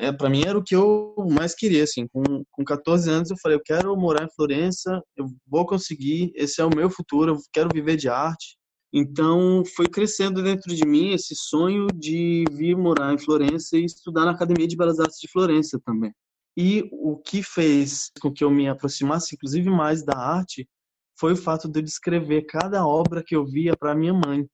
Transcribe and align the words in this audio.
é, 0.00 0.10
para 0.10 0.30
mim 0.30 0.42
era 0.46 0.58
o 0.58 0.64
que 0.64 0.74
eu 0.74 1.14
mais 1.30 1.54
queria, 1.54 1.84
assim. 1.84 2.06
Com, 2.08 2.22
com 2.50 2.64
14 2.64 3.10
anos 3.10 3.30
eu 3.30 3.36
falei, 3.42 3.58
eu 3.58 3.62
quero 3.62 3.94
morar 3.96 4.24
em 4.24 4.34
Florença, 4.34 5.02
eu 5.14 5.26
vou 5.46 5.66
conseguir, 5.66 6.32
esse 6.34 6.60
é 6.60 6.64
o 6.64 6.74
meu 6.74 6.88
futuro, 6.88 7.32
eu 7.32 7.36
quero 7.52 7.68
viver 7.72 7.96
de 7.96 8.08
arte. 8.08 8.56
Então 8.92 9.62
foi 9.76 9.86
crescendo 9.86 10.42
dentro 10.42 10.74
de 10.74 10.86
mim 10.86 11.12
esse 11.12 11.34
sonho 11.36 11.86
de 11.94 12.44
vir 12.50 12.76
morar 12.76 13.12
em 13.12 13.18
Florença 13.18 13.76
e 13.76 13.84
estudar 13.84 14.24
na 14.24 14.32
Academia 14.32 14.66
de 14.66 14.76
Belas 14.76 14.98
Artes 14.98 15.18
de 15.20 15.30
Florença 15.30 15.78
também. 15.84 16.12
E 16.56 16.88
o 16.92 17.16
que 17.18 17.42
fez 17.42 18.10
com 18.20 18.32
que 18.32 18.42
eu 18.42 18.50
me 18.50 18.68
aproximasse, 18.68 19.34
inclusive, 19.34 19.68
mais 19.70 20.02
da 20.02 20.16
arte, 20.16 20.66
foi 21.18 21.34
o 21.34 21.36
fato 21.36 21.68
de 21.68 21.78
eu 21.78 21.84
descrever 21.84 22.42
cada 22.46 22.86
obra 22.86 23.22
que 23.24 23.36
eu 23.36 23.44
via 23.44 23.76
para 23.76 23.94
minha 23.94 24.14
mãe. 24.14 24.46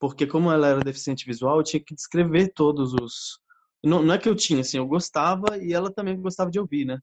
Porque 0.00 0.26
como 0.26 0.50
ela 0.50 0.66
era 0.66 0.80
deficiente 0.80 1.24
visual, 1.24 1.58
eu 1.58 1.62
tinha 1.64 1.82
que 1.82 1.94
descrever 1.94 2.52
todos 2.54 2.92
os, 2.94 3.38
não, 3.82 4.02
não 4.02 4.14
é 4.14 4.18
que 4.18 4.28
eu 4.28 4.34
tinha, 4.34 4.60
assim, 4.60 4.76
eu 4.76 4.86
gostava 4.86 5.56
e 5.58 5.72
ela 5.72 5.90
também 5.90 6.20
gostava 6.20 6.50
de 6.50 6.60
ouvir, 6.60 6.84
né? 6.84 6.98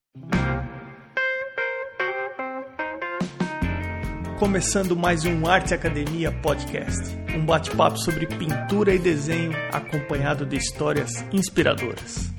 Começando 4.40 4.96
mais 4.96 5.26
um 5.26 5.48
Arte 5.48 5.74
Academia 5.74 6.32
Podcast, 6.32 7.18
um 7.36 7.44
bate-papo 7.44 7.98
sobre 7.98 8.28
pintura 8.28 8.94
e 8.94 9.00
desenho 9.00 9.52
acompanhado 9.74 10.46
de 10.46 10.58
histórias 10.58 11.26
inspiradoras. 11.34 12.32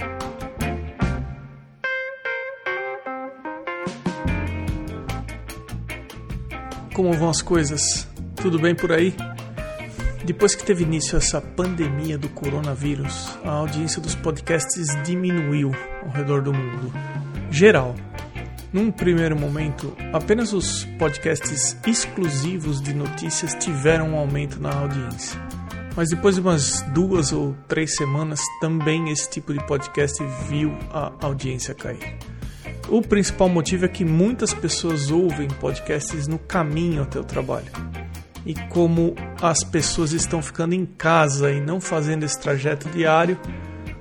Como 6.95 7.13
vão 7.13 7.31
as 7.31 7.43
coisas? 7.43 8.09
Tudo 8.37 8.61
bem 8.61 8.75
por 8.75 8.93
aí? 8.93 9.13
Depois 10.29 10.55
que 10.55 10.63
teve 10.63 10.85
início 10.85 11.17
essa 11.17 11.41
pandemia 11.41 12.19
do 12.19 12.29
coronavírus, 12.29 13.31
a 13.43 13.49
audiência 13.49 13.99
dos 13.99 14.15
podcasts 14.15 14.95
diminuiu 15.03 15.73
ao 16.03 16.11
redor 16.11 16.43
do 16.43 16.53
mundo. 16.53 16.93
Geral. 17.51 17.95
Num 18.71 18.91
primeiro 18.91 19.35
momento, 19.35 19.97
apenas 20.13 20.53
os 20.53 20.85
podcasts 20.99 21.75
exclusivos 21.87 22.83
de 22.83 22.93
notícias 22.93 23.55
tiveram 23.55 24.11
um 24.11 24.19
aumento 24.19 24.61
na 24.61 24.71
audiência. 24.71 25.41
Mas 25.97 26.11
depois 26.11 26.35
de 26.35 26.43
umas 26.43 26.83
duas 26.93 27.33
ou 27.33 27.57
três 27.67 27.97
semanas, 27.97 28.43
também 28.61 29.09
esse 29.09 29.31
tipo 29.31 29.55
de 29.55 29.67
podcast 29.67 30.23
viu 30.47 30.77
a 30.93 31.11
audiência 31.23 31.75
cair. 31.75 32.19
O 32.91 33.01
principal 33.01 33.49
motivo 33.49 33.87
é 33.87 33.89
que 33.89 34.05
muitas 34.05 34.53
pessoas 34.53 35.11
ouvem 35.11 35.49
podcasts 35.49 36.29
no 36.29 36.39
caminho 36.39 37.03
até 37.03 37.19
o 37.19 37.25
trabalho 37.25 37.73
e 38.45 38.55
como 38.69 39.15
as 39.41 39.65
pessoas 39.65 40.13
estão 40.13 40.43
ficando 40.43 40.75
em 40.75 40.87
casa 40.87 41.51
e 41.51 41.61
não 41.61 41.81
fazendo 41.81 42.25
esse 42.25 42.39
trajeto 42.39 42.89
diário, 42.89 43.39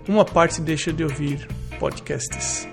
uma 0.07 0.23
parte 0.23 0.61
deixa 0.61 0.93
de 0.93 1.03
ouvir 1.03 1.47
podcasts. 1.79 2.67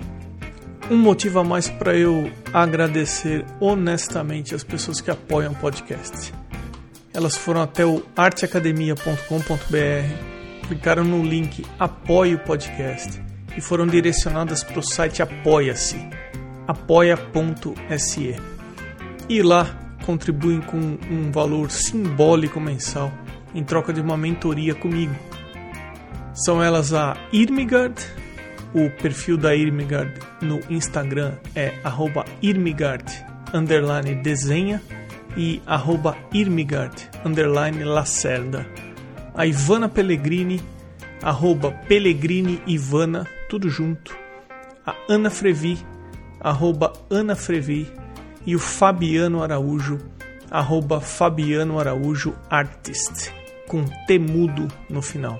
Um 0.89 0.97
motivo 0.97 1.39
a 1.39 1.43
mais 1.43 1.67
para 1.67 1.95
eu 1.95 2.31
agradecer 2.53 3.43
honestamente 3.59 4.53
as 4.53 4.63
pessoas 4.63 5.01
que 5.01 5.09
apoiam 5.09 5.53
o 5.53 5.55
podcast. 5.55 6.31
Elas 7.13 7.35
foram 7.35 7.61
até 7.61 7.85
o 7.85 8.03
arteacademia.com.br, 8.15 10.67
clicaram 10.67 11.03
no 11.03 11.23
link 11.23 11.65
Apoie 11.79 12.35
o 12.35 12.39
Podcast 12.39 13.21
e 13.57 13.61
foram 13.61 13.87
direcionadas 13.87 14.63
para 14.63 14.79
o 14.79 14.83
site 14.83 15.21
Apoia-se, 15.21 15.97
apoia.se. 16.67 18.35
E 19.27 19.41
lá 19.41 19.84
contribuem 20.05 20.61
com 20.61 20.77
um 20.77 21.31
valor 21.31 21.71
simbólico 21.71 22.59
mensal 22.59 23.11
em 23.53 23.63
troca 23.63 23.91
de 23.91 24.01
uma 24.01 24.15
mentoria 24.17 24.75
comigo. 24.75 25.15
São 26.33 26.61
elas 26.61 26.93
a 26.93 27.15
Irmigard, 27.31 27.95
o 28.73 28.89
perfil 29.01 29.37
da 29.37 29.55
Irmigard 29.55 30.13
no 30.41 30.59
Instagram 30.69 31.33
é 31.55 31.73
Irmigard 32.41 33.05
desenha 34.15 34.81
e 35.37 35.61
arroba 35.65 36.17
Irmigard 36.33 37.09
Lacerda. 37.83 38.67
A 39.33 39.45
Ivana 39.45 39.87
Pellegrini, 39.87 40.61
arroba 41.21 41.71
Pellegrini 41.71 42.61
Ivana, 42.67 43.25
tudo 43.49 43.69
junto. 43.69 44.15
A 44.85 44.93
Ana 45.09 45.29
Frevi, 45.29 45.77
arroba 46.41 46.93
Ana 47.09 47.35
Frevi 47.35 47.87
e 48.45 48.55
o 48.55 48.59
Fabiano 48.59 49.41
Araújo, 49.41 49.99
arroba 50.51 51.01
Fabiano 51.01 51.79
Araújo 51.79 52.35
Artist, 52.49 53.31
com 53.67 53.83
temudo 54.05 54.67
no 54.89 55.01
final. 55.01 55.39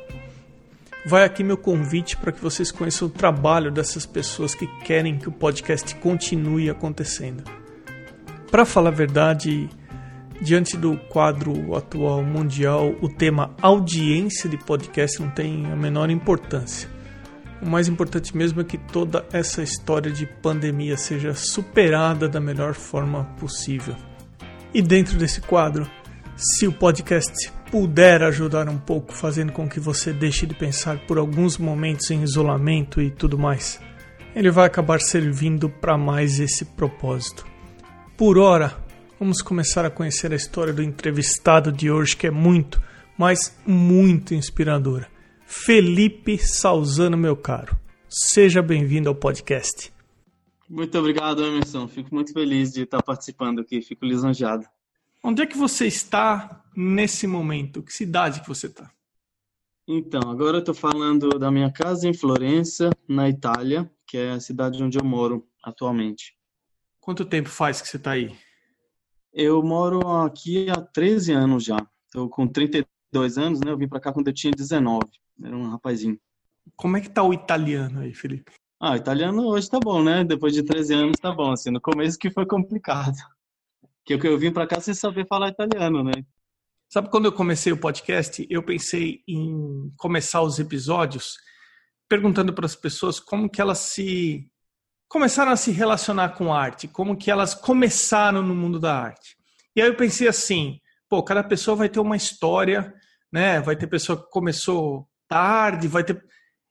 Vai 1.06 1.24
aqui 1.24 1.44
meu 1.44 1.58
convite 1.58 2.18
para 2.18 2.32
que 2.32 2.42
vocês 2.42 2.72
conheçam 2.72 3.08
o 3.08 3.12
trabalho 3.12 3.72
dessas 3.72 4.08
pessoas 4.08 4.56
que 4.56 4.66
querem 4.82 5.20
que 5.20 5.30
o 5.30 5.32
podcast 5.32 5.94
continue 5.98 6.68
acontecendo. 6.68 7.44
Para 8.50 8.66
falar 8.66 8.90
a 8.90 8.94
verdade, 8.94 9.70
diante 10.42 10.76
do 10.76 10.98
quadro 10.98 11.76
atual 11.76 12.24
mundial, 12.24 12.96
o 13.02 13.10
tema 13.10 13.54
audiência 13.62 14.50
de 14.50 14.58
podcast 14.58 15.22
não 15.22 15.30
tem 15.30 15.68
a 15.72 15.76
menor 15.76 16.10
importância. 16.10 16.95
O 17.66 17.68
mais 17.68 17.88
importante 17.88 18.38
mesmo 18.38 18.62
é 18.62 18.64
que 18.64 18.78
toda 18.78 19.26
essa 19.34 19.64
história 19.64 20.12
de 20.12 20.28
pandemia 20.28 20.96
seja 20.98 21.34
superada 21.34 22.30
da 22.30 22.40
melhor 22.40 22.76
forma 22.76 23.24
possível. 23.40 23.96
E 24.72 24.84
dentro 24.84 25.18
desse 25.18 25.42
quadro, 25.42 25.90
se 26.38 26.68
o 26.68 26.72
podcast 26.72 27.52
puder 27.72 28.22
ajudar 28.22 28.70
um 28.70 28.78
pouco, 28.78 29.12
fazendo 29.12 29.52
com 29.52 29.68
que 29.68 29.80
você 29.80 30.14
deixe 30.14 30.46
de 30.46 30.54
pensar 30.54 31.00
por 31.08 31.18
alguns 31.18 31.58
momentos 31.58 32.12
em 32.12 32.22
isolamento 32.22 33.02
e 33.02 33.10
tudo 33.10 33.36
mais, 33.36 33.80
ele 34.36 34.52
vai 34.52 34.68
acabar 34.68 35.02
servindo 35.02 35.68
para 35.68 35.98
mais 35.98 36.40
esse 36.40 36.66
propósito. 36.66 37.48
Por 38.16 38.38
hora, 38.38 38.78
vamos 39.20 39.42
começar 39.42 39.84
a 39.84 39.90
conhecer 39.90 40.32
a 40.32 40.36
história 40.36 40.72
do 40.72 40.84
entrevistado 40.84 41.72
de 41.72 41.90
hoje, 41.90 42.16
que 42.16 42.28
é 42.28 42.32
muito, 42.32 42.80
mas 43.18 43.58
muito 43.66 44.36
inspiradora. 44.36 45.15
Felipe 45.48 46.40
Salzano, 46.40 47.16
meu 47.16 47.38
caro. 47.38 47.78
Seja 48.10 48.64
bem-vindo 48.64 49.10
ao 49.10 49.16
podcast. 49.16 49.94
Muito 50.68 50.98
obrigado, 50.98 51.46
Emerson. 51.46 51.88
Fico 51.88 52.14
muito 52.14 52.34
feliz 52.34 52.74
de 52.74 52.82
estar 52.82 53.02
participando 53.04 53.62
aqui. 53.62 53.80
Fico 53.80 54.06
lisonjeado. 54.06 54.66
Onde 55.24 55.44
é 55.44 55.46
que 55.46 55.56
você 55.56 55.86
está 55.86 56.64
nesse 56.76 57.28
momento? 57.28 57.84
Que 57.84 57.94
cidade 57.94 58.42
que 58.42 58.48
você 58.48 58.66
está? 58.66 58.92
Então, 59.88 60.32
agora 60.32 60.58
eu 60.58 60.60
estou 60.62 60.74
falando 60.74 61.30
da 61.38 61.52
minha 61.52 61.72
casa 61.72 62.08
em 62.08 62.14
Florença, 62.14 62.90
na 63.08 63.30
Itália, 63.30 63.90
que 64.08 64.18
é 64.18 64.32
a 64.32 64.40
cidade 64.40 64.84
onde 64.84 64.98
eu 64.98 65.06
moro 65.06 65.48
atualmente. 65.64 66.36
Quanto 67.00 67.24
tempo 67.24 67.50
faz 67.50 67.82
que 67.82 67.88
você 67.88 67.98
está 67.98 68.12
aí? 68.12 68.36
Eu 69.32 69.62
moro 69.62 70.08
aqui 70.24 70.72
há 70.72 70.82
13 70.82 71.34
anos 71.34 71.64
já. 71.64 71.78
Estou 72.08 72.28
com 72.28 72.48
32 72.48 73.38
anos, 73.38 73.60
né? 73.60 73.72
Eu 73.72 73.78
vim 73.78 73.88
para 73.88 74.00
cá 74.00 74.12
quando 74.12 74.28
eu 74.28 74.34
tinha 74.34 74.52
19. 74.52 75.06
Era 75.44 75.56
um 75.56 75.70
rapazinho. 75.70 76.20
Como 76.76 76.98
é 76.98 77.02
que 77.02 77.10
tá 77.10 77.24
o 77.24 77.34
italiano 77.34 78.02
aí, 78.02 78.14
Felipe? 78.14 78.52
Ah, 78.80 78.92
o 78.92 78.96
italiano 78.96 79.48
hoje 79.48 79.70
tá 79.70 79.80
bom, 79.80 80.04
né? 80.04 80.24
Depois 80.24 80.54
de 80.54 80.64
13 80.64 80.94
anos 80.94 81.18
tá 81.20 81.32
bom, 81.32 81.52
assim. 81.52 81.72
No 81.72 81.82
começo 81.82 82.18
que 82.18 82.32
foi 82.32 82.46
complicado. 82.46 83.16
Que 84.06 84.14
eu, 84.14 84.20
eu 84.20 84.38
vim 84.38 84.52
para 84.52 84.68
cá 84.68 84.80
sem 84.80 84.94
saber 84.94 85.26
falar 85.28 85.50
italiano, 85.50 86.04
né? 86.04 86.14
Sabe 86.90 87.10
quando 87.10 87.26
eu 87.26 87.32
comecei 87.32 87.72
o 87.72 87.78
podcast, 87.78 88.46
eu 88.50 88.64
pensei 88.64 89.24
em 89.28 89.92
começar 89.98 90.42
os 90.42 90.60
episódios 90.60 91.38
perguntando 92.08 92.54
para 92.54 92.66
as 92.66 92.76
pessoas 92.76 93.20
como 93.20 93.50
que 93.50 93.60
elas 93.60 93.80
se 93.80 94.50
começaram 95.08 95.52
a 95.52 95.58
se 95.58 95.72
relacionar 95.72 96.30
com 96.30 96.54
arte, 96.54 96.88
como 96.88 97.18
que 97.18 97.32
elas 97.32 97.54
começaram 97.54 98.42
no 98.42 98.56
mundo 98.56 98.80
da 98.80 98.96
arte. 98.96 99.36
E 99.76 99.82
aí 99.82 99.88
eu 99.88 99.96
pensei 99.96 100.28
assim, 100.28 100.80
pô, 101.10 101.24
cada 101.24 101.44
pessoa 101.44 101.76
vai 101.76 101.90
ter 101.90 102.00
uma 102.00 102.16
história, 102.16 102.94
né? 103.32 103.60
Vai 103.62 103.76
ter 103.76 103.88
pessoa 103.88 104.22
que 104.22 104.30
começou 104.30 105.08
tarde, 105.28 105.88
vai 105.88 106.04
ter. 106.04 106.24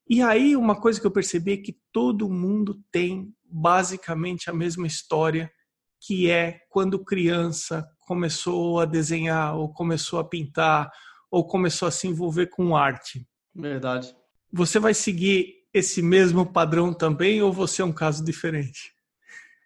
E 0.09 0.20
aí, 0.22 0.54
uma 0.54 0.78
coisa 0.78 1.00
que 1.00 1.06
eu 1.06 1.10
percebi 1.10 1.53
é 1.53 1.56
que 1.56 1.78
todo 1.92 2.28
mundo 2.28 2.80
tem 2.92 3.33
basicamente 3.45 4.51
a 4.51 4.53
mesma 4.53 4.86
história, 4.86 5.51
que 6.01 6.30
é 6.30 6.60
quando 6.68 7.03
criança 7.03 7.89
começou 8.01 8.80
a 8.80 8.84
desenhar, 8.84 9.56
ou 9.56 9.72
começou 9.72 10.18
a 10.18 10.24
pintar, 10.24 10.91
ou 11.30 11.47
começou 11.47 11.89
a 11.89 11.91
se 11.91 12.06
envolver 12.06 12.48
com 12.48 12.77
arte. 12.77 13.27
Verdade. 13.54 14.15
Você 14.53 14.78
vai 14.78 14.92
seguir 14.92 15.54
esse 15.72 16.03
mesmo 16.03 16.45
padrão 16.45 16.92
também, 16.92 17.42
ou 17.42 17.53
você 17.53 17.80
é 17.80 17.84
um 17.84 17.92
caso 17.92 18.22
diferente? 18.22 18.92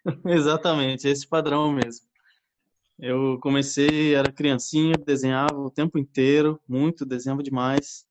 Exatamente, 0.25 1.07
esse 1.07 1.27
padrão 1.27 1.71
mesmo. 1.73 2.07
Eu 2.97 3.39
comecei, 3.41 4.15
era 4.15 4.31
criancinha, 4.31 4.93
desenhava 5.05 5.57
o 5.57 5.69
tempo 5.69 5.97
inteiro, 5.99 6.59
muito, 6.67 7.05
desenhava 7.05 7.43
demais 7.43 8.08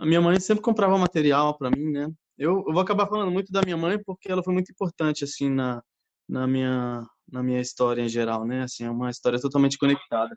a 0.00 0.06
minha 0.06 0.20
mãe 0.20 0.40
sempre 0.40 0.62
comprava 0.62 0.96
material 0.96 1.56
para 1.58 1.70
mim, 1.70 1.90
né? 1.90 2.10
Eu, 2.38 2.64
eu, 2.66 2.72
vou 2.72 2.80
acabar 2.80 3.06
falando 3.06 3.30
muito 3.30 3.52
da 3.52 3.62
minha 3.62 3.76
mãe 3.76 4.02
porque 4.02 4.32
ela 4.32 4.42
foi 4.42 4.54
muito 4.54 4.72
importante 4.72 5.24
assim 5.24 5.50
na, 5.50 5.82
na 6.26 6.46
minha 6.46 7.06
na 7.30 7.42
minha 7.42 7.60
história 7.60 8.02
em 8.02 8.08
geral, 8.08 8.46
né? 8.46 8.62
Assim, 8.62 8.84
é 8.84 8.90
uma 8.90 9.10
história 9.10 9.38
totalmente 9.38 9.76
conectada. 9.78 10.34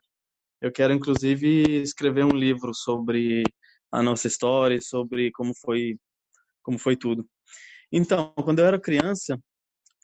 Eu 0.62 0.72
quero 0.72 0.94
inclusive 0.94 1.82
escrever 1.82 2.26
um 2.26 2.36
livro 2.36 2.74
sobre 2.74 3.44
a 3.92 4.04
nossa 4.04 4.28
história, 4.28 4.80
sobre 4.82 5.32
como 5.32 5.54
foi 5.56 5.98
como 6.62 6.78
foi 6.78 6.98
tudo. 6.98 7.26
Então, 7.92 8.34
quando 8.44 8.60
eu 8.60 8.66
era 8.66 8.80
criança, 8.80 9.40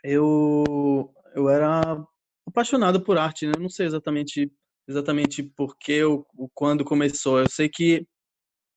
eu, 0.03 1.13
eu 1.35 1.49
era 1.49 2.01
apaixonado 2.47 3.01
por 3.03 3.17
arte, 3.17 3.45
né? 3.45 3.53
Eu 3.57 3.61
não 3.61 3.69
sei 3.69 3.87
exatamente 3.87 4.51
exatamente 4.87 5.43
porque 5.43 6.03
ou 6.03 6.25
quando 6.53 6.85
começou. 6.85 7.39
Eu 7.39 7.49
sei 7.49 7.69
que 7.69 8.07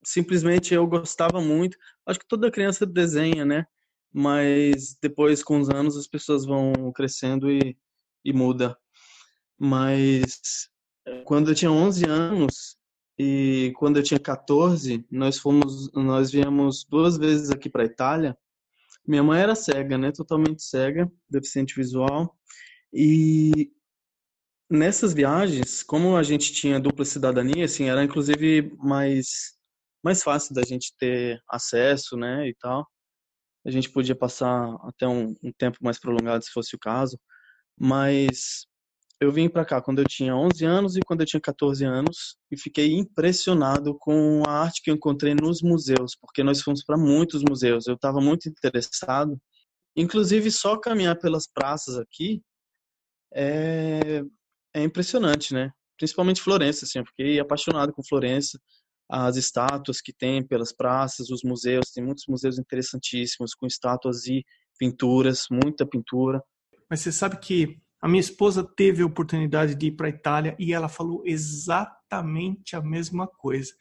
simplesmente 0.04 0.75
eu 0.75 0.87
gostava 0.87 1.40
muito. 1.40 1.76
Acho 2.06 2.19
que 2.20 2.26
toda 2.26 2.50
criança 2.50 2.84
desenha, 2.87 3.44
né? 3.44 3.66
Mas 4.12 4.96
depois, 5.00 5.43
com 5.43 5.58
os 5.58 5.70
anos, 5.70 5.96
as 5.96 6.06
pessoas 6.06 6.44
vão 6.44 6.93
crescendo 6.94 7.50
e, 7.50 7.76
e 8.25 8.32
muda. 8.32 8.76
Mas 9.58 10.69
quando 11.25 11.50
eu 11.50 11.54
tinha 11.54 11.70
11 11.70 12.04
anos 12.06 12.76
e 13.19 13.72
quando 13.76 13.99
eu 13.99 14.02
tinha 14.02 14.20
14, 14.20 15.04
nós 15.10 15.38
fomos, 15.38 15.90
nós 15.93 16.31
viemos 16.31 16.84
duas 16.84 17.16
vezes 17.16 17.50
aqui 17.50 17.70
para 17.70 17.84
Itália. 17.84 18.37
Minha 19.06 19.22
mãe 19.22 19.40
era 19.40 19.54
cega, 19.54 19.99
né? 19.99 20.12
Totalmente 20.12 20.62
cega, 20.62 21.10
deficiente 21.28 21.75
visual. 21.75 22.37
E 22.93 23.72
nessas 24.70 25.12
viagens, 25.12 25.82
como 25.82 26.16
a 26.16 26.22
gente 26.22 26.52
tinha 26.52 26.81
dupla 26.81 27.04
cidadania, 27.04 27.64
assim, 27.64 27.88
era 27.88 28.04
inclusive 28.04 28.72
mais 28.78 29.54
mais 30.02 30.22
fácil 30.22 30.54
da 30.54 30.62
gente 30.62 30.93
ter 30.99 31.40
acesso, 31.49 32.16
né, 32.16 32.49
e 32.49 32.54
tal. 32.56 32.87
A 33.64 33.70
gente 33.70 33.90
podia 33.90 34.16
passar 34.16 34.75
até 34.82 35.06
um, 35.06 35.34
um 35.43 35.52
tempo 35.56 35.78
mais 35.81 35.99
prolongado, 35.99 36.44
se 36.44 36.50
fosse 36.50 36.75
o 36.75 36.78
caso. 36.78 37.19
Mas 37.78 38.66
eu 39.20 39.31
vim 39.31 39.49
para 39.49 39.64
cá 39.64 39.81
quando 39.81 40.00
eu 40.00 40.04
tinha 40.04 40.34
11 40.37 40.64
anos 40.64 40.96
e 40.96 41.00
quando 41.00 41.20
eu 41.20 41.26
tinha 41.26 41.40
14 41.40 41.84
anos 41.84 42.37
e 42.50 42.58
fiquei 42.58 42.93
impressionado 42.93 43.96
com 43.99 44.43
a 44.46 44.62
arte 44.62 44.82
que 44.82 44.90
eu 44.90 44.96
encontrei 44.96 45.34
nos 45.34 45.62
museus, 45.62 46.16
porque 46.20 46.43
nós 46.43 46.60
fomos 46.60 46.84
para 46.84 46.99
muitos 46.99 47.43
museus. 47.49 47.87
Eu 47.87 47.94
estava 47.94 48.20
muito 48.20 48.49
interessado. 48.49 49.40
Inclusive, 49.96 50.50
só 50.50 50.76
caminhar 50.76 51.19
pelas 51.20 51.46
praças 51.46 51.96
aqui 51.96 52.43
é, 53.32 54.22
é 54.75 54.82
impressionante, 54.82 55.54
né? 55.54 55.70
Principalmente 55.96 56.43
Florença, 56.43 56.84
assim, 56.84 56.99
eu 56.99 57.06
fiquei 57.06 57.38
apaixonado 57.38 57.93
com 57.93 58.02
Florença 58.02 58.58
as 59.14 59.37
estátuas 59.37 60.00
que 60.00 60.11
tem 60.11 60.43
pelas 60.43 60.73
praças, 60.73 61.29
os 61.29 61.43
museus, 61.44 61.91
tem 61.93 62.03
muitos 62.03 62.25
museus 62.26 62.59
interessantíssimos 62.59 63.55
com 63.55 63.67
estátuas 63.67 64.26
e 64.26 64.43
pinturas, 64.79 65.49
muita 65.50 65.85
pintura. 65.85 66.43
Mas 66.88 67.00
você 67.00 67.12
sabe 67.12 67.37
que 67.37 67.79
a 68.00 68.09
minha 68.09 68.20
esposa 68.20 68.64
teve 68.64 69.03
a 69.03 69.06
oportunidade 69.06 69.75
de 69.75 69.88
ir 69.88 69.93
para 69.93 70.06
a 70.06 70.11
Itália 70.11 70.56
e 70.59 70.73
ela 70.73 70.88
falou 70.88 71.23
exatamente 71.26 72.75
a 72.75 72.81
mesma 72.81 73.26
coisa. 73.26 73.75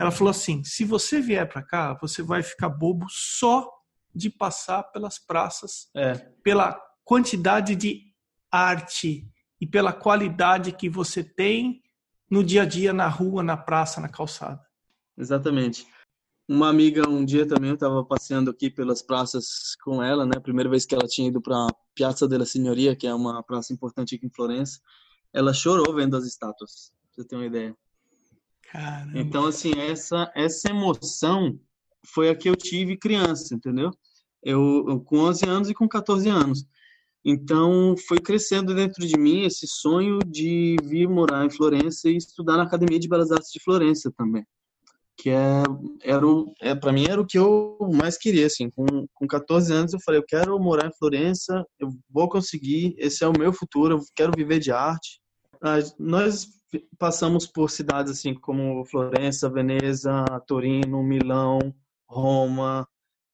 Ela 0.00 0.10
falou 0.10 0.32
assim: 0.32 0.64
se 0.64 0.84
você 0.84 1.20
vier 1.20 1.48
para 1.48 1.62
cá, 1.62 1.94
você 1.94 2.20
vai 2.20 2.42
ficar 2.42 2.68
bobo 2.68 3.06
só 3.08 3.70
de 4.12 4.30
passar 4.30 4.82
pelas 4.82 5.16
praças, 5.16 5.90
é. 5.94 6.14
pela 6.42 6.76
quantidade 7.04 7.76
de 7.76 8.02
arte 8.50 9.28
e 9.60 9.66
pela 9.66 9.92
qualidade 9.92 10.72
que 10.72 10.88
você 10.88 11.22
tem 11.22 11.80
no 12.28 12.42
dia 12.42 12.62
a 12.62 12.66
dia, 12.66 12.92
na 12.92 13.06
rua, 13.06 13.44
na 13.44 13.56
praça, 13.56 14.00
na 14.00 14.08
calçada. 14.08 14.71
Exatamente. 15.22 15.86
Uma 16.48 16.68
amiga, 16.68 17.08
um 17.08 17.24
dia 17.24 17.46
também, 17.46 17.70
eu 17.70 17.74
estava 17.74 18.04
passeando 18.04 18.50
aqui 18.50 18.68
pelas 18.68 19.00
praças 19.00 19.76
com 19.84 20.02
ela, 20.02 20.26
né? 20.26 20.40
Primeira 20.42 20.68
vez 20.68 20.84
que 20.84 20.94
ela 20.94 21.06
tinha 21.06 21.28
ido 21.28 21.40
para 21.40 21.68
Piazza 21.94 22.26
della 22.26 22.44
Signoria, 22.44 22.96
que 22.96 23.06
é 23.06 23.14
uma 23.14 23.40
praça 23.42 23.72
importante 23.72 24.16
aqui 24.16 24.26
em 24.26 24.34
Florença. 24.34 24.80
Ela 25.32 25.54
chorou 25.54 25.94
vendo 25.94 26.16
as 26.16 26.24
estátuas, 26.24 26.92
pra 27.14 27.22
você 27.22 27.28
ter 27.28 27.36
uma 27.36 27.46
ideia. 27.46 27.76
Caramba. 28.72 29.18
Então, 29.18 29.46
assim, 29.46 29.72
essa, 29.78 30.30
essa 30.34 30.68
emoção 30.68 31.58
foi 32.04 32.28
a 32.28 32.34
que 32.34 32.48
eu 32.50 32.56
tive 32.56 32.96
criança, 32.96 33.54
entendeu? 33.54 33.92
Eu, 34.42 34.84
eu 34.88 35.00
com 35.00 35.18
11 35.18 35.48
anos 35.48 35.70
e 35.70 35.74
com 35.74 35.88
14 35.88 36.28
anos. 36.28 36.66
Então, 37.24 37.94
foi 38.08 38.18
crescendo 38.18 38.74
dentro 38.74 39.06
de 39.06 39.16
mim 39.16 39.44
esse 39.44 39.68
sonho 39.68 40.18
de 40.26 40.76
vir 40.82 41.08
morar 41.08 41.46
em 41.46 41.50
Florença 41.50 42.10
e 42.10 42.16
estudar 42.16 42.56
na 42.56 42.64
Academia 42.64 42.98
de 42.98 43.08
Belas 43.08 43.30
Artes 43.30 43.52
de 43.52 43.62
Florença 43.62 44.12
também. 44.16 44.44
Que 45.22 45.30
é, 45.30 45.62
era 46.02 46.26
o, 46.26 46.52
é, 46.60 46.74
para 46.74 46.92
mim 46.92 47.06
era 47.08 47.20
o 47.20 47.24
que 47.24 47.38
eu 47.38 47.78
mais 47.94 48.18
queria, 48.18 48.46
assim. 48.46 48.68
Com, 48.70 49.06
com 49.14 49.24
14 49.24 49.72
anos 49.72 49.92
eu 49.92 50.00
falei, 50.04 50.18
eu 50.18 50.26
quero 50.26 50.58
morar 50.58 50.88
em 50.88 50.98
Florença, 50.98 51.64
eu 51.78 51.90
vou 52.10 52.28
conseguir, 52.28 52.96
esse 52.98 53.22
é 53.22 53.28
o 53.28 53.38
meu 53.38 53.52
futuro, 53.52 53.94
eu 53.94 54.00
quero 54.16 54.32
viver 54.36 54.58
de 54.58 54.72
arte. 54.72 55.20
Nós 55.96 56.48
passamos 56.98 57.46
por 57.46 57.70
cidades 57.70 58.10
assim 58.10 58.34
como 58.34 58.84
Florença, 58.86 59.48
Veneza, 59.48 60.24
Torino, 60.44 61.04
Milão, 61.04 61.60
Roma, 62.10 62.84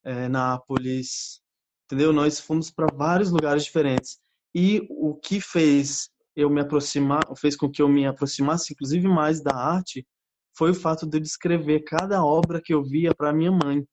é, 0.05 0.29
Nápoles, 0.29 1.41
entendeu? 1.85 2.13
Nós 2.13 2.39
fomos 2.39 2.69
para 2.69 2.93
vários 2.95 3.31
lugares 3.31 3.63
diferentes. 3.63 4.19
E 4.53 4.85
o 4.91 5.15
que 5.15 5.41
fez 5.41 6.11
eu 6.35 6.51
me 6.51 6.61
aproximar, 6.61 7.23
fez 7.35 7.55
com 7.55 7.67
que 7.67 7.81
eu 7.81 7.89
me 7.89 8.05
aproximasse, 8.05 8.73
inclusive 8.73 9.07
mais 9.07 9.41
da 9.41 9.55
arte, 9.55 10.05
foi 10.59 10.71
o 10.71 10.75
fato 10.75 11.07
de 11.07 11.17
eu 11.17 11.21
descrever 11.21 11.85
cada 11.85 12.21
obra 12.21 12.61
que 12.61 12.73
eu 12.73 12.83
via 12.83 13.15
para 13.15 13.31
minha 13.31 13.51
mãe. 13.51 13.87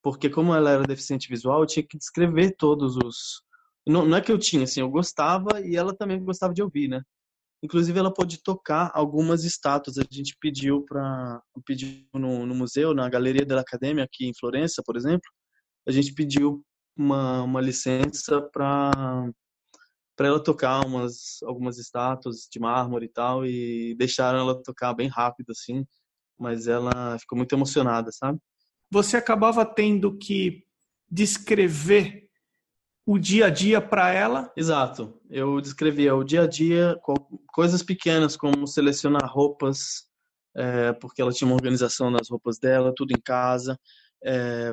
Porque 0.00 0.30
como 0.30 0.54
ela 0.54 0.70
era 0.70 0.84
deficiente 0.84 1.28
visual, 1.28 1.60
eu 1.60 1.66
tinha 1.66 1.84
que 1.84 1.98
descrever 1.98 2.54
todos 2.56 2.96
os... 2.96 3.42
Não, 3.84 4.06
não 4.06 4.16
é 4.16 4.20
que 4.20 4.30
eu 4.30 4.38
tinha, 4.38 4.62
assim, 4.62 4.80
eu 4.80 4.88
gostava 4.88 5.60
e 5.60 5.74
ela 5.74 5.92
também 5.92 6.22
gostava 6.22 6.54
de 6.54 6.62
ouvir, 6.62 6.86
né? 6.88 7.02
Inclusive, 7.64 7.98
ela 7.98 8.14
pôde 8.14 8.40
tocar 8.42 8.92
algumas 8.94 9.42
estátuas. 9.42 9.98
A 9.98 10.04
gente 10.08 10.36
pediu 10.40 10.84
para 10.84 11.42
pediu 11.66 12.06
no, 12.12 12.46
no 12.46 12.54
museu, 12.54 12.94
na 12.94 13.08
Galeria 13.08 13.44
da 13.44 13.60
Academia, 13.60 14.04
aqui 14.04 14.26
em 14.26 14.34
Florença, 14.38 14.82
por 14.86 14.96
exemplo, 14.96 15.28
a 15.88 15.90
gente 15.90 16.14
pediu 16.14 16.62
uma, 16.96 17.42
uma 17.42 17.60
licença 17.60 18.40
para 18.52 18.92
para 20.16 20.28
ela 20.28 20.42
tocar 20.42 20.86
umas 20.86 21.42
algumas 21.42 21.78
estátuas 21.78 22.46
de 22.50 22.60
mármore 22.60 23.06
e 23.06 23.08
tal 23.08 23.44
e 23.44 23.94
deixaram 23.96 24.38
ela 24.38 24.62
tocar 24.62 24.94
bem 24.94 25.08
rápido 25.08 25.50
assim, 25.50 25.84
mas 26.38 26.66
ela 26.66 27.18
ficou 27.18 27.36
muito 27.36 27.54
emocionada, 27.54 28.10
sabe? 28.12 28.38
Você 28.90 29.16
acabava 29.16 29.64
tendo 29.64 30.16
que 30.16 30.62
descrever 31.10 32.28
o 33.06 33.18
dia 33.18 33.46
a 33.46 33.50
dia 33.50 33.80
para 33.80 34.10
ela? 34.10 34.52
Exato. 34.56 35.20
Eu 35.28 35.60
descrevia 35.60 36.14
o 36.14 36.24
dia 36.24 36.42
a 36.42 36.46
dia, 36.46 36.98
coisas 37.52 37.82
pequenas 37.82 38.36
como 38.36 38.66
selecionar 38.66 39.30
roupas, 39.30 40.04
é, 40.56 40.92
porque 40.92 41.20
ela 41.20 41.32
tinha 41.32 41.46
uma 41.46 41.56
organização 41.56 42.10
nas 42.10 42.28
roupas 42.30 42.58
dela, 42.58 42.94
tudo 42.94 43.12
em 43.12 43.20
casa. 43.20 43.78
É, 44.24 44.72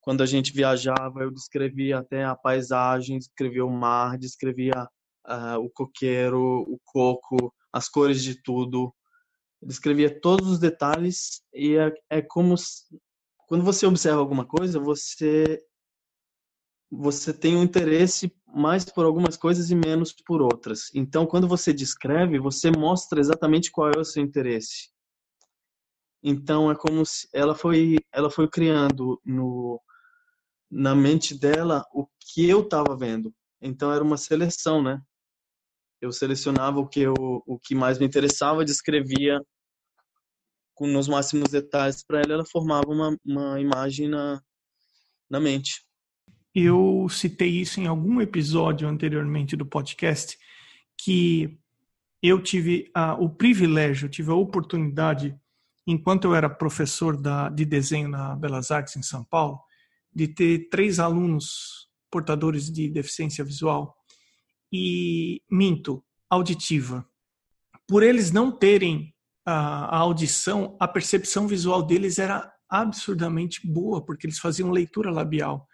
quando 0.00 0.22
a 0.22 0.26
gente 0.26 0.52
viajava, 0.52 1.22
eu 1.22 1.30
descrevia 1.30 1.98
até 1.98 2.24
a 2.24 2.34
paisagem, 2.34 3.18
descrevia 3.18 3.64
o 3.64 3.70
mar, 3.70 4.18
descrevia 4.18 4.88
uh, 5.26 5.58
o 5.58 5.70
coqueiro, 5.70 6.40
o 6.40 6.78
coco, 6.84 7.52
as 7.72 7.88
cores 7.88 8.22
de 8.22 8.40
tudo. 8.42 8.92
Descrevia 9.62 10.20
todos 10.20 10.48
os 10.48 10.58
detalhes 10.58 11.42
e 11.52 11.76
é, 11.76 11.92
é 12.08 12.22
como 12.22 12.54
quando 13.46 13.64
você 13.64 13.86
observa 13.86 14.20
alguma 14.20 14.46
coisa, 14.46 14.78
você 14.78 15.60
você 16.92 17.32
tem 17.32 17.56
um 17.56 17.62
interesse 17.62 18.34
mais 18.46 18.84
por 18.84 19.04
algumas 19.04 19.36
coisas 19.36 19.70
e 19.70 19.76
menos 19.76 20.12
por 20.12 20.42
outras. 20.42 20.90
Então, 20.92 21.24
quando 21.24 21.46
você 21.46 21.72
descreve, 21.72 22.40
você 22.40 22.68
mostra 22.68 23.20
exatamente 23.20 23.70
qual 23.70 23.90
é 23.92 23.98
o 23.98 24.04
seu 24.04 24.22
interesse. 24.22 24.90
Então, 26.20 26.68
é 26.68 26.74
como 26.74 27.06
se 27.06 27.28
ela 27.32 27.54
foi 27.54 27.96
ela 28.12 28.28
foi 28.28 28.48
criando 28.48 29.20
no 29.24 29.80
na 30.70 30.94
mente 30.94 31.38
dela 31.38 31.84
o 31.92 32.06
que 32.20 32.48
eu 32.48 32.62
estava 32.62 32.96
vendo. 32.96 33.34
Então 33.60 33.92
era 33.92 34.02
uma 34.04 34.16
seleção, 34.16 34.82
né? 34.82 35.02
Eu 36.00 36.12
selecionava 36.12 36.80
o 36.80 36.88
que 36.88 37.00
eu, 37.00 37.14
o 37.18 37.58
que 37.58 37.74
mais 37.74 37.98
me 37.98 38.06
interessava, 38.06 38.64
descrevia 38.64 39.40
com 40.74 40.86
nos 40.86 41.06
máximos 41.06 41.50
detalhes 41.50 42.02
para 42.02 42.20
ela, 42.20 42.32
ela 42.32 42.44
formava 42.46 42.88
uma, 42.88 43.14
uma 43.22 43.60
imagem 43.60 44.08
na, 44.08 44.40
na 45.28 45.38
mente. 45.38 45.84
Eu 46.54 47.06
citei 47.10 47.50
isso 47.50 47.78
em 47.80 47.86
algum 47.86 48.18
episódio 48.18 48.88
anteriormente 48.88 49.54
do 49.54 49.66
podcast 49.66 50.38
que 50.96 51.58
eu 52.22 52.42
tive 52.42 52.90
a, 52.94 53.14
o 53.14 53.28
privilégio, 53.28 54.08
tive 54.08 54.30
a 54.30 54.34
oportunidade, 54.34 55.38
enquanto 55.86 56.24
eu 56.24 56.34
era 56.34 56.48
professor 56.48 57.14
da, 57.14 57.50
de 57.50 57.66
desenho 57.66 58.08
na 58.08 58.34
Belas 58.34 58.70
Artes 58.70 58.96
em 58.96 59.02
São 59.02 59.22
Paulo, 59.22 59.60
de 60.14 60.28
ter 60.28 60.70
três 60.70 60.98
alunos 60.98 61.90
portadores 62.10 62.70
de 62.70 62.88
deficiência 62.88 63.44
visual 63.44 63.99
e 64.72 65.42
minto, 65.50 66.04
auditiva. 66.28 67.06
Por 67.86 68.02
eles 68.02 68.30
não 68.30 68.52
terem 68.52 69.14
a, 69.44 69.96
a 69.96 69.98
audição, 69.98 70.76
a 70.78 70.86
percepção 70.86 71.46
visual 71.46 71.82
deles 71.82 72.18
era 72.18 72.52
absurdamente 72.68 73.66
boa, 73.66 74.04
porque 74.04 74.26
eles 74.26 74.38
faziam 74.38 74.70
leitura 74.70 75.10
labial. 75.10 75.66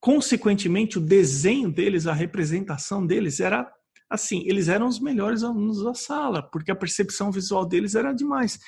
Consequentemente, 0.00 0.96
o 0.98 1.00
desenho 1.00 1.70
deles, 1.70 2.06
a 2.06 2.12
representação 2.12 3.06
deles 3.06 3.40
era 3.40 3.70
assim, 4.08 4.42
eles 4.46 4.68
eram 4.68 4.88
os 4.88 4.98
melhores 4.98 5.42
alunos 5.42 5.84
da 5.84 5.92
sala, 5.92 6.42
porque 6.42 6.70
a 6.70 6.76
percepção 6.76 7.30
visual 7.30 7.66
deles 7.66 7.94
era 7.94 8.14
demais. 8.14 8.58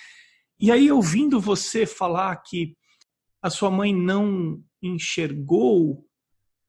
E 0.61 0.71
aí, 0.71 0.93
ouvindo 0.93 1.41
você 1.41 1.87
falar 1.87 2.37
que 2.37 2.77
a 3.43 3.49
sua 3.49 3.71
mãe 3.71 3.95
não 3.95 4.63
enxergou 4.83 6.05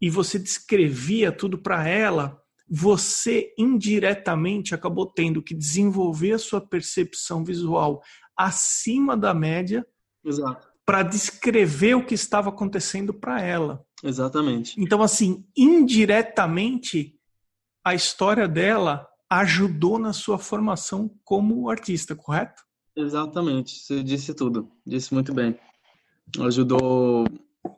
e 0.01 0.09
você 0.09 0.39
descrevia 0.39 1.31
tudo 1.31 1.57
para 1.57 1.85
ela, 1.85 2.40
você 2.73 3.53
indiretamente 3.57 4.73
acabou 4.73 5.05
tendo 5.05 5.43
que 5.43 5.53
desenvolver 5.53 6.31
a 6.31 6.39
sua 6.39 6.61
percepção 6.61 7.43
visual 7.43 8.01
acima 8.33 9.17
da 9.17 9.33
média 9.33 9.85
para 10.85 11.03
descrever 11.03 11.95
o 11.95 12.05
que 12.05 12.13
estava 12.13 12.47
acontecendo 12.47 13.13
para 13.13 13.41
ela. 13.41 13.85
Exatamente. 14.01 14.81
Então, 14.81 15.03
assim, 15.03 15.43
indiretamente, 15.55 17.19
a 17.83 17.93
história 17.93 18.47
dela 18.47 19.05
ajudou 19.29 19.99
na 19.99 20.13
sua 20.13 20.37
formação 20.37 21.11
como 21.25 21.69
artista, 21.69 22.15
correto? 22.15 22.63
Exatamente. 22.95 23.79
Você 23.79 24.01
disse 24.01 24.33
tudo. 24.33 24.71
Disse 24.87 25.13
muito 25.13 25.33
bem. 25.33 25.59
Ajudou, 26.39 27.25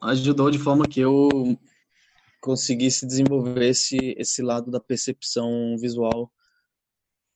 ajudou 0.02 0.52
de 0.52 0.58
forma 0.58 0.86
que 0.86 1.00
eu 1.00 1.58
conseguisse 2.44 3.06
desenvolver 3.06 3.62
esse, 3.62 3.96
esse 4.18 4.42
lado 4.42 4.70
da 4.70 4.78
percepção 4.78 5.78
visual 5.78 6.30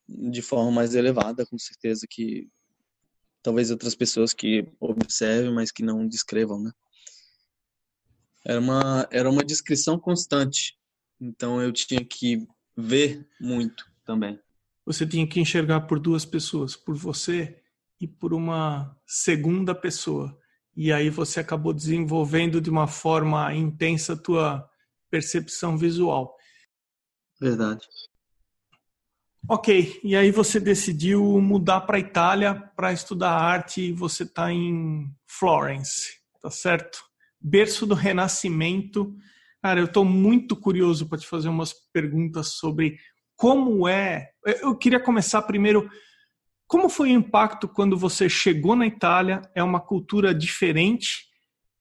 de 0.07 0.43
forma 0.43 0.71
mais 0.71 0.95
elevada, 0.95 1.47
com 1.47 1.57
certeza 1.57 2.07
que 2.09 2.47
talvez 3.43 3.71
outras 3.71 3.95
pessoas 3.95 4.35
que 4.35 4.71
observem, 4.79 5.51
mas 5.51 5.73
que 5.73 5.83
não 5.83 6.07
descrevam, 6.07 6.63
né? 6.63 6.71
Era 8.45 8.61
uma, 8.61 9.09
era 9.11 9.31
uma 9.31 9.43
descrição 9.43 9.99
constante, 9.99 10.77
então 11.19 11.61
eu 11.63 11.73
tinha 11.73 12.05
que 12.05 12.47
ver 12.77 13.27
muito 13.41 13.91
também. 14.05 14.39
Você 14.85 15.07
tinha 15.07 15.27
que 15.27 15.41
enxergar 15.41 15.83
por 15.83 15.99
duas 15.99 16.27
pessoas, 16.27 16.77
por 16.77 16.95
você 16.95 17.63
e 17.99 18.07
por 18.07 18.35
uma 18.35 18.95
segunda 19.07 19.75
pessoa. 19.75 20.39
E 20.77 20.93
aí 20.93 21.09
você 21.09 21.41
acabou 21.41 21.73
desenvolvendo 21.73 22.61
de 22.61 22.69
uma 22.69 22.87
forma 22.87 23.55
intensa 23.55 24.13
a 24.13 24.17
tua 24.17 24.71
percepção 25.11 25.77
visual. 25.77 26.37
Verdade. 27.41 27.87
Ok, 29.49 30.01
e 30.05 30.15
aí 30.15 30.31
você 30.31 30.61
decidiu 30.61 31.23
mudar 31.41 31.83
para 31.83 31.97
a 31.97 32.01
Itália 32.01 32.55
para 32.77 32.93
estudar 32.93 33.31
arte 33.31 33.81
e 33.81 33.93
você 33.93 34.25
está 34.25 34.53
em 34.53 35.11
Florence, 35.27 36.19
tá 36.43 36.51
certo? 36.51 36.99
Berço 37.41 37.87
do 37.87 37.95
Renascimento. 37.95 39.17
Cara, 39.63 39.81
eu 39.81 39.87
estou 39.87 40.05
muito 40.05 40.55
curioso 40.55 41.09
para 41.09 41.19
te 41.19 41.27
fazer 41.27 41.49
umas 41.49 41.73
perguntas 41.93 42.49
sobre 42.55 42.99
como 43.37 43.89
é. 43.89 44.33
Eu 44.45 44.77
queria 44.77 45.01
começar 45.01 45.41
primeiro. 45.43 45.89
Como 46.67 46.89
foi 46.91 47.11
o 47.11 47.19
impacto 47.19 47.67
quando 47.67 47.97
você 47.97 48.29
chegou 48.29 48.77
na 48.77 48.87
Itália? 48.87 49.41
É 49.55 49.63
uma 49.63 49.81
cultura 49.81 50.35
diferente. 50.35 51.27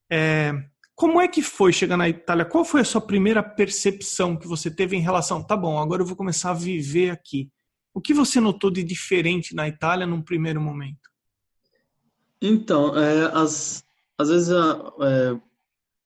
É, 0.09 0.53
como 0.97 1.21
é 1.21 1.27
que 1.27 1.43
foi 1.43 1.71
chegar 1.71 1.95
na 1.95 2.09
Itália? 2.09 2.43
Qual 2.43 2.65
foi 2.65 2.81
a 2.81 2.83
sua 2.83 2.99
primeira 2.99 3.43
percepção 3.43 4.35
que 4.35 4.47
você 4.47 4.71
teve 4.71 4.97
em 4.97 4.99
relação? 4.99 5.43
Tá 5.43 5.55
bom, 5.55 5.77
agora 5.77 6.01
eu 6.01 6.05
vou 6.07 6.15
começar 6.15 6.49
a 6.49 6.55
viver 6.55 7.11
aqui. 7.11 7.51
O 7.93 8.01
que 8.01 8.15
você 8.15 8.39
notou 8.39 8.71
de 8.71 8.83
diferente 8.83 9.53
na 9.53 9.67
Itália 9.67 10.07
num 10.07 10.23
primeiro 10.23 10.59
momento? 10.59 11.11
Então, 12.41 12.97
é, 12.97 13.25
as, 13.31 13.83
às 14.17 14.29
vezes 14.29 14.49
é, 14.49 15.39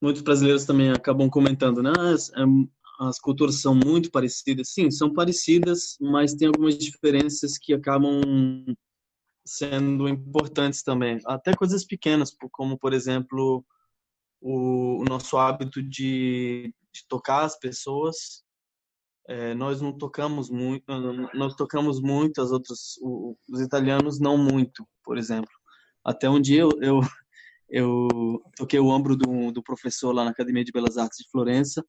muitos 0.01 0.21
brasileiros 0.21 0.65
também 0.65 0.91
acabam 0.91 1.29
comentando, 1.29 1.81
né? 1.81 1.93
As, 2.13 2.29
é, 2.31 2.43
as 2.99 3.17
culturas 3.17 3.61
são 3.61 3.73
muito 3.73 4.11
parecidas. 4.11 4.73
Sim, 4.73 4.91
são 4.91 5.13
parecidas, 5.13 5.95
mas 6.01 6.33
tem 6.33 6.49
algumas 6.49 6.77
diferenças 6.77 7.57
que 7.57 7.73
acabam 7.73 8.21
sendo 9.45 10.09
importantes 10.09 10.83
também. 10.83 11.17
Até 11.25 11.53
coisas 11.53 11.85
pequenas, 11.85 12.35
como 12.51 12.77
por 12.77 12.91
exemplo 12.91 13.63
o, 14.41 15.01
o 15.01 15.03
nosso 15.05 15.37
hábito 15.37 15.81
de, 15.81 16.73
de, 16.91 17.07
tocar 17.07 17.45
as 17.45 17.57
pessoas. 17.57 18.43
É, 19.29 19.53
nós 19.53 19.79
não 19.81 19.95
tocamos 19.95 20.49
muito, 20.49 20.83
nós 21.33 21.55
tocamos 21.55 22.01
muito, 22.01 22.41
as 22.41 22.51
outras, 22.51 22.95
os 23.47 23.61
italianos 23.61 24.19
não 24.19 24.37
muito, 24.37 24.85
por 25.03 25.17
exemplo. 25.17 25.51
Até 26.03 26.29
um 26.29 26.41
dia 26.41 26.61
eu, 26.61 26.71
eu, 26.81 26.99
eu 27.69 28.41
toquei 28.57 28.79
o 28.79 28.87
ombro 28.87 29.15
do, 29.15 29.51
do 29.51 29.63
professor 29.63 30.11
lá 30.11 30.25
na 30.25 30.31
Academia 30.31 30.63
de 30.63 30.71
Belas 30.71 30.97
Artes 30.97 31.19
de 31.19 31.29
Florença 31.29 31.85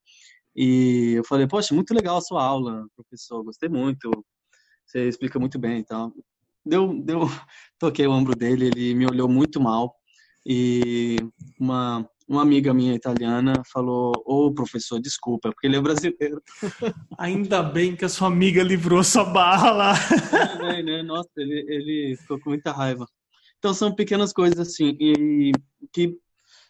e 0.55 1.15
eu 1.17 1.25
falei, 1.25 1.47
poxa, 1.47 1.75
muito 1.75 1.95
legal 1.95 2.19
a 2.19 2.21
sua 2.21 2.45
aula, 2.45 2.87
professor, 2.95 3.43
gostei 3.43 3.71
muito, 3.71 4.11
você 4.87 5.09
explica 5.09 5.39
muito 5.39 5.59
bem 5.59 5.79
e 5.79 5.85
tal. 5.85 6.13
Deu, 6.65 7.03
deu, 7.03 7.21
toquei 7.79 8.07
o 8.07 8.13
ombro 8.13 8.37
dele, 8.37 8.67
ele 8.67 8.95
me 8.95 9.07
olhou 9.07 9.29
muito 9.29 9.61
mal 9.61 9.97
e 10.47 11.17
uma 11.59 12.09
uma 12.33 12.43
amiga 12.43 12.73
minha 12.73 12.95
italiana 12.95 13.63
falou: 13.71 14.13
Ô 14.25 14.47
oh, 14.47 14.55
professor, 14.55 15.01
desculpa, 15.01 15.51
porque 15.51 15.67
ele 15.67 15.77
é 15.77 15.81
brasileiro. 15.81 16.43
Ainda 17.19 17.63
bem 17.63 17.95
que 17.95 18.05
a 18.05 18.09
sua 18.09 18.29
amiga 18.29 18.63
livrou 18.63 19.05
sua 19.05 19.25
barra 19.25 19.71
lá. 19.71 19.95
É, 20.75 20.83
né? 20.83 21.03
Nossa, 21.03 21.31
ele, 21.37 21.65
ele 21.69 22.17
ficou 22.17 22.41
com 22.41 22.51
muita 22.51 22.73
raiva. 22.73 23.07
Então 23.59 23.75
são 23.75 23.95
pequenas 23.95 24.33
coisas 24.33 24.59
assim, 24.59 24.97
e 24.99 25.53
que 25.93 26.17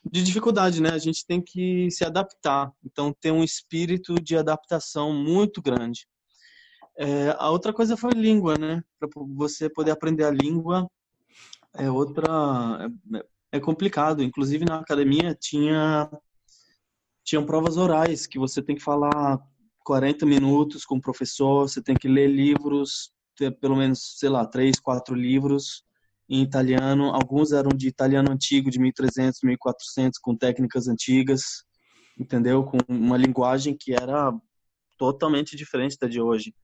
de 0.04 0.22
dificuldade, 0.22 0.82
né? 0.82 0.90
A 0.90 0.98
gente 0.98 1.24
tem 1.24 1.40
que 1.40 1.88
se 1.90 2.04
adaptar. 2.04 2.70
Então 2.84 3.14
ter 3.20 3.30
um 3.30 3.44
espírito 3.44 4.14
de 4.16 4.36
adaptação 4.36 5.12
muito 5.12 5.62
grande. 5.62 6.06
É, 6.98 7.34
a 7.38 7.50
outra 7.50 7.72
coisa 7.72 7.96
foi 7.96 8.10
língua, 8.12 8.58
né? 8.58 8.82
Para 8.98 9.08
você 9.36 9.70
poder 9.70 9.92
aprender 9.92 10.24
a 10.24 10.30
língua 10.30 10.86
é 11.74 11.90
outra 11.90 12.90
é, 13.52 13.60
complicado. 13.60 14.22
Inclusive 14.22 14.64
na 14.64 14.78
academia 14.78 15.36
tinha 15.38 16.10
tinham 17.24 17.46
provas 17.46 17.76
orais 17.76 18.26
que 18.26 18.38
você 18.38 18.60
tem 18.60 18.74
que 18.74 18.82
falar 18.82 19.38
40 19.84 20.26
minutos 20.26 20.84
com 20.84 20.96
o 20.96 21.00
professor, 21.00 21.68
você 21.68 21.80
tem 21.80 21.94
que 21.94 22.08
ler 22.08 22.28
livros, 22.28 23.12
ter 23.36 23.52
pelo 23.58 23.76
menos, 23.76 24.18
sei 24.18 24.28
lá, 24.28 24.44
três, 24.44 24.80
quatro 24.80 25.14
livros 25.14 25.84
em 26.28 26.42
italiano. 26.42 27.10
Alguns 27.10 27.52
eram 27.52 27.70
de 27.70 27.86
italiano 27.86 28.32
antigo, 28.32 28.70
de 28.70 28.80
1300, 28.80 29.40
1400, 29.42 30.18
com 30.18 30.36
técnicas 30.36 30.88
antigas, 30.88 31.64
entendeu? 32.18 32.64
Com 32.64 32.78
uma 32.88 33.16
linguagem 33.16 33.76
que 33.78 33.92
era 33.92 34.32
totalmente 34.98 35.56
diferente 35.56 35.96
da 36.00 36.08
de 36.08 36.20
hoje. 36.20 36.54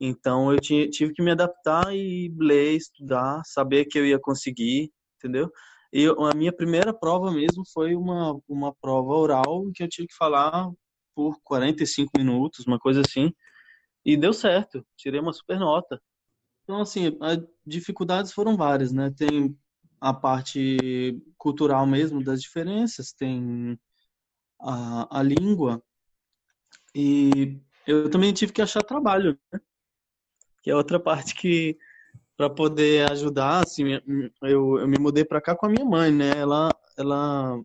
Então 0.00 0.52
eu 0.52 0.60
tive 0.60 1.12
que 1.12 1.22
me 1.22 1.32
adaptar 1.32 1.94
e 1.94 2.32
ler, 2.38 2.76
estudar, 2.76 3.42
saber 3.44 3.84
que 3.84 3.98
eu 3.98 4.06
ia 4.06 4.18
conseguir, 4.18 4.92
entendeu? 5.16 5.50
E 5.92 6.06
a 6.06 6.34
minha 6.34 6.52
primeira 6.52 6.92
prova 6.92 7.30
mesmo 7.30 7.62
foi 7.72 7.94
uma, 7.94 8.38
uma 8.46 8.74
prova 8.74 9.14
oral 9.14 9.70
que 9.74 9.82
eu 9.82 9.88
tive 9.88 10.08
que 10.08 10.14
falar 10.14 10.70
por 11.14 11.40
45 11.42 12.16
minutos, 12.16 12.66
uma 12.66 12.78
coisa 12.78 13.00
assim. 13.00 13.32
E 14.04 14.16
deu 14.16 14.32
certo, 14.32 14.86
tirei 14.96 15.20
uma 15.20 15.32
super 15.32 15.58
nota. 15.58 16.00
Então, 16.62 16.80
assim, 16.80 17.16
as 17.20 17.38
dificuldades 17.66 18.32
foram 18.32 18.56
várias, 18.56 18.92
né? 18.92 19.10
Tem 19.16 19.56
a 20.00 20.12
parte 20.12 21.20
cultural 21.36 21.86
mesmo 21.86 22.22
das 22.22 22.40
diferenças, 22.40 23.12
tem 23.12 23.78
a, 24.60 25.18
a 25.18 25.22
língua. 25.22 25.82
E 26.94 27.60
eu 27.86 28.10
também 28.10 28.32
tive 28.32 28.52
que 28.52 28.62
achar 28.62 28.82
trabalho, 28.82 29.38
né? 29.52 29.60
Que 30.62 30.70
é 30.70 30.76
outra 30.76 31.00
parte 31.00 31.34
que 31.34 31.78
para 32.38 32.48
poder 32.48 33.10
ajudar, 33.10 33.64
assim, 33.64 33.98
eu, 34.42 34.78
eu 34.78 34.86
me 34.86 34.96
mudei 34.96 35.24
para 35.24 35.40
cá 35.40 35.56
com 35.56 35.66
a 35.66 35.68
minha 35.68 35.84
mãe, 35.84 36.12
né? 36.12 36.30
Ela, 36.38 36.70
ela, 36.96 37.60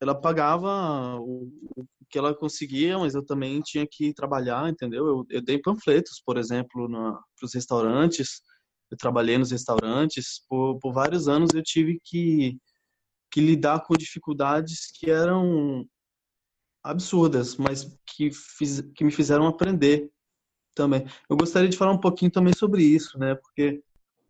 ela 0.00 0.14
pagava 0.14 1.16
o, 1.18 1.50
o 1.76 1.84
que 2.08 2.16
ela 2.16 2.32
conseguia, 2.32 2.96
mas 2.96 3.16
eu 3.16 3.26
também 3.26 3.60
tinha 3.62 3.84
que 3.84 4.14
trabalhar, 4.14 4.70
entendeu? 4.70 5.04
Eu, 5.08 5.26
eu 5.28 5.42
dei 5.42 5.58
panfletos, 5.60 6.22
por 6.24 6.38
exemplo, 6.38 6.88
para 6.88 7.44
os 7.44 7.52
restaurantes. 7.52 8.42
Eu 8.92 8.96
trabalhei 8.96 9.38
nos 9.38 9.50
restaurantes. 9.50 10.40
Por, 10.48 10.78
por 10.78 10.92
vários 10.92 11.26
anos 11.26 11.50
eu 11.52 11.62
tive 11.62 11.98
que, 12.04 12.56
que 13.28 13.40
lidar 13.40 13.80
com 13.80 13.94
dificuldades 13.94 14.92
que 14.96 15.10
eram 15.10 15.84
absurdas, 16.80 17.56
mas 17.56 17.98
que, 18.06 18.30
fiz, 18.30 18.82
que 18.94 19.02
me 19.02 19.10
fizeram 19.10 19.48
aprender 19.48 20.13
também. 20.74 21.06
Eu 21.28 21.36
gostaria 21.36 21.68
de 21.68 21.76
falar 21.76 21.92
um 21.92 22.00
pouquinho 22.00 22.30
também 22.30 22.52
sobre 22.52 22.82
isso, 22.82 23.18
né? 23.18 23.34
Porque 23.34 23.82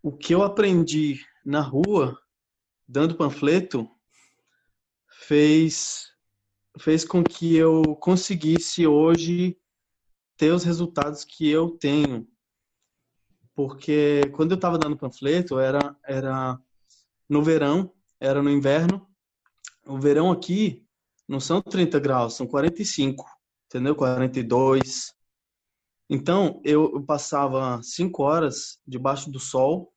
o 0.02 0.12
que 0.12 0.34
eu 0.34 0.42
aprendi 0.42 1.24
na 1.44 1.60
rua, 1.60 2.18
dando 2.86 3.16
panfleto, 3.16 3.88
fez 5.08 6.12
fez 6.78 7.04
com 7.04 7.22
que 7.22 7.54
eu 7.54 7.96
conseguisse 7.96 8.86
hoje 8.86 9.56
ter 10.36 10.52
os 10.52 10.64
resultados 10.64 11.24
que 11.24 11.48
eu 11.48 11.70
tenho. 11.70 12.26
Porque 13.54 14.22
quando 14.34 14.52
eu 14.52 14.56
estava 14.56 14.76
dando 14.76 14.96
panfleto, 14.96 15.58
era 15.58 15.96
era 16.04 16.58
no 17.28 17.42
verão, 17.42 17.92
era 18.20 18.42
no 18.42 18.50
inverno. 18.50 19.06
O 19.86 19.98
verão 19.98 20.30
aqui 20.30 20.84
não 21.28 21.40
são 21.40 21.62
30 21.62 21.98
graus, 22.00 22.34
são 22.34 22.46
45, 22.46 23.24
entendeu? 23.66 23.94
42. 23.94 25.14
Então, 26.08 26.60
eu 26.64 27.02
passava 27.02 27.82
cinco 27.82 28.22
horas 28.22 28.78
debaixo 28.86 29.30
do 29.30 29.40
sol, 29.40 29.92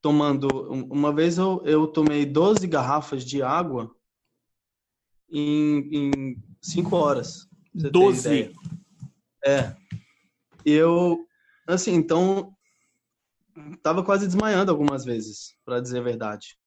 tomando. 0.00 0.48
Uma 0.90 1.12
vez 1.12 1.38
eu, 1.38 1.62
eu 1.64 1.86
tomei 1.86 2.24
12 2.24 2.66
garrafas 2.66 3.24
de 3.24 3.42
água 3.42 3.94
em, 5.30 5.80
em 5.92 6.42
cinco 6.62 6.96
horas. 6.96 7.46
Doze? 7.74 8.52
É. 9.44 9.76
Eu, 10.64 11.26
assim, 11.66 11.94
então, 11.94 12.54
tava 13.82 14.02
quase 14.02 14.26
desmaiando 14.26 14.70
algumas 14.70 15.04
vezes, 15.04 15.56
para 15.64 15.80
dizer 15.80 15.98
a 15.98 16.02
verdade. 16.02 16.58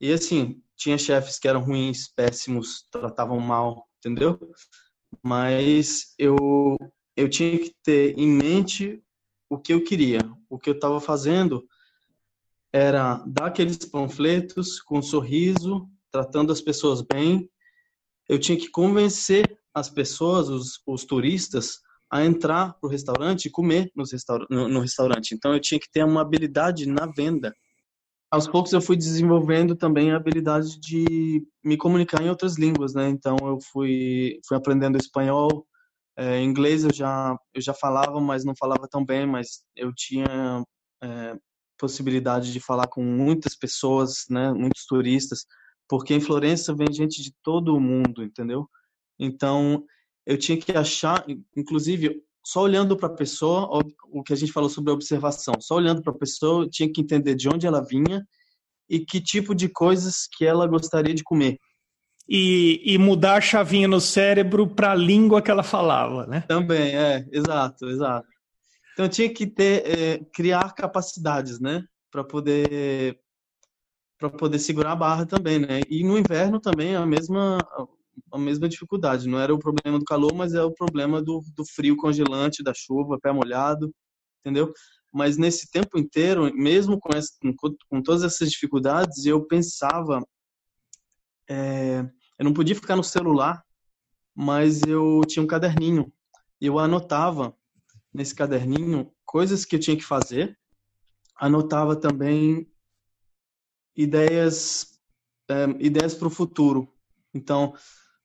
E 0.00 0.12
assim, 0.12 0.62
tinha 0.76 0.98
chefes 0.98 1.38
que 1.38 1.48
eram 1.48 1.62
ruins, 1.62 2.08
péssimos, 2.08 2.86
tratavam 2.90 3.40
mal, 3.40 3.88
entendeu? 3.98 4.38
Mas 5.22 6.14
eu 6.18 6.36
eu 7.16 7.28
tinha 7.28 7.58
que 7.58 7.74
ter 7.82 8.18
em 8.18 8.28
mente 8.28 9.02
o 9.48 9.58
que 9.58 9.72
eu 9.72 9.82
queria. 9.82 10.20
O 10.48 10.58
que 10.58 10.68
eu 10.68 10.74
estava 10.74 11.00
fazendo 11.00 11.66
era 12.72 13.24
dar 13.26 13.46
aqueles 13.46 13.78
panfletos 13.78 14.80
com 14.82 14.98
um 14.98 15.02
sorriso, 15.02 15.88
tratando 16.10 16.52
as 16.52 16.60
pessoas 16.60 17.00
bem. 17.00 17.48
Eu 18.28 18.38
tinha 18.38 18.58
que 18.58 18.68
convencer 18.68 19.58
as 19.72 19.88
pessoas, 19.88 20.48
os, 20.48 20.80
os 20.86 21.04
turistas, 21.04 21.80
a 22.10 22.24
entrar 22.24 22.74
para 22.74 22.86
o 22.86 22.90
restaurante 22.90 23.46
e 23.46 23.50
comer 23.50 23.90
restaur 23.96 24.46
no, 24.50 24.68
no 24.68 24.80
restaurante. 24.80 25.34
Então 25.34 25.52
eu 25.54 25.60
tinha 25.60 25.80
que 25.80 25.90
ter 25.90 26.04
uma 26.04 26.20
habilidade 26.20 26.86
na 26.86 27.06
venda. 27.06 27.52
Aos 28.30 28.46
poucos 28.46 28.72
eu 28.72 28.80
fui 28.80 28.96
desenvolvendo 28.96 29.74
também 29.76 30.12
a 30.12 30.16
habilidade 30.16 30.78
de 30.80 31.46
me 31.64 31.76
comunicar 31.76 32.22
em 32.22 32.28
outras 32.28 32.58
línguas, 32.58 32.92
né? 32.92 33.08
Então 33.08 33.36
eu 33.42 33.58
fui 33.72 34.40
fui 34.46 34.56
aprendendo 34.56 34.98
espanhol, 34.98 35.66
é, 36.16 36.40
inglês 36.40 36.84
eu 36.84 36.92
já 36.92 37.36
eu 37.54 37.60
já 37.60 37.74
falava, 37.74 38.20
mas 38.20 38.44
não 38.44 38.54
falava 38.56 38.88
tão 38.88 39.04
bem, 39.04 39.26
mas 39.26 39.62
eu 39.76 39.92
tinha 39.94 40.64
é, 41.02 41.34
possibilidade 41.78 42.52
de 42.52 42.60
falar 42.60 42.88
com 42.88 43.02
muitas 43.02 43.54
pessoas, 43.54 44.24
né? 44.30 44.52
Muitos 44.52 44.86
turistas, 44.86 45.44
porque 45.88 46.14
em 46.14 46.20
Florença 46.20 46.74
vem 46.74 46.92
gente 46.92 47.22
de 47.22 47.32
todo 47.42 47.74
o 47.74 47.80
mundo, 47.80 48.22
entendeu? 48.22 48.68
Então 49.18 49.84
eu 50.24 50.38
tinha 50.38 50.58
que 50.58 50.72
achar, 50.72 51.24
inclusive, 51.56 52.22
só 52.44 52.62
olhando 52.62 52.96
para 52.96 53.08
a 53.08 53.14
pessoa, 53.14 53.68
o 54.10 54.22
que 54.22 54.32
a 54.32 54.36
gente 54.36 54.52
falou 54.52 54.70
sobre 54.70 54.90
a 54.90 54.94
observação, 54.94 55.54
só 55.60 55.76
olhando 55.76 56.02
para 56.02 56.12
a 56.12 56.18
pessoa, 56.18 56.64
eu 56.64 56.70
tinha 56.70 56.90
que 56.90 57.00
entender 57.00 57.34
de 57.34 57.48
onde 57.48 57.66
ela 57.66 57.84
vinha 57.84 58.26
e 58.88 59.00
que 59.00 59.20
tipo 59.20 59.54
de 59.54 59.68
coisas 59.68 60.28
que 60.36 60.44
ela 60.44 60.66
gostaria 60.66 61.14
de 61.14 61.24
comer. 61.24 61.58
E, 62.28 62.82
e 62.84 62.98
mudar 62.98 63.36
a 63.36 63.40
chavinha 63.40 63.86
no 63.86 64.00
cérebro 64.00 64.66
para 64.66 64.90
a 64.90 64.96
língua 64.96 65.40
que 65.40 65.50
ela 65.50 65.62
falava, 65.62 66.26
né? 66.26 66.40
Também, 66.48 66.96
é, 66.96 67.24
exato, 67.30 67.88
exato. 67.88 68.26
Então 68.92 69.08
tinha 69.08 69.32
que 69.32 69.46
ter, 69.46 69.86
é, 69.86 70.18
criar 70.32 70.74
capacidades, 70.74 71.60
né, 71.60 71.84
para 72.10 72.24
poder 72.24 73.20
para 74.18 74.30
poder 74.30 74.58
segurar 74.58 74.92
a 74.92 74.96
barra 74.96 75.26
também, 75.26 75.58
né? 75.58 75.82
E 75.90 76.02
no 76.02 76.18
inverno 76.18 76.58
também 76.58 76.96
a 76.96 77.04
mesma 77.04 77.58
a 78.32 78.38
mesma 78.38 78.68
dificuldade. 78.68 79.28
Não 79.28 79.38
era 79.38 79.54
o 79.54 79.58
problema 79.58 79.98
do 79.98 80.04
calor, 80.04 80.34
mas 80.34 80.54
é 80.54 80.62
o 80.62 80.72
problema 80.72 81.22
do, 81.22 81.42
do 81.54 81.64
frio 81.64 81.96
congelante, 81.96 82.62
da 82.62 82.72
chuva, 82.74 83.18
pé 83.20 83.32
molhado, 83.32 83.92
entendeu? 84.40 84.72
Mas 85.12 85.36
nesse 85.36 85.70
tempo 85.70 85.98
inteiro, 85.98 86.52
mesmo 86.54 86.98
com, 86.98 87.16
essa, 87.16 87.30
com, 87.40 87.74
com 87.88 88.02
todas 88.02 88.22
essas 88.22 88.50
dificuldades, 88.50 89.26
eu 89.26 89.46
pensava. 89.46 90.22
É, 91.48 92.00
eu 92.38 92.44
não 92.44 92.52
podia 92.52 92.74
ficar 92.74 92.96
no 92.96 93.04
celular, 93.04 93.64
mas 94.34 94.82
eu 94.82 95.22
tinha 95.26 95.42
um 95.42 95.46
caderninho. 95.46 96.12
Eu 96.60 96.78
anotava 96.78 97.56
nesse 98.12 98.34
caderninho 98.34 99.12
coisas 99.24 99.64
que 99.64 99.76
eu 99.76 99.80
tinha 99.80 99.96
que 99.96 100.04
fazer. 100.04 100.58
Anotava 101.36 101.94
também 101.96 102.70
ideias 103.94 104.96
é, 105.48 105.64
ideias 105.78 106.14
para 106.14 106.28
o 106.28 106.30
futuro. 106.30 106.92
Então, 107.32 107.74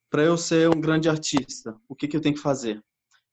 para 0.10 0.24
eu 0.24 0.38
ser 0.38 0.70
um 0.70 0.82
grande 0.82 1.08
artista, 1.10 1.80
o 1.88 1.96
que, 1.96 2.08
que 2.08 2.18
eu 2.18 2.22
tenho 2.22 2.36
que 2.36 2.42
fazer? 2.42 2.84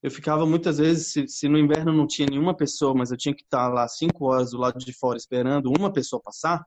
Eu 0.02 0.10
ficava 0.10 0.46
muitas 0.46 0.78
vezes, 0.78 1.12
se, 1.12 1.26
se, 1.26 1.48
no 1.48 1.58
inverno 1.58 1.92
não 1.92 2.06
tinha 2.06 2.28
nenhuma 2.28 2.56
pessoa, 2.56 2.94
mas 2.94 3.10
eu 3.10 3.16
tinha 3.16 3.34
que 3.34 3.42
estar 3.42 3.68
lá 3.68 3.88
cinco 3.88 4.26
horas 4.26 4.52
do 4.52 4.58
lado 4.58 4.78
de 4.78 4.92
fora 4.92 5.16
esperando 5.16 5.72
uma 5.76 5.92
pessoa 5.92 6.22
passar, 6.22 6.64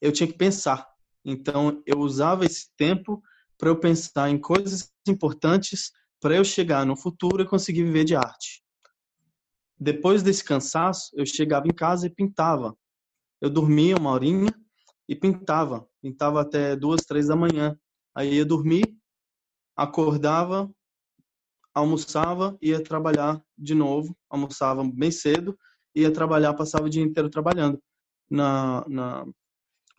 eu 0.00 0.12
tinha 0.12 0.26
que 0.26 0.36
pensar. 0.36 0.86
Então, 1.28 1.82
eu 1.86 1.98
usava 1.98 2.44
esse 2.44 2.68
tempo 2.76 3.22
para 3.56 3.68
eu 3.68 3.78
pensar 3.78 4.30
em 4.30 4.38
coisas 4.38 4.90
importantes 5.06 5.92
para 6.20 6.36
eu 6.36 6.44
chegar 6.44 6.86
no 6.86 6.96
futuro 6.96 7.42
e 7.42 7.46
conseguir 7.46 7.84
viver 7.84 8.04
de 8.04 8.16
arte. 8.16 8.62
Depois 9.78 10.22
desse 10.22 10.42
cansaço, 10.42 11.10
eu 11.14 11.24
chegava 11.24 11.66
em 11.68 11.74
casa 11.74 12.06
e 12.06 12.10
pintava. 12.10 12.76
Eu 13.40 13.50
dormia 13.50 13.96
uma 13.96 14.10
horinha 14.10 14.52
e 15.08 15.14
pintava. 15.14 15.88
Pintava 16.02 16.40
até 16.40 16.74
duas, 16.74 17.02
três 17.02 17.28
da 17.28 17.36
manhã. 17.36 17.78
Aí 18.14 18.34
ia 18.34 18.44
dormir 18.44 18.98
acordava, 19.78 20.68
almoçava, 21.72 22.58
ia 22.60 22.82
trabalhar 22.82 23.40
de 23.56 23.76
novo, 23.76 24.16
almoçava 24.28 24.82
bem 24.82 25.12
cedo, 25.12 25.56
ia 25.94 26.12
trabalhar, 26.12 26.52
passava 26.54 26.86
o 26.86 26.90
dia 26.90 27.02
inteiro 27.02 27.30
trabalhando. 27.30 27.80
Na, 28.28 28.84
na... 28.88 29.24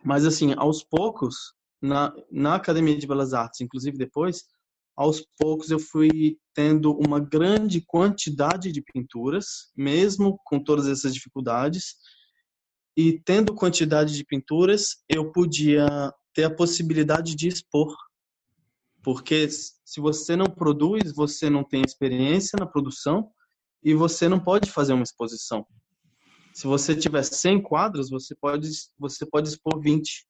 Mas, 0.04 0.24
assim, 0.24 0.54
aos 0.56 0.82
poucos, 0.82 1.54
na, 1.80 2.12
na 2.30 2.54
Academia 2.54 2.96
de 2.96 3.06
Belas 3.06 3.32
Artes, 3.32 3.60
inclusive 3.60 3.96
depois, 3.96 4.44
aos 4.96 5.24
poucos 5.38 5.70
eu 5.70 5.78
fui 5.78 6.38
tendo 6.54 6.92
uma 6.98 7.20
grande 7.20 7.80
quantidade 7.80 8.72
de 8.72 8.82
pinturas, 8.82 9.70
mesmo 9.76 10.38
com 10.44 10.62
todas 10.62 10.86
essas 10.86 11.14
dificuldades. 11.14 11.96
E 12.96 13.18
tendo 13.20 13.54
quantidade 13.54 14.14
de 14.14 14.24
pinturas, 14.24 14.96
eu 15.08 15.32
podia 15.32 16.12
ter 16.34 16.44
a 16.44 16.54
possibilidade 16.54 17.34
de 17.34 17.48
expor 17.48 17.94
porque 19.02 19.48
se 19.48 20.00
você 20.00 20.36
não 20.36 20.46
produz, 20.46 21.12
você 21.12 21.48
não 21.48 21.64
tem 21.64 21.82
experiência 21.82 22.58
na 22.58 22.66
produção 22.66 23.30
e 23.82 23.94
você 23.94 24.28
não 24.28 24.38
pode 24.38 24.70
fazer 24.70 24.92
uma 24.92 25.02
exposição. 25.02 25.66
Se 26.60 26.66
você 26.66 26.94
tiver 26.94 27.22
100 27.22 27.62
quadros, 27.62 28.10
você 28.10 28.34
pode, 28.34 28.68
você 28.98 29.24
pode 29.24 29.48
expor 29.48 29.80
20. 29.80 30.26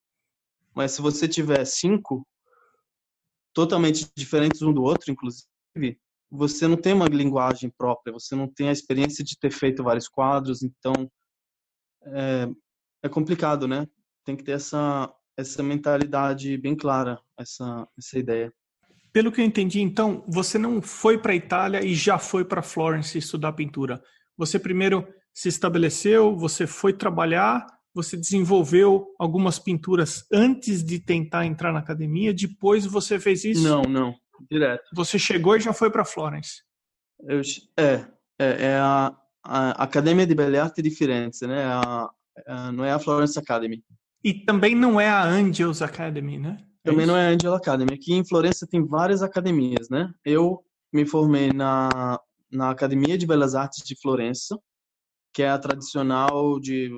Mas 0.73 0.93
se 0.93 1.03
você 1.03 1.27
tiver 1.27 1.64
5, 1.64 2.25
totalmente 3.53 4.09
diferentes 4.16 4.62
um 4.62 4.73
do 4.73 4.81
outro, 4.81 5.11
inclusive, 5.11 5.99
você 6.31 6.69
não 6.69 6.77
tem 6.77 6.93
uma 6.93 7.09
linguagem 7.09 7.69
própria, 7.77 8.12
você 8.12 8.37
não 8.37 8.47
tem 8.47 8.69
a 8.69 8.73
experiência 8.73 9.25
de 9.25 9.37
ter 9.37 9.51
feito 9.51 9.83
vários 9.83 10.07
quadros, 10.07 10.62
então 10.62 11.11
é, 12.05 12.49
é 13.03 13.09
complicado, 13.09 13.66
né? 13.66 13.88
Tem 14.25 14.37
que 14.37 14.45
ter 14.45 14.53
essa, 14.53 15.12
essa 15.37 15.64
mentalidade 15.64 16.57
bem 16.59 16.77
clara, 16.77 17.21
essa, 17.37 17.88
essa 17.99 18.16
ideia. 18.16 18.55
Pelo 19.12 19.33
que 19.33 19.40
eu 19.40 19.45
entendi, 19.45 19.81
então, 19.81 20.25
você 20.29 20.59
não 20.59 20.81
foi 20.81 21.19
para 21.19 21.33
a 21.33 21.37
Itália 21.37 21.85
e 21.85 21.93
já 21.93 22.21
foi 22.21 22.45
para 22.45 22.62
Florence 22.62 23.19
estudar 23.19 23.53
pintura. 23.55 24.01
Você 24.38 24.57
primeiro 24.57 25.05
se 25.35 25.49
estabeleceu, 25.49 26.37
você 26.37 26.66
foi 26.66 26.93
trabalhar, 26.93 27.66
você 27.95 28.16
desenvolveu 28.16 29.07
algumas 29.19 29.59
pinturas 29.59 30.25
antes 30.33 30.85
de 30.85 30.99
tentar 30.99 31.47
entrar 31.47 31.73
na 31.73 31.81
academia, 31.81 32.33
depois 32.33 32.87
você 32.87 33.19
fez 33.19 33.45
isso? 33.45 33.62
Não, 33.62 33.83
não, 33.83 34.14
direto. 34.51 34.85
Você 34.95 35.19
chegou 35.19 35.57
e 35.57 35.61
já 35.61 35.73
foi 35.73 35.90
para 35.90 36.05
Florence? 36.05 36.62
Eu, 37.21 37.40
é, 37.77 38.07
é, 38.38 38.66
é 38.66 38.75
a, 38.77 39.14
a, 39.45 39.83
Academia 39.83 40.27
de 40.27 40.35
Belle 40.35 40.59
Artes 40.59 40.83
de 40.83 40.90
Firenze, 40.90 41.47
né? 41.47 41.64
A, 41.64 42.11
a, 42.47 42.73
não 42.73 42.85
é 42.85 42.93
a 42.93 42.99
Florence 42.99 43.38
Academy. 43.38 43.83
E 44.23 44.35
também 44.35 44.75
não 44.75 45.01
é 45.01 45.09
a 45.09 45.25
Angels 45.25 45.83
Academy, 45.83 46.38
né? 46.38 46.59
Também 46.83 47.05
é 47.05 47.07
não 47.07 47.16
é 47.16 47.29
a 47.29 47.31
Angel 47.31 47.55
Academy. 47.55 47.95
Aqui 47.95 48.14
em 48.14 48.25
Florença 48.25 48.66
tem 48.66 48.85
várias 48.85 49.23
academias, 49.23 49.88
né? 49.88 50.12
Eu 50.25 50.64
me 50.93 51.05
formei 51.07 51.53
na, 51.53 52.19
na 52.51 52.71
Academia 52.71 53.16
de 53.16 53.27
Belas 53.27 53.55
Artes 53.55 53.85
de 53.85 53.99
Florença, 54.01 54.59
que 55.33 55.43
é 55.43 55.51
a 55.51 55.59
tradicional 55.59 56.59
de, 56.61 56.90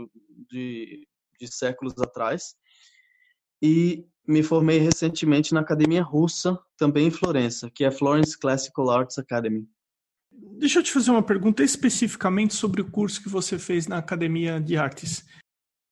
de, 0.50 1.06
de 1.38 1.52
séculos 1.52 1.98
atrás. 1.98 2.54
E 3.60 4.04
me 4.26 4.42
formei 4.42 4.78
recentemente 4.78 5.52
na 5.52 5.60
Academia 5.60 6.02
Russa, 6.02 6.58
também 6.76 7.08
em 7.08 7.10
Florença, 7.10 7.70
que 7.70 7.84
é 7.84 7.88
a 7.88 7.92
Florence 7.92 8.38
Classical 8.38 8.90
Arts 8.90 9.18
Academy. 9.18 9.66
Deixa 10.58 10.78
eu 10.78 10.82
te 10.82 10.92
fazer 10.92 11.10
uma 11.10 11.22
pergunta 11.22 11.62
especificamente 11.62 12.54
sobre 12.54 12.80
o 12.80 12.90
curso 12.90 13.22
que 13.22 13.28
você 13.28 13.58
fez 13.58 13.86
na 13.86 13.98
Academia 13.98 14.60
de 14.60 14.76
Artes. 14.76 15.24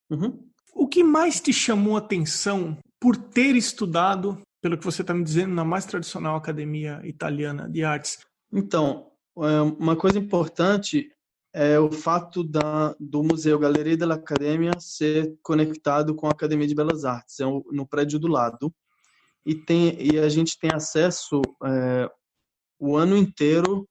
Uhum. 0.09 0.49
O 0.75 0.89
que 0.89 1.05
mais 1.05 1.41
te 1.41 1.53
chamou 1.53 1.97
a 1.97 1.99
atenção 1.99 2.79
por 2.99 3.17
ter 3.17 3.57
estudado, 3.57 4.41
pelo 4.63 4.79
que 4.79 4.85
você 4.85 5.03
está 5.03 5.13
me 5.13 5.25
dizendo, 5.25 5.55
na 5.55 5.65
mais 5.65 5.85
tradicional 5.85 6.37
academia 6.37 7.01
italiana 7.05 7.69
de 7.69 7.85
artes? 7.85 8.19
Então, 8.53 9.11
é, 9.39 9.61
uma 9.61 9.97
coisa 9.97 10.19
importante 10.19 11.11
é 11.53 11.79
o 11.79 11.91
fato 11.91 12.45
da, 12.45 12.95
do 12.99 13.23
Museu 13.23 13.59
Galeria 13.59 13.97
della 13.97 14.15
Accademia 14.15 14.73
ser 14.79 15.37
conectado 15.43 16.15
com 16.15 16.27
a 16.27 16.31
Academia 16.31 16.67
de 16.67 16.75
Belas 16.75 17.05
Artes, 17.05 17.41
é 17.41 17.45
no 17.45 17.87
prédio 17.87 18.19
do 18.19 18.29
lado. 18.29 18.73
E, 19.45 19.55
tem, 19.55 19.97
e 20.01 20.19
a 20.19 20.29
gente 20.29 20.59
tem 20.59 20.71
acesso 20.73 21.41
é, 21.65 22.11
o 22.79 22.97
ano 22.97 23.17
inteiro 23.17 23.89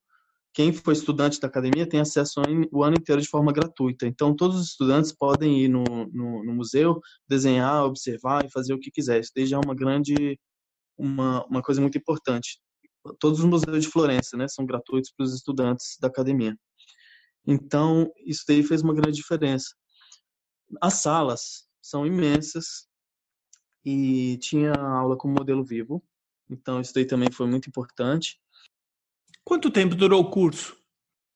quem 0.52 0.72
foi 0.72 0.94
estudante 0.94 1.40
da 1.40 1.46
academia 1.46 1.88
tem 1.88 2.00
acesso 2.00 2.42
o 2.72 2.82
ano 2.82 2.96
inteiro 2.96 3.22
de 3.22 3.28
forma 3.28 3.52
gratuita. 3.52 4.06
Então, 4.06 4.34
todos 4.34 4.56
os 4.58 4.66
estudantes 4.70 5.12
podem 5.12 5.60
ir 5.60 5.68
no, 5.68 5.84
no, 6.12 6.44
no 6.44 6.52
museu, 6.52 7.00
desenhar, 7.28 7.84
observar 7.84 8.44
e 8.44 8.50
fazer 8.50 8.74
o 8.74 8.78
que 8.78 8.90
quiser. 8.90 9.20
Isso 9.20 9.30
desde 9.34 9.54
é 9.54 9.58
uma 9.58 9.74
grande 9.74 10.38
uma, 10.98 11.44
uma 11.46 11.62
coisa 11.62 11.80
muito 11.80 11.96
importante. 11.96 12.60
Todos 13.18 13.38
os 13.38 13.44
museus 13.44 13.84
de 13.84 13.90
Florença, 13.90 14.36
né, 14.36 14.46
são 14.48 14.66
gratuitos 14.66 15.12
para 15.16 15.24
os 15.24 15.34
estudantes 15.34 15.96
da 16.00 16.08
academia. 16.08 16.54
Então, 17.46 18.12
isso 18.26 18.44
daí 18.46 18.62
fez 18.62 18.82
uma 18.82 18.94
grande 18.94 19.16
diferença. 19.16 19.74
As 20.80 20.94
salas 20.94 21.66
são 21.82 22.06
imensas 22.06 22.88
e 23.84 24.38
tinha 24.38 24.72
aula 24.74 25.16
com 25.16 25.28
modelo 25.28 25.64
vivo, 25.64 26.02
então 26.48 26.80
isso 26.80 26.92
daí 26.94 27.04
também 27.04 27.30
foi 27.30 27.46
muito 27.46 27.68
importante. 27.68 28.40
Quanto 29.44 29.70
tempo 29.70 29.94
durou 29.94 30.20
o 30.20 30.30
curso? 30.30 30.76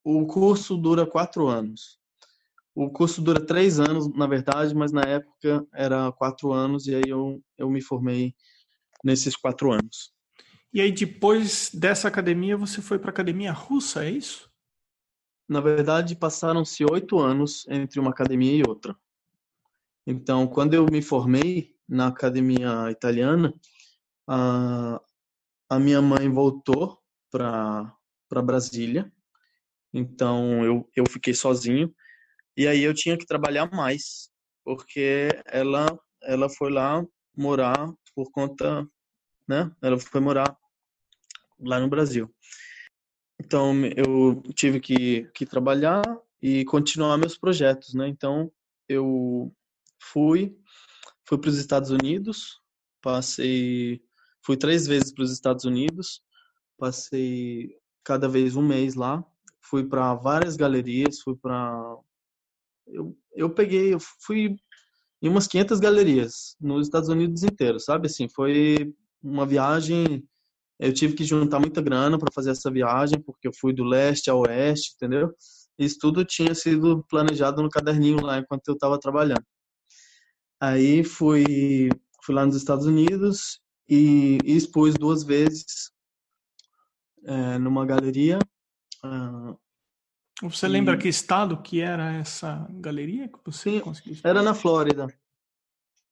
O 0.04 0.26
curso 0.26 0.76
dura 0.76 1.06
quatro 1.06 1.48
anos. 1.48 1.98
O 2.74 2.90
curso 2.90 3.22
dura 3.22 3.44
três 3.44 3.80
anos, 3.80 4.12
na 4.14 4.26
verdade, 4.26 4.74
mas 4.74 4.92
na 4.92 5.02
época 5.02 5.66
era 5.72 6.12
quatro 6.12 6.52
anos 6.52 6.86
e 6.86 6.94
aí 6.94 7.04
eu, 7.06 7.42
eu 7.56 7.70
me 7.70 7.80
formei 7.80 8.34
nesses 9.02 9.36
quatro 9.36 9.72
anos. 9.72 10.12
E 10.72 10.80
aí 10.80 10.92
depois 10.92 11.70
dessa 11.72 12.08
academia 12.08 12.56
você 12.56 12.82
foi 12.82 12.98
para 12.98 13.10
a 13.10 13.12
academia 13.12 13.52
russa, 13.52 14.04
é 14.04 14.10
isso? 14.10 14.52
Na 15.48 15.60
verdade, 15.60 16.16
passaram-se 16.16 16.84
oito 16.84 17.18
anos 17.18 17.66
entre 17.68 18.00
uma 18.00 18.10
academia 18.10 18.54
e 18.56 18.62
outra. 18.66 18.96
Então, 20.06 20.46
quando 20.46 20.74
eu 20.74 20.86
me 20.86 21.02
formei 21.02 21.74
na 21.88 22.08
academia 22.08 22.90
italiana, 22.90 23.54
a, 24.26 25.00
a 25.68 25.78
minha 25.78 26.00
mãe 26.00 26.28
voltou 26.30 26.98
para 27.30 27.92
Brasília. 28.42 29.12
Então, 29.92 30.64
eu, 30.64 30.90
eu 30.96 31.04
fiquei 31.08 31.34
sozinho. 31.34 31.94
E 32.56 32.66
aí 32.66 32.82
eu 32.82 32.94
tinha 32.94 33.18
que 33.18 33.26
trabalhar 33.26 33.70
mais, 33.70 34.30
porque 34.64 35.28
ela, 35.46 35.98
ela 36.22 36.48
foi 36.48 36.70
lá 36.70 37.04
morar 37.36 37.92
por 38.14 38.30
conta, 38.30 38.86
né? 39.46 39.70
Ela 39.82 39.98
foi 39.98 40.20
morar 40.20 40.56
lá 41.58 41.80
no 41.80 41.88
Brasil. 41.88 42.32
Então, 43.40 43.74
eu 43.96 44.42
tive 44.54 44.80
que, 44.80 45.24
que 45.34 45.44
trabalhar 45.44 46.02
e 46.40 46.64
continuar 46.64 47.16
meus 47.18 47.36
projetos, 47.36 47.94
né? 47.94 48.08
Então, 48.08 48.50
eu 48.88 49.52
fui, 50.00 50.56
fui 51.24 51.38
para 51.38 51.50
os 51.50 51.58
Estados 51.58 51.90
Unidos, 51.90 52.60
passei, 53.02 54.02
fui 54.42 54.56
três 54.56 54.86
vezes 54.86 55.12
para 55.12 55.24
os 55.24 55.32
Estados 55.32 55.64
Unidos, 55.64 56.22
passei 56.78 57.76
cada 58.04 58.28
vez 58.28 58.56
um 58.56 58.62
mês 58.62 58.94
lá, 58.94 59.24
fui 59.60 59.84
para 59.84 60.14
várias 60.14 60.56
galerias, 60.56 61.20
fui 61.20 61.34
para 61.36 61.98
eu, 62.86 63.16
eu 63.34 63.50
peguei, 63.50 63.94
eu 63.94 63.98
fui 64.00 64.56
em 65.22 65.28
umas 65.28 65.46
500 65.46 65.80
galerias 65.80 66.56
nos 66.60 66.86
Estados 66.86 67.08
Unidos 67.08 67.42
inteiro, 67.42 67.80
sabe? 67.80 68.06
Assim, 68.06 68.28
foi 68.28 68.94
uma 69.22 69.46
viagem. 69.46 70.22
Eu 70.78 70.92
tive 70.92 71.14
que 71.14 71.24
juntar 71.24 71.60
muita 71.60 71.80
grana 71.80 72.18
para 72.18 72.32
fazer 72.32 72.50
essa 72.50 72.70
viagem, 72.70 73.20
porque 73.20 73.46
eu 73.46 73.52
fui 73.58 73.72
do 73.72 73.84
leste 73.84 74.28
ao 74.28 74.40
oeste, 74.40 74.94
entendeu? 74.96 75.32
Isso 75.78 75.98
tudo 76.00 76.24
tinha 76.24 76.54
sido 76.54 77.04
planejado 77.08 77.62
no 77.62 77.70
caderninho 77.70 78.20
lá 78.20 78.38
enquanto 78.38 78.68
eu 78.68 78.74
estava 78.74 78.98
trabalhando. 78.98 79.44
Aí 80.60 81.04
fui, 81.04 81.88
fui 82.24 82.34
lá 82.34 82.46
nos 82.46 82.56
Estados 82.56 82.86
Unidos 82.86 83.60
e, 83.88 84.38
e 84.44 84.56
expus 84.56 84.94
duas 84.94 85.22
vezes 85.22 85.92
é, 87.24 87.58
numa 87.58 87.84
galeria. 87.84 88.38
Uh, 89.04 89.58
você 90.42 90.66
lembra 90.66 90.96
que 90.96 91.08
estado 91.08 91.60
que 91.62 91.80
era 91.80 92.12
essa 92.14 92.66
galeria 92.70 93.28
que 93.28 93.38
você 93.44 93.72
Sim, 93.72 93.80
conseguiu? 93.80 94.16
Era 94.24 94.42
na 94.42 94.54
Flórida. 94.54 95.06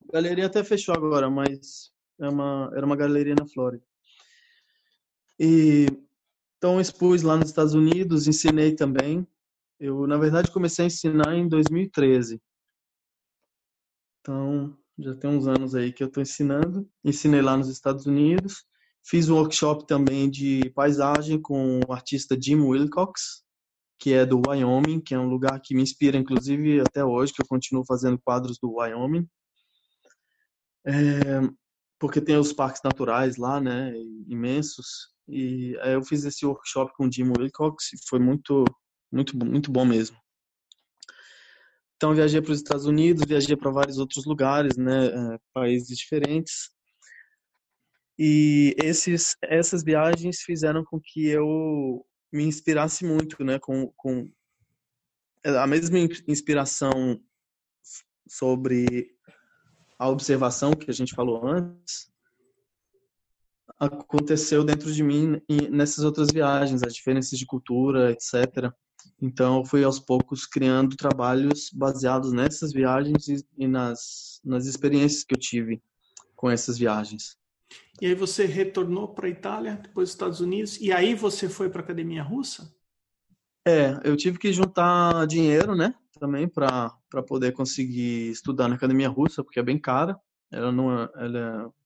A 0.08 0.12
galeria 0.12 0.46
até 0.46 0.62
fechou 0.62 0.94
agora, 0.94 1.30
mas 1.30 1.92
é 2.20 2.28
uma, 2.28 2.70
era 2.74 2.84
uma 2.84 2.96
galeria 2.96 3.34
na 3.38 3.46
Flórida. 3.46 3.84
E 5.44 5.86
então 6.56 6.80
expus 6.80 7.22
lá 7.22 7.36
nos 7.36 7.48
Estados 7.48 7.74
Unidos, 7.74 8.28
ensinei 8.28 8.76
também. 8.76 9.26
Eu, 9.80 10.06
na 10.06 10.16
verdade, 10.16 10.52
comecei 10.52 10.84
a 10.84 10.86
ensinar 10.86 11.34
em 11.34 11.48
2013. 11.48 12.40
Então, 14.20 14.78
já 14.96 15.12
tem 15.16 15.28
uns 15.28 15.48
anos 15.48 15.74
aí 15.74 15.92
que 15.92 16.04
eu 16.04 16.06
estou 16.06 16.22
ensinando. 16.22 16.88
Ensinei 17.04 17.42
lá 17.42 17.56
nos 17.56 17.68
Estados 17.68 18.06
Unidos. 18.06 18.64
Fiz 19.04 19.28
um 19.28 19.34
workshop 19.34 19.84
também 19.88 20.30
de 20.30 20.70
paisagem 20.76 21.42
com 21.42 21.80
o 21.80 21.92
artista 21.92 22.38
Jim 22.40 22.60
Wilcox, 22.60 23.42
que 23.98 24.12
é 24.12 24.24
do 24.24 24.40
Wyoming, 24.46 25.00
que 25.00 25.12
é 25.12 25.18
um 25.18 25.28
lugar 25.28 25.60
que 25.60 25.74
me 25.74 25.82
inspira, 25.82 26.16
inclusive, 26.16 26.80
até 26.80 27.04
hoje, 27.04 27.32
que 27.32 27.42
eu 27.42 27.46
continuo 27.48 27.84
fazendo 27.84 28.20
quadros 28.24 28.60
do 28.60 28.74
Wyoming. 28.74 29.28
É, 30.86 30.92
porque 31.98 32.20
tem 32.20 32.36
os 32.36 32.52
parques 32.52 32.82
naturais 32.84 33.36
lá, 33.36 33.60
né, 33.60 33.92
imensos. 34.28 35.12
E 35.32 35.78
aí 35.80 35.94
eu 35.94 36.04
fiz 36.04 36.24
esse 36.24 36.44
workshop 36.44 36.92
com 36.94 37.06
o 37.06 37.10
Jim 37.10 37.24
Wilcox 37.24 37.94
e 37.94 37.96
foi 38.06 38.18
muito, 38.18 38.64
muito, 39.10 39.34
muito 39.34 39.72
bom 39.72 39.84
mesmo. 39.86 40.16
Então 41.96 42.14
viajei 42.14 42.42
para 42.42 42.52
os 42.52 42.58
Estados 42.58 42.84
Unidos, 42.84 43.24
viajei 43.26 43.56
para 43.56 43.70
vários 43.70 43.96
outros 43.96 44.26
lugares, 44.26 44.76
né, 44.76 45.06
é, 45.06 45.38
países 45.54 45.96
diferentes. 45.96 46.70
E 48.18 48.76
esses, 48.82 49.34
essas 49.42 49.82
viagens 49.82 50.40
fizeram 50.40 50.84
com 50.84 51.00
que 51.00 51.26
eu 51.28 52.04
me 52.30 52.44
inspirasse 52.44 53.04
muito, 53.04 53.42
né, 53.42 53.58
com, 53.58 53.90
com 53.96 54.30
a 55.44 55.66
mesma 55.66 55.98
inspiração 56.28 57.18
sobre 58.28 59.16
a 59.98 60.08
observação 60.10 60.72
que 60.72 60.90
a 60.90 60.94
gente 60.94 61.14
falou 61.14 61.46
antes, 61.46 62.11
aconteceu 63.82 64.62
dentro 64.62 64.92
de 64.92 65.02
mim 65.02 65.40
nessas 65.70 66.04
outras 66.04 66.28
viagens, 66.32 66.82
as 66.82 66.94
diferenças 66.94 67.36
de 67.38 67.44
cultura, 67.44 68.12
etc. 68.12 68.72
Então, 69.20 69.58
eu 69.58 69.64
fui 69.64 69.82
aos 69.82 69.98
poucos 69.98 70.46
criando 70.46 70.96
trabalhos 70.96 71.70
baseados 71.72 72.32
nessas 72.32 72.72
viagens 72.72 73.26
e, 73.58 73.66
nas, 73.66 74.40
nas 74.44 74.66
experiências 74.66 75.24
que 75.24 75.34
eu 75.34 75.38
tive 75.38 75.82
com 76.36 76.48
essas 76.48 76.78
viagens. 76.78 77.36
E 78.00 78.06
aí 78.06 78.14
você 78.14 78.46
retornou 78.46 79.08
para 79.08 79.26
a 79.26 79.30
Itália, 79.30 79.80
depois 79.82 80.08
dos 80.08 80.14
Estados 80.14 80.40
Unidos, 80.40 80.80
e 80.80 80.92
aí 80.92 81.14
você 81.14 81.48
foi 81.48 81.68
para 81.68 81.80
a 81.80 81.84
academia 81.84 82.22
russa? 82.22 82.72
É, 83.66 83.98
eu 84.04 84.16
tive 84.16 84.38
que 84.38 84.52
juntar 84.52 85.26
dinheiro, 85.26 85.74
né, 85.74 85.94
também 86.18 86.48
para 86.48 86.92
poder 87.26 87.52
conseguir 87.52 88.30
estudar 88.30 88.68
na 88.68 88.74
academia 88.74 89.08
russa, 89.08 89.42
porque 89.42 89.60
é 89.60 89.62
bem 89.62 89.78
cara. 89.78 90.18
Ela 90.50 90.70
não 90.70 90.92
é, 90.92 91.08
ela 91.16 91.38
é 91.38 91.81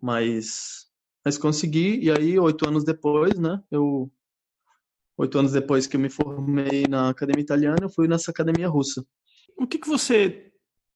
mas 0.00 0.86
mas 1.24 1.36
consegui 1.36 1.98
e 2.04 2.10
aí 2.10 2.38
oito 2.38 2.68
anos 2.68 2.84
depois, 2.84 3.36
né, 3.38 3.60
eu 3.70 4.10
oito 5.18 5.38
anos 5.38 5.52
depois 5.52 5.86
que 5.86 5.96
eu 5.96 6.00
me 6.00 6.08
formei 6.08 6.84
na 6.88 7.08
academia 7.08 7.42
italiana, 7.42 7.78
eu 7.82 7.90
fui 7.90 8.06
nessa 8.06 8.30
academia 8.30 8.68
russa. 8.68 9.04
O 9.56 9.66
que 9.66 9.78
que 9.78 9.88
você 9.88 10.52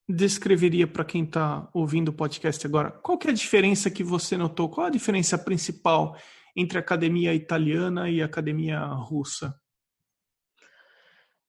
descreveria 0.08 0.86
para 0.86 1.04
quem 1.04 1.24
está 1.24 1.68
ouvindo 1.72 2.08
o 2.08 2.12
podcast 2.12 2.64
agora? 2.66 2.90
Qual 2.90 3.16
que 3.16 3.28
é 3.28 3.30
a 3.30 3.34
diferença 3.34 3.90
que 3.90 4.04
você 4.04 4.36
notou? 4.36 4.68
Qual 4.68 4.86
a 4.86 4.90
diferença 4.90 5.38
principal 5.38 6.16
entre 6.54 6.78
a 6.78 6.80
academia 6.80 7.34
italiana 7.34 8.10
e 8.10 8.20
a 8.20 8.26
academia 8.26 8.80
russa? 8.84 9.54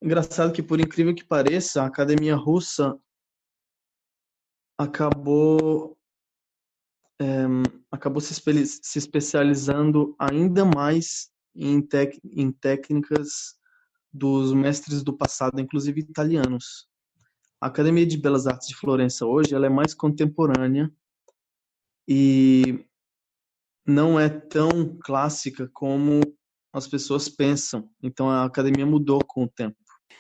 Engraçado 0.02 0.54
que, 0.54 0.64
por 0.64 0.80
incrível 0.80 1.14
que 1.14 1.24
pareça, 1.24 1.84
a 1.84 1.88
academia 1.88 2.36
russa 2.36 2.98
acabou 4.78 5.98
acabou 7.92 8.22
se, 8.22 8.34
se, 8.34 8.98
especializando 8.98 10.16
ainda 10.18 10.66
mais 10.66 11.30
em, 11.56 11.86
em 12.24 12.52
técnicas 12.52 13.56
dos 14.12 14.54
mestres 14.54 15.04
do 15.04 15.16
passado, 15.16 15.60
inclusive 15.60 16.02
italianos. 16.02 16.88
A 17.60 17.68
Academia 17.68 18.06
de 18.06 18.18
Belas 18.18 18.48
Artes 18.48 18.70
de 18.70 18.76
Florença 18.76 19.26
hoje 19.26 19.54
ela 19.54 19.66
é 19.66 19.70
mais 19.70 19.94
contemporânea 19.94 20.92
e 22.08 22.86
não 23.86 24.20
é 24.20 24.30
tão 24.30 24.98
clássica 25.04 25.70
como 25.74 26.22
as 26.74 26.88
pessoas 26.88 27.30
pensam. 27.30 27.90
Então 28.02 28.30
a 28.30 28.46
academia 28.46 28.86
mudou 28.86 29.24
com 29.26 29.44
o 29.44 29.48
tempo. 29.48 29.78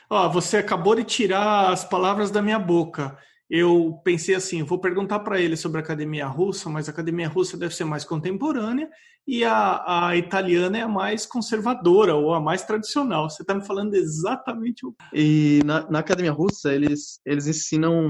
Oh, 0.09 0.29
você 0.29 0.57
acabou 0.57 0.95
de 0.95 1.03
tirar 1.03 1.71
as 1.71 1.83
palavras 1.83 2.31
da 2.31 2.41
minha 2.41 2.59
boca 2.59 3.17
eu 3.53 3.99
pensei 4.05 4.33
assim, 4.33 4.63
vou 4.63 4.79
perguntar 4.79 5.19
para 5.19 5.41
ele 5.41 5.57
sobre 5.57 5.77
a 5.77 5.83
academia 5.83 6.25
russa, 6.25 6.69
mas 6.69 6.87
a 6.87 6.91
academia 6.93 7.27
russa 7.27 7.57
deve 7.57 7.75
ser 7.75 7.83
mais 7.83 8.05
contemporânea 8.05 8.89
e 9.27 9.43
a, 9.43 10.07
a 10.07 10.15
italiana 10.15 10.77
é 10.77 10.81
a 10.83 10.87
mais 10.87 11.25
conservadora 11.25 12.15
ou 12.15 12.33
a 12.33 12.39
mais 12.39 12.63
tradicional. 12.63 13.29
Você 13.29 13.43
está 13.43 13.53
me 13.53 13.65
falando 13.65 13.93
exatamente 13.93 14.85
o. 14.85 14.95
E 15.13 15.59
na, 15.65 15.85
na 15.91 15.99
academia 15.99 16.31
russa 16.31 16.73
eles 16.73 17.19
eles 17.25 17.45
ensinam 17.45 18.07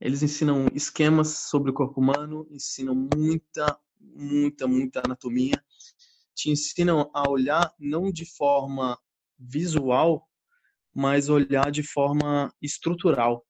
eles 0.00 0.22
ensinam 0.22 0.66
esquemas 0.72 1.28
sobre 1.50 1.70
o 1.70 1.74
corpo 1.74 2.00
humano, 2.00 2.48
ensinam 2.50 2.94
muita 2.94 3.78
muita 4.00 4.66
muita 4.66 5.02
anatomia, 5.04 5.62
te 6.34 6.50
ensinam 6.50 7.10
a 7.12 7.28
olhar 7.28 7.70
não 7.78 8.10
de 8.10 8.24
forma 8.24 8.98
visual, 9.38 10.26
mas 10.94 11.28
olhar 11.28 11.70
de 11.70 11.82
forma 11.82 12.50
estrutural 12.62 13.44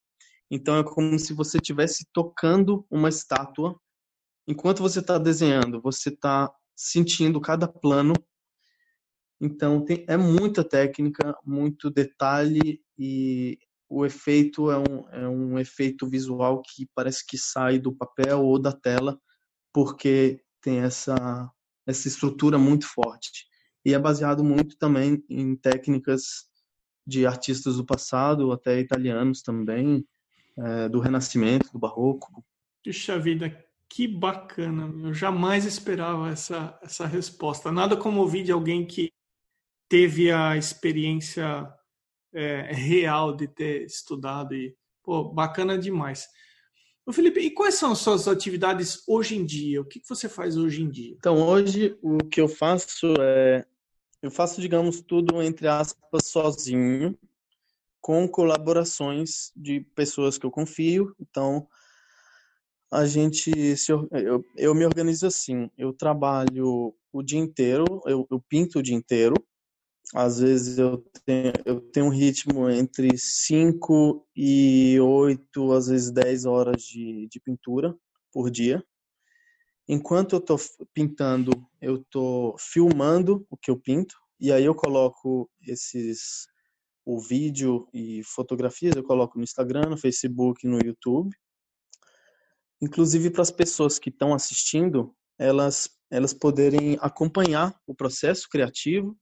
então 0.50 0.78
é 0.78 0.84
como 0.84 1.18
se 1.18 1.32
você 1.32 1.58
estivesse 1.58 2.06
tocando 2.12 2.86
uma 2.90 3.08
estátua 3.08 3.78
enquanto 4.48 4.82
você 4.82 5.00
está 5.00 5.18
desenhando, 5.18 5.80
você 5.82 6.08
está 6.08 6.50
sentindo 6.74 7.38
cada 7.38 7.68
plano. 7.68 8.14
Então, 9.38 9.84
tem, 9.84 10.04
é 10.08 10.16
muita 10.16 10.64
técnica, 10.64 11.36
muito 11.44 11.90
detalhe 11.90 12.82
e 12.98 13.58
o 13.88 14.06
efeito 14.06 14.70
é 14.70 14.78
um, 14.78 15.08
é 15.10 15.28
um 15.28 15.58
efeito 15.58 16.08
visual 16.08 16.62
que 16.62 16.88
parece 16.94 17.26
que 17.26 17.36
sai 17.36 17.78
do 17.78 17.94
papel 17.94 18.42
ou 18.42 18.58
da 18.58 18.72
tela, 18.72 19.20
porque 19.72 20.42
tem 20.62 20.80
essa, 20.80 21.50
essa 21.86 22.08
estrutura 22.08 22.58
muito 22.58 22.86
forte. 22.86 23.46
E 23.84 23.94
é 23.94 23.98
baseado 23.98 24.42
muito 24.42 24.76
também 24.76 25.22
em 25.28 25.56
técnicas 25.56 26.48
de 27.06 27.26
artistas 27.26 27.76
do 27.76 27.86
passado, 27.86 28.50
até 28.50 28.80
italianos 28.80 29.40
também, 29.42 30.04
é, 30.58 30.88
do 30.88 31.00
Renascimento, 31.00 31.72
do 31.72 31.78
Barroco. 31.78 32.44
Puxa 32.84 33.18
vida, 33.18 33.50
que 33.88 34.06
bacana! 34.06 34.92
Eu 35.06 35.14
jamais 35.14 35.64
esperava 35.64 36.28
essa, 36.30 36.78
essa 36.82 37.06
resposta. 37.06 37.72
Nada 37.72 37.96
como 37.96 38.20
ouvir 38.20 38.42
de 38.42 38.52
alguém 38.52 38.86
que 38.86 39.12
teve 39.88 40.30
a 40.30 40.56
experiência 40.56 41.72
é, 42.32 42.72
real 42.72 43.34
de 43.34 43.48
ter 43.48 43.84
estudado 43.84 44.54
e 44.54 44.74
pô, 45.02 45.24
bacana 45.24 45.78
demais. 45.78 46.26
Ô 47.06 47.12
Felipe, 47.12 47.40
e 47.40 47.50
quais 47.50 47.74
são 47.76 47.92
as 47.92 48.00
suas 48.00 48.28
atividades 48.28 49.02
hoje 49.08 49.36
em 49.36 49.44
dia? 49.44 49.80
O 49.80 49.84
que 49.84 50.02
você 50.06 50.28
faz 50.28 50.58
hoje 50.58 50.82
em 50.82 50.90
dia? 50.90 51.14
Então, 51.16 51.42
hoje 51.42 51.96
o 52.02 52.18
que 52.18 52.40
eu 52.40 52.48
faço 52.48 53.14
é 53.20 53.64
eu 54.20 54.30
faço, 54.30 54.60
digamos, 54.60 55.00
tudo 55.00 55.40
entre 55.40 55.68
aspas 55.68 56.26
sozinho, 56.26 57.16
com 58.00 58.28
colaborações 58.28 59.52
de 59.56 59.80
pessoas 59.94 60.38
que 60.38 60.46
eu 60.46 60.50
confio. 60.50 61.14
Então, 61.20 61.66
a 62.90 63.06
gente 63.06 63.76
se, 63.76 63.92
eu, 63.92 64.08
eu 64.56 64.74
me 64.74 64.84
organizo 64.84 65.26
assim, 65.26 65.70
eu 65.76 65.92
trabalho 65.92 66.94
o 67.12 67.22
dia 67.22 67.38
inteiro, 67.38 67.84
eu, 68.06 68.26
eu 68.30 68.40
pinto 68.48 68.78
o 68.78 68.82
dia 68.82 68.94
inteiro. 68.94 69.34
Às 70.14 70.38
vezes 70.40 70.78
eu 70.78 71.04
tenho, 71.26 71.52
eu 71.66 71.80
tenho 71.80 72.06
um 72.06 72.10
ritmo 72.10 72.70
entre 72.70 73.18
5 73.18 74.26
e 74.34 74.98
8, 75.00 75.72
às 75.72 75.88
vezes 75.88 76.10
10 76.10 76.46
horas 76.46 76.82
de, 76.82 77.28
de 77.30 77.38
pintura 77.40 77.94
por 78.32 78.50
dia. 78.50 78.82
Enquanto 79.86 80.34
eu 80.34 80.38
estou 80.38 80.58
pintando, 80.94 81.50
eu 81.80 81.96
estou 81.96 82.56
filmando 82.58 83.46
o 83.50 83.56
que 83.56 83.70
eu 83.70 83.78
pinto, 83.78 84.14
e 84.40 84.52
aí 84.52 84.64
eu 84.64 84.74
coloco 84.74 85.50
esses 85.60 86.46
o 87.08 87.18
vídeo 87.18 87.88
e 87.90 88.22
fotografias, 88.22 88.94
eu 88.94 89.02
coloco 89.02 89.38
no 89.38 89.42
Instagram, 89.42 89.88
no 89.88 89.96
Facebook, 89.96 90.66
no 90.66 90.78
YouTube. 90.84 91.34
Inclusive 92.82 93.30
para 93.30 93.40
as 93.40 93.50
pessoas 93.50 93.98
que 93.98 94.10
estão 94.10 94.34
assistindo, 94.34 95.16
elas 95.38 95.88
elas 96.10 96.34
poderem 96.34 96.98
acompanhar 97.00 97.74
o 97.86 97.94
processo 97.94 98.46
criativo 98.50 99.16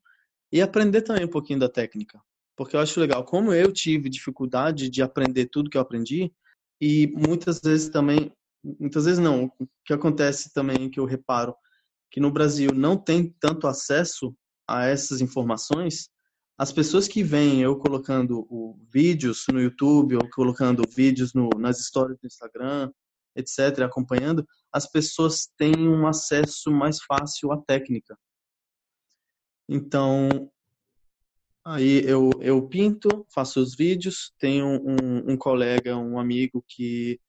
e 0.53 0.61
aprender 0.61 1.03
também 1.03 1.25
um 1.25 1.31
pouquinho 1.31 1.61
da 1.61 1.68
técnica. 1.68 2.20
Porque 2.57 2.75
eu 2.75 2.81
acho 2.81 2.99
legal, 2.99 3.25
como 3.25 3.53
eu 3.53 3.72
tive 3.72 4.09
dificuldade 4.09 4.90
de 4.90 5.01
aprender 5.01 5.46
tudo 5.46 5.70
que 5.70 5.77
eu 5.77 5.83
aprendi, 5.83 6.33
e 6.81 7.07
muitas 7.07 7.61
vezes 7.61 7.88
também 7.88 8.33
muitas 8.64 9.05
vezes 9.05 9.20
não. 9.20 9.44
O 9.61 9.68
que 9.85 9.92
acontece 9.92 10.53
também 10.53 10.90
que 10.90 10.99
eu 10.99 11.05
reparo 11.05 11.55
que 12.11 12.18
no 12.18 12.33
Brasil 12.33 12.72
não 12.72 12.96
tem 12.96 13.33
tanto 13.38 13.68
acesso 13.68 14.35
a 14.68 14.87
essas 14.87 15.20
informações, 15.20 16.09
as 16.59 16.73
pessoas 16.73 17.07
que 17.07 17.23
veem 17.23 17.61
eu 17.61 17.77
colocando 17.77 18.47
o, 18.51 18.79
vídeos 18.90 19.45
no 19.53 19.61
YouTube 19.61 20.16
ou 20.16 20.31
colocando 20.31 20.83
vídeos 20.88 21.35
no, 21.35 21.51
nas 21.59 21.79
histórias 21.79 22.19
do 22.19 22.27
Instagram, 22.27 22.90
etc., 23.35 23.81
acompanhando, 23.81 24.47
as 24.73 24.90
pessoas 24.90 25.51
têm 25.59 25.87
um 25.87 26.07
acesso 26.07 26.71
mais 26.71 27.03
fácil 27.03 27.53
à 27.53 27.59
técnica. 27.59 28.19
Então, 29.69 30.51
aí 31.64 32.03
eu, 32.07 32.31
eu 32.40 32.66
pinto, 32.66 33.27
faço 33.35 33.61
os 33.61 33.77
vídeos, 33.77 34.33
tenho 34.38 34.66
um, 34.66 35.33
um 35.33 35.37
colega, 35.37 35.97
um 35.97 36.19
amigo 36.19 36.64
que 36.66 37.21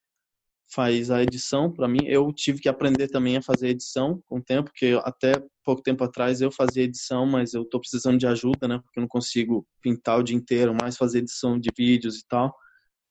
faz 0.70 1.10
a 1.10 1.22
edição 1.24 1.72
para 1.72 1.88
mim. 1.88 2.00
Eu 2.06 2.32
tive 2.34 2.60
que 2.60 2.70
aprender 2.70 3.08
também 3.08 3.38
a 3.38 3.42
fazer 3.42 3.70
edição 3.70 4.22
com 4.26 4.38
o 4.38 4.44
tempo, 4.44 4.70
porque 4.70 5.00
até 5.04 5.34
pouco 5.64 5.82
tempo 5.82 6.04
atrás 6.04 6.42
eu 6.42 6.52
fazia 6.52 6.84
edição, 6.84 7.26
mas 7.26 7.54
eu 7.54 7.64
estou 7.64 7.80
precisando 7.80 8.18
de 8.18 8.28
ajuda, 8.28 8.68
né? 8.68 8.80
Porque 8.80 9.00
eu 9.00 9.02
não 9.02 9.08
consigo 9.08 9.66
pintar 9.82 10.20
o 10.20 10.24
dia 10.24 10.36
inteiro, 10.36 10.76
mais 10.80 10.98
fazer 10.98 11.20
edição 11.20 11.60
de 11.60 11.70
vídeos 11.76 12.20
e 12.20 12.28
tal. 12.28 12.56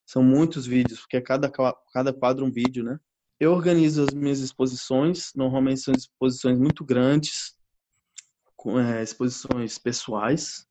São 0.05 0.23
muitos 0.23 0.67
vídeos, 0.67 1.01
porque 1.01 1.21
cada 1.21 1.51
cada 1.93 2.13
quadro 2.13 2.45
um 2.45 2.53
vídeo, 2.53 2.85
né? 2.85 2.99
Eu 3.39 3.53
organizo 3.53 4.03
as 4.03 4.15
minhas 4.15 4.41
exposições, 4.41 5.31
normalmente 5.35 5.81
são 5.81 5.93
exposições 5.95 6.59
muito 6.59 6.85
grandes, 6.85 7.55
com, 8.57 8.79
é, 8.79 9.03
exposições 9.03 9.79
pessoais, 9.79 10.67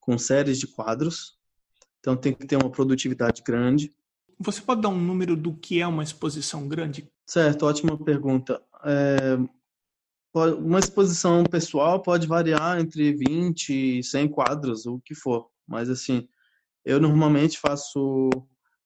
com 0.00 0.18
séries 0.18 0.58
de 0.58 0.66
quadros. 0.66 1.38
Então 2.00 2.16
tem 2.16 2.34
que 2.34 2.46
ter 2.46 2.56
uma 2.56 2.70
produtividade 2.70 3.42
grande 3.42 3.92
você 4.38 4.60
pode 4.60 4.80
dar 4.80 4.88
um 4.88 5.00
número 5.00 5.36
do 5.36 5.54
que 5.54 5.80
é 5.80 5.86
uma 5.86 6.02
exposição 6.02 6.68
grande? 6.68 7.08
Certo, 7.26 7.66
ótima 7.66 7.96
pergunta. 7.96 8.62
É, 8.84 9.38
uma 10.34 10.78
exposição 10.78 11.44
pessoal 11.44 12.02
pode 12.02 12.26
variar 12.26 12.80
entre 12.80 13.12
20 13.12 13.98
e 13.98 14.02
100 14.02 14.28
quadros, 14.28 14.86
o 14.86 15.00
que 15.00 15.14
for. 15.14 15.48
Mas, 15.66 15.90
assim, 15.90 16.28
eu 16.84 17.00
normalmente 17.00 17.58
faço 17.58 18.30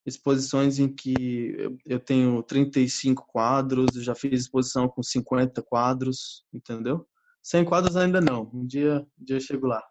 exposições 0.05 0.79
em 0.79 0.89
que 0.93 1.57
eu 1.85 1.99
tenho 1.99 2.43
35 2.43 3.27
quadros, 3.27 3.93
já 3.95 4.15
fiz 4.15 4.41
exposição 4.41 4.89
com 4.89 5.03
50 5.03 5.63
quadros, 5.63 6.45
entendeu? 6.53 7.07
100 7.43 7.65
quadros 7.65 7.97
ainda 7.97 8.21
não, 8.21 8.51
um 8.53 8.67
dia, 8.67 9.07
um 9.21 9.25
dia 9.25 9.37
eu 9.37 9.41
chego 9.41 9.67
lá. 9.67 9.83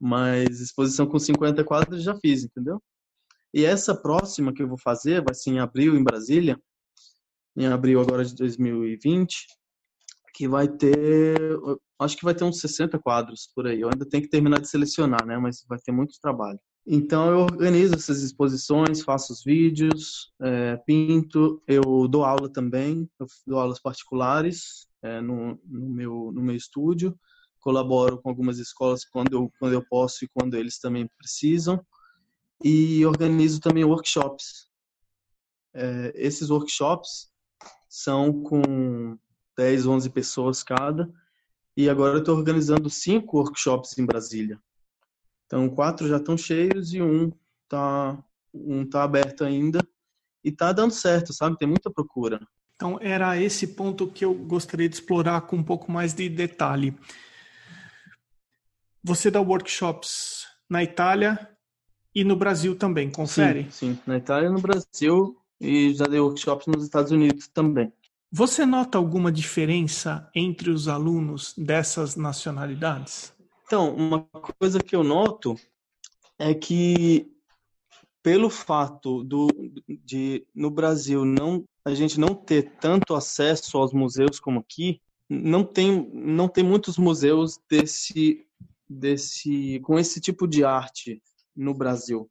Mas 0.00 0.60
exposição 0.60 1.06
com 1.06 1.18
50 1.18 1.64
quadros 1.64 2.02
já 2.02 2.14
fiz, 2.16 2.44
entendeu? 2.44 2.82
E 3.54 3.64
essa 3.64 3.94
próxima 3.94 4.52
que 4.52 4.62
eu 4.62 4.68
vou 4.68 4.78
fazer 4.78 5.22
vai 5.22 5.34
ser 5.34 5.50
em 5.50 5.58
abril 5.58 5.96
em 5.96 6.04
Brasília, 6.04 6.60
em 7.56 7.66
abril 7.66 8.00
agora 8.00 8.24
de 8.24 8.34
2020, 8.34 9.46
que 10.34 10.46
vai 10.46 10.68
ter, 10.68 11.38
acho 11.98 12.16
que 12.16 12.24
vai 12.24 12.34
ter 12.34 12.44
uns 12.44 12.60
60 12.60 12.98
quadros 12.98 13.50
por 13.54 13.66
aí. 13.66 13.80
Eu 13.80 13.88
ainda 13.88 14.04
tenho 14.06 14.22
que 14.22 14.28
terminar 14.28 14.60
de 14.60 14.68
selecionar, 14.68 15.24
né, 15.24 15.38
mas 15.38 15.64
vai 15.66 15.78
ter 15.78 15.92
muito 15.92 16.20
trabalho. 16.20 16.60
Então 16.86 17.30
eu 17.30 17.38
organizo 17.40 17.94
essas 17.94 18.22
exposições, 18.22 19.02
faço 19.02 19.32
os 19.32 19.42
vídeos, 19.42 20.32
é, 20.40 20.76
pinto, 20.86 21.60
eu 21.66 22.06
dou 22.06 22.24
aula 22.24 22.52
também, 22.52 23.10
eu 23.18 23.26
dou 23.46 23.58
aulas 23.58 23.80
particulares 23.80 24.86
é, 25.02 25.20
no, 25.20 25.58
no, 25.64 25.88
meu, 25.88 26.30
no 26.32 26.42
meu 26.42 26.54
estúdio, 26.54 27.18
colaboro 27.58 28.20
com 28.22 28.28
algumas 28.28 28.58
escolas 28.58 29.04
quando 29.04 29.32
eu, 29.32 29.50
quando 29.58 29.72
eu 29.72 29.84
posso 29.88 30.24
e 30.24 30.28
quando 30.28 30.54
eles 30.54 30.78
também 30.78 31.10
precisam 31.18 31.84
e 32.62 33.04
organizo 33.04 33.60
também 33.60 33.84
workshops. 33.84 34.68
É, 35.74 36.12
esses 36.14 36.50
workshops 36.50 37.30
são 37.88 38.42
com 38.42 39.18
10, 39.56 39.86
11 39.86 40.10
pessoas 40.10 40.62
cada, 40.62 41.12
e 41.76 41.88
agora 41.88 42.14
eu 42.14 42.20
estou 42.20 42.36
organizando 42.36 42.88
cinco 42.88 43.38
workshops 43.38 43.98
em 43.98 44.06
Brasília. 44.06 44.58
Então, 45.46 45.68
quatro 45.68 46.08
já 46.08 46.16
estão 46.16 46.36
cheios 46.36 46.92
e 46.92 47.00
um 47.00 47.30
está 47.64 48.22
um 48.52 48.88
tá 48.88 49.02
aberto 49.02 49.44
ainda 49.44 49.86
e 50.42 50.48
está 50.48 50.72
dando 50.72 50.92
certo, 50.92 51.32
sabe? 51.32 51.58
Tem 51.58 51.68
muita 51.68 51.90
procura. 51.90 52.40
Então, 52.74 52.98
era 53.00 53.40
esse 53.40 53.68
ponto 53.68 54.06
que 54.06 54.24
eu 54.24 54.34
gostaria 54.34 54.88
de 54.88 54.94
explorar 54.96 55.42
com 55.42 55.56
um 55.56 55.62
pouco 55.62 55.90
mais 55.90 56.12
de 56.14 56.28
detalhe. 56.28 56.96
Você 59.02 59.30
dá 59.30 59.40
workshops 59.40 60.46
na 60.68 60.82
Itália, 60.82 61.55
e 62.16 62.24
no 62.24 62.34
Brasil 62.34 62.74
também, 62.74 63.10
confere? 63.10 63.64
Sim, 63.64 63.92
sim. 63.92 63.98
na 64.06 64.16
Itália 64.16 64.48
e 64.48 64.50
no 64.50 64.58
Brasil 64.58 65.36
e 65.60 65.92
já 65.92 66.06
dei 66.06 66.18
workshops 66.18 66.66
nos 66.66 66.82
Estados 66.82 67.12
Unidos 67.12 67.46
também. 67.46 67.92
Você 68.32 68.64
nota 68.64 68.96
alguma 68.96 69.30
diferença 69.30 70.26
entre 70.34 70.70
os 70.70 70.88
alunos 70.88 71.52
dessas 71.58 72.16
nacionalidades? 72.16 73.34
Então, 73.66 73.94
uma 73.94 74.22
coisa 74.58 74.80
que 74.80 74.96
eu 74.96 75.04
noto 75.04 75.56
é 76.38 76.54
que 76.54 77.30
pelo 78.22 78.48
fato 78.48 79.22
do, 79.22 79.48
de 79.86 80.46
no 80.54 80.70
Brasil 80.70 81.22
não 81.22 81.64
a 81.84 81.92
gente 81.92 82.18
não 82.18 82.34
ter 82.34 82.72
tanto 82.80 83.14
acesso 83.14 83.76
aos 83.76 83.92
museus 83.92 84.40
como 84.40 84.60
aqui, 84.60 85.02
não 85.28 85.62
tem 85.62 86.10
não 86.14 86.48
tem 86.48 86.64
muitos 86.64 86.96
museus 86.96 87.58
desse 87.70 88.46
desse 88.88 89.80
com 89.80 89.98
esse 89.98 90.18
tipo 90.18 90.48
de 90.48 90.64
arte 90.64 91.22
no 91.56 91.74
Brasil. 91.74 92.30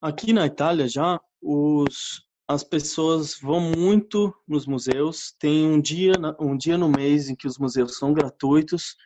Aqui 0.00 0.32
na 0.32 0.46
Itália 0.46 0.88
já 0.88 1.20
os 1.40 2.26
as 2.50 2.64
pessoas 2.64 3.38
vão 3.38 3.60
muito 3.60 4.34
nos 4.48 4.64
museus, 4.64 5.34
tem 5.38 5.66
um 5.66 5.78
dia 5.78 6.14
um 6.40 6.56
dia 6.56 6.78
no 6.78 6.88
mês 6.88 7.28
em 7.28 7.36
que 7.36 7.46
os 7.46 7.58
museus 7.58 7.98
são 7.98 8.14
gratuitos. 8.14 8.96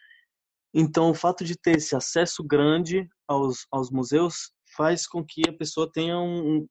Então 0.72 1.11
o 1.11 1.14
fato 1.14 1.44
de 1.44 1.57
ter 1.57 1.76
esse 1.76 1.96
acesso 1.96 2.44
grande 2.44 3.09
aos, 3.26 3.66
aos 3.70 3.90
museus 3.90 4.52
faz 4.76 5.09
com 5.09 5.24
que 5.24 5.42
a 5.48 5.52
pessoa 5.52 5.90
tenha 5.90 6.18
um, 6.20 6.66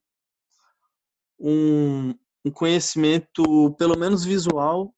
um, 1.38 2.14
um 2.44 2.50
conhecimento 2.50 3.74
pelo 3.76 3.96
menos 3.96 4.24
visual 4.24 4.94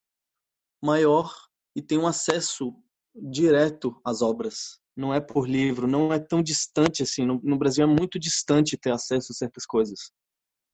maior 0.81 1.35
e 1.75 1.83
tem 1.83 1.99
um 1.99 2.07
acesso 2.07 2.73
direto 3.15 4.01
às 4.05 4.23
obras. 4.23 4.81
Não 4.97 5.13
é 5.13 5.21
por 5.21 5.49
livro, 5.49 5.87
não 5.87 6.13
é 6.13 6.19
tão 6.19 6.43
distante 6.43 7.03
assim. 7.03 7.27
No, 7.27 7.41
no 7.43 7.59
Brasil 7.59 7.85
é 7.85 7.87
muito 7.87 8.19
distante 8.19 8.77
ter 8.77 8.93
acesso 8.93 9.33
a 9.33 9.35
certas 9.35 9.67
coisas, 9.67 10.13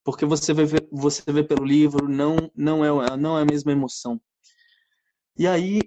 porque 0.05 0.27
você 0.27 0.53
vê 0.53 0.67
você 0.93 1.23
vê 1.33 1.43
pelo 1.43 1.65
livro, 1.65 2.09
não 2.09 2.37
não 2.55 2.85
é 2.85 3.17
não 3.17 3.39
é 3.39 3.43
a 3.43 3.47
mesma 3.47 3.73
emoção. 3.73 4.21
E 5.39 5.47
aí 5.47 5.81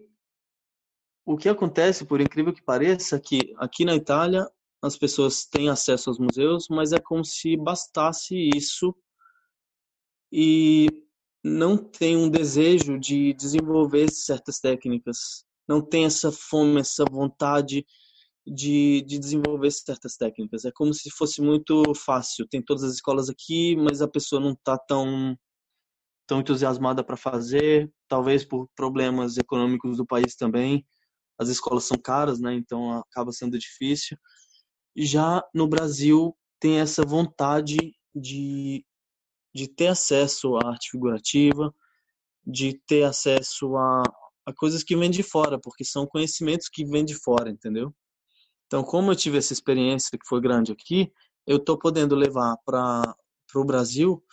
o 1.26 1.38
que 1.38 1.48
acontece, 1.48 2.06
por 2.06 2.19
incrível 2.19 2.54
que 2.54 2.62
pareça, 2.62 3.15
é 3.15 3.19
que 3.19 3.54
aqui 3.58 3.86
na 3.86 3.96
Itália 3.96 4.46
as 4.82 4.98
pessoas 4.98 5.46
têm 5.46 5.69
acesso 5.69 6.10
aos 6.10 6.19
museus, 6.19 6.67
mas 6.69 6.91
é 6.91 7.00
como 7.00 7.24
se 7.24 7.56
bastasse 7.56 8.36
isso 8.54 8.93
e 10.30 10.88
não 11.43 11.78
tem 11.78 12.17
um 12.17 12.30
desejo 12.30 13.00
de 13.00 13.34
desenvolver 13.34 14.12
certas 14.12 14.60
técnicas, 14.60 15.46
não 15.67 15.82
tem 15.82 16.06
essa 16.06 16.32
fome, 16.32 16.82
essa 16.82 17.06
vontade 17.10 17.86
de, 18.46 19.02
de 19.04 19.20
desenvolver 19.20 19.72
certas 19.72 20.16
técnicas. 20.16 20.66
É 20.66 20.72
como 20.72 20.94
se 20.94 21.10
fosse 21.12 21.42
muito 21.42 21.94
fácil. 21.96 22.48
Tem 22.48 22.62
todas 22.62 22.84
as 22.84 22.94
escolas 22.96 23.30
aqui, 23.30 23.76
mas 23.76 24.02
a 24.02 24.08
pessoa 24.08 24.42
não 24.42 24.52
está 24.52 24.78
tão 24.78 25.38
tão 26.26 26.40
entusiasmada 26.40 27.04
para 27.04 27.18
fazer, 27.18 27.92
talvez 28.08 28.46
por 28.46 28.70
problemas 28.76 29.38
econômicos 29.38 29.98
do 29.98 30.06
país 30.06 30.36
também. 30.36 30.86
As 31.38 31.50
escolas 31.50 31.84
são 31.84 31.98
caras, 31.98 32.40
né? 32.40 32.54
Então 32.54 32.98
acaba 33.00 33.32
sendo 33.34 33.60
difícil. 33.60 34.18
Já 34.96 35.44
no 35.54 35.68
Brasil 35.68 36.36
tem 36.60 36.80
essa 36.80 37.04
vontade 37.06 37.78
de 38.16 38.86
de 39.54 39.68
ter 39.68 39.88
acesso 39.88 40.58
à 40.58 40.70
arte 40.70 40.90
figurativa, 40.90 41.74
de 42.46 42.74
ter 42.88 43.04
acesso 43.04 43.76
a, 43.78 44.04
a 44.46 44.54
coisas 44.54 44.84
que 44.84 44.96
vêm 44.98 45.12
de 45.12 45.22
fora, 45.22 45.60
porque 45.60 45.86
são 45.86 46.08
conhecimentos 46.08 46.68
que 46.68 46.84
vêm 46.84 47.06
de 47.06 47.14
fora, 47.14 47.50
entendeu? 47.50 47.94
Então, 48.74 48.84
como 48.84 49.12
eu 49.12 49.16
tive 49.16 49.38
essa 49.38 49.54
experiência 49.54 50.18
que 50.18 50.28
foi 50.28 50.42
grande 50.42 50.72
aqui, 50.72 51.14
eu 51.46 51.58
estou 51.58 51.78
podendo 51.78 52.16
levar 52.16 52.58
para 52.66 53.16
o 53.54 53.64
Brasil 53.64 54.26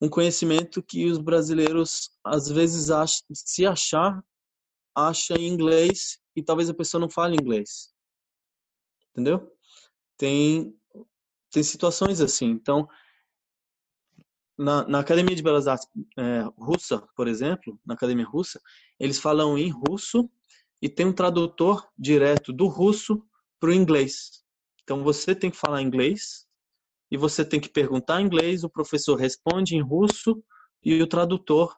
um 0.00 0.08
conhecimento 0.08 0.82
que 0.82 1.06
os 1.06 1.18
brasileiros 1.18 2.10
às 2.24 2.48
vezes 2.48 2.90
se 3.32 3.64
achar 3.64 4.20
acha 4.92 5.34
em 5.34 5.46
inglês 5.46 6.18
e 6.34 6.42
talvez 6.42 6.68
a 6.68 6.74
pessoa 6.74 7.00
não 7.00 7.08
fale 7.08 7.36
inglês, 7.36 7.94
entendeu? 9.12 9.48
Tem 10.16 10.76
tem 11.52 11.62
situações 11.62 12.20
assim. 12.20 12.46
Então 12.46 12.88
na, 14.58 14.84
na 14.88 14.98
Academia 14.98 15.36
de 15.36 15.44
Belas 15.44 15.68
Artes 15.68 15.86
é, 16.18 16.40
russa, 16.58 17.06
por 17.14 17.28
exemplo, 17.28 17.80
na 17.86 17.94
Academia 17.94 18.26
Russa, 18.26 18.60
eles 18.98 19.20
falam 19.20 19.56
em 19.56 19.70
russo 19.70 20.28
e 20.82 20.88
tem 20.88 21.06
um 21.06 21.12
tradutor 21.12 21.88
direto 21.96 22.52
do 22.52 22.66
russo 22.66 23.27
para 23.60 23.70
o 23.70 23.72
inglês. 23.72 24.42
Então 24.82 25.02
você 25.02 25.34
tem 25.34 25.50
que 25.50 25.56
falar 25.56 25.82
inglês 25.82 26.46
e 27.10 27.16
você 27.16 27.44
tem 27.44 27.60
que 27.60 27.68
perguntar 27.68 28.20
em 28.20 28.24
inglês, 28.24 28.64
o 28.64 28.70
professor 28.70 29.16
responde 29.16 29.76
em 29.76 29.82
russo 29.82 30.42
e 30.82 31.00
o 31.02 31.06
tradutor 31.06 31.76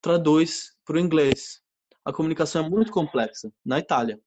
traduz 0.00 0.76
para 0.84 0.96
o 0.96 1.00
inglês. 1.00 1.62
A 2.04 2.12
comunicação 2.12 2.64
é 2.64 2.68
muito 2.68 2.90
complexa 2.90 3.52
na 3.64 3.78
Itália. 3.78 4.20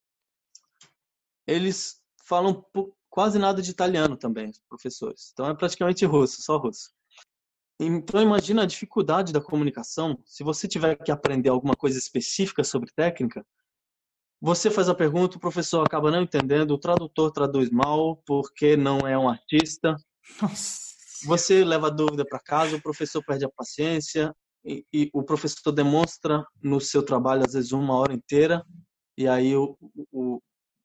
Eles 1.45 2.02
falam 2.24 2.65
quase 3.10 3.38
nada 3.38 3.62
de 3.62 3.71
italiano 3.71 4.17
também, 4.17 4.50
os 4.50 4.60
professores. 4.67 5.32
Então 5.34 5.48
é 5.48 5.56
praticamente 5.56 6.06
russo, 6.06 6.41
só 6.41 6.58
russo. 6.58 6.91
Então 7.80 8.21
imagina 8.21 8.63
a 8.63 8.65
dificuldade 8.65 9.34
da 9.34 9.41
comunicação. 9.41 10.17
Se 10.26 10.43
você 10.43 10.67
tiver 10.67 10.95
que 10.95 11.12
aprender 11.12 11.50
alguma 11.50 11.76
coisa 11.76 11.98
específica 12.00 12.63
sobre 12.63 12.91
técnica, 12.93 13.45
você 14.45 14.69
faz 14.69 14.88
a 14.88 14.93
pergunta, 14.93 15.38
o 15.38 15.39
professor 15.39 15.84
acaba 15.84 16.12
não 16.12 16.21
entendendo, 16.21 16.69
o 16.69 16.77
tradutor 16.77 17.31
traduz 17.31 17.71
mal 17.71 18.21
porque 18.27 18.77
não 18.77 18.99
é 18.99 19.17
um 19.17 19.27
artista. 19.27 19.95
Nossa. 20.39 20.86
Você 21.25 21.65
leva 21.65 21.88
a 21.88 21.89
dúvida 21.89 22.23
para 22.23 22.39
casa, 22.39 22.75
o 22.75 22.81
professor 22.81 23.25
perde 23.25 23.43
a 23.43 23.49
paciência 23.49 24.31
e, 24.63 24.86
e, 24.93 25.10
o 25.15 25.23
professor 25.23 25.71
demonstra 25.71 26.45
no 26.62 26.79
seu 26.79 27.01
trabalho 27.01 27.43
às 27.43 27.53
vezes 27.53 27.71
uma 27.71 27.95
hora 27.95 28.13
inteira 28.13 28.63
e 29.17 29.27
aí 29.27 29.55
o, 29.55 29.75
o 30.12 30.39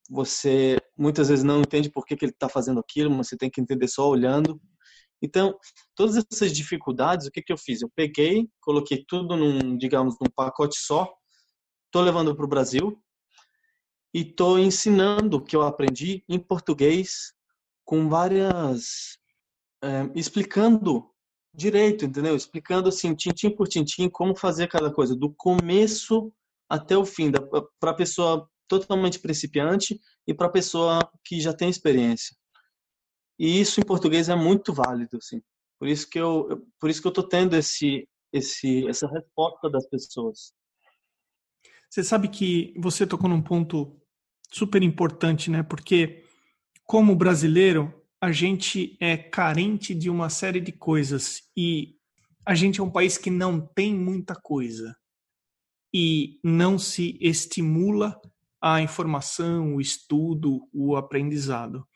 você 0.09 0.79
muitas 0.97 1.29
vezes 1.29 1.45
não 1.45 1.61
entende 1.61 1.91
por 1.91 2.07
que, 2.07 2.17
que 2.17 2.25
ele 2.25 2.33
está 2.33 2.49
fazendo 2.49 2.81
aquilo, 2.81 3.11
mas 3.11 3.29
você 3.29 3.37
tem 3.37 3.51
que 3.51 3.61
entender 3.61 3.89
só 3.89 4.09
olhando. 4.09 4.59
Então, 5.21 5.55
todas 5.95 6.17
essas 6.17 6.51
dificuldades, 6.51 7.27
o 7.27 7.31
que, 7.31 7.43
que 7.43 7.53
eu 7.53 7.59
fiz? 7.59 7.83
Eu 7.83 7.91
peguei, 7.95 8.49
coloquei 8.59 9.05
tudo 9.07 9.37
num, 9.37 9.77
digamos, 9.77 10.17
num 10.19 10.31
pacote 10.35 10.79
só, 10.79 11.13
estou 11.87 12.03
levando 12.03 12.35
para 12.35 12.45
o 12.47 12.49
Brasil 12.49 12.99
e 14.13 14.21
estou 14.23 14.59
ensinando 14.59 15.37
o 15.37 15.45
que 15.45 15.55
eu 15.55 15.63
aprendi 15.63 16.25
em 16.29 16.39
português 16.39 17.33
com 17.85 18.09
várias... 18.09 19.19
É, 19.83 20.11
explicando 20.15 21.11
direito, 21.55 22.05
entendeu? 22.05 22.37
Explicando 22.37 22.89
assim, 22.89 23.15
tintim 23.15 23.51
por 23.51 23.67
tintim, 23.67 24.09
como 24.09 24.37
fazer 24.37 24.69
cada 24.69 24.93
coisa, 24.93 25.17
do 25.17 25.33
começo 25.33 26.33
até 26.69 26.97
o 26.97 27.05
fim, 27.05 27.33
para 27.81 27.91
a 27.91 27.95
pessoa 27.95 28.49
totalmente 28.69 29.19
principiante 29.19 30.01
e 30.27 30.33
para 30.33 30.47
a 30.47 30.51
pessoa 30.51 31.11
que 31.25 31.41
já 31.41 31.53
tem 31.53 31.69
experiência. 31.69 32.37
E 33.39 33.61
isso 33.61 33.81
em 33.81 33.85
português 33.85 34.29
é 34.29 34.37
muito 34.37 34.73
válido, 34.73 35.17
assim. 35.17 35.43
Por 35.79 35.89
isso 35.89 36.09
que 36.09 36.21
eu, 36.21 36.65
por 36.79 36.91
isso 36.91 37.01
que 37.01 37.09
eu 37.09 37.13
tô 37.13 37.23
tendo 37.23 37.57
esse, 37.57 38.07
esse, 38.33 38.87
essa 38.87 39.09
resposta 39.09 39.69
das 39.69 39.89
pessoas. 39.89 40.53
Você 41.89 42.05
sabe 42.05 42.29
que 42.29 42.73
você 42.79 43.07
tocou 43.07 43.29
num 43.29 43.43
ponto 43.43 44.00
super 44.53 44.83
importante, 44.83 45.51
né? 45.51 45.63
Porque 45.63 46.25
como 46.85 47.15
brasileiro, 47.15 47.95
a 48.21 48.33
gente 48.33 48.97
é 49.01 49.17
carente 49.17 49.95
de 49.95 50.11
uma 50.11 50.29
série 50.29 50.61
de 50.61 50.73
coisas 50.73 51.43
e 51.57 51.97
a 52.45 52.55
gente 52.55 52.81
é 52.81 52.83
um 52.83 52.91
país 52.91 53.17
que 53.17 53.31
não 53.31 53.61
tem 53.61 53.95
muita 53.95 54.35
coisa 54.35 54.95
e 55.95 56.39
não 56.45 56.79
se 56.79 57.17
estimula 57.21 58.21
a 58.61 58.81
informação, 58.83 59.77
o 59.77 59.81
estudo, 59.81 60.69
o 60.73 60.97
aprendizado. 60.97 61.87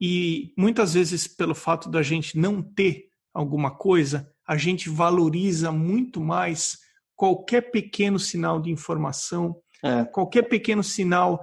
E 0.00 0.54
muitas 0.56 0.94
vezes, 0.94 1.28
pelo 1.28 1.54
fato 1.54 1.90
da 1.90 2.02
gente 2.02 2.38
não 2.38 2.62
ter 2.62 3.08
alguma 3.34 3.70
coisa, 3.70 4.32
a 4.46 4.56
gente 4.56 4.88
valoriza 4.88 5.70
muito 5.70 6.20
mais 6.20 6.78
qualquer 7.14 7.70
pequeno 7.70 8.18
sinal 8.18 8.60
de 8.60 8.70
informação, 8.70 9.60
é. 9.84 10.04
qualquer 10.04 10.42
pequeno 10.48 10.82
sinal, 10.82 11.42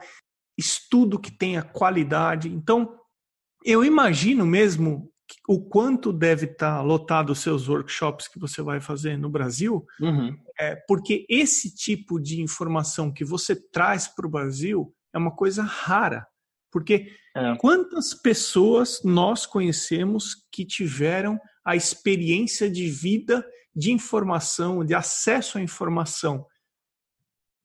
estudo 0.57 1.19
que 1.19 1.31
tenha 1.31 1.61
qualidade. 1.61 2.49
Então, 2.49 2.97
eu 3.63 3.83
imagino 3.85 4.45
mesmo 4.45 5.11
o 5.47 5.61
quanto 5.61 6.13
deve 6.13 6.45
estar 6.45 6.81
lotado 6.81 7.31
os 7.31 7.39
seus 7.39 7.67
workshops 7.67 8.27
que 8.27 8.39
você 8.39 8.61
vai 8.61 8.79
fazer 8.79 9.17
no 9.17 9.29
Brasil, 9.29 9.85
uhum. 9.99 10.37
é, 10.57 10.75
porque 10.87 11.25
esse 11.29 11.75
tipo 11.75 12.19
de 12.19 12.41
informação 12.41 13.11
que 13.11 13.25
você 13.25 13.55
traz 13.55 14.07
para 14.07 14.25
o 14.25 14.29
Brasil 14.29 14.93
é 15.13 15.17
uma 15.17 15.35
coisa 15.35 15.63
rara. 15.63 16.25
Porque 16.71 17.11
é. 17.35 17.55
quantas 17.57 18.13
pessoas 18.13 19.01
nós 19.03 19.45
conhecemos 19.45 20.35
que 20.51 20.65
tiveram 20.65 21.39
a 21.65 21.75
experiência 21.75 22.69
de 22.69 22.89
vida, 22.89 23.45
de 23.75 23.91
informação, 23.91 24.83
de 24.83 24.93
acesso 24.93 25.57
à 25.57 25.61
informação 25.61 26.45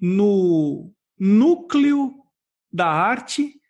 no 0.00 0.92
núcleo 1.18 2.21
da 2.72 2.87
arte 2.87 3.61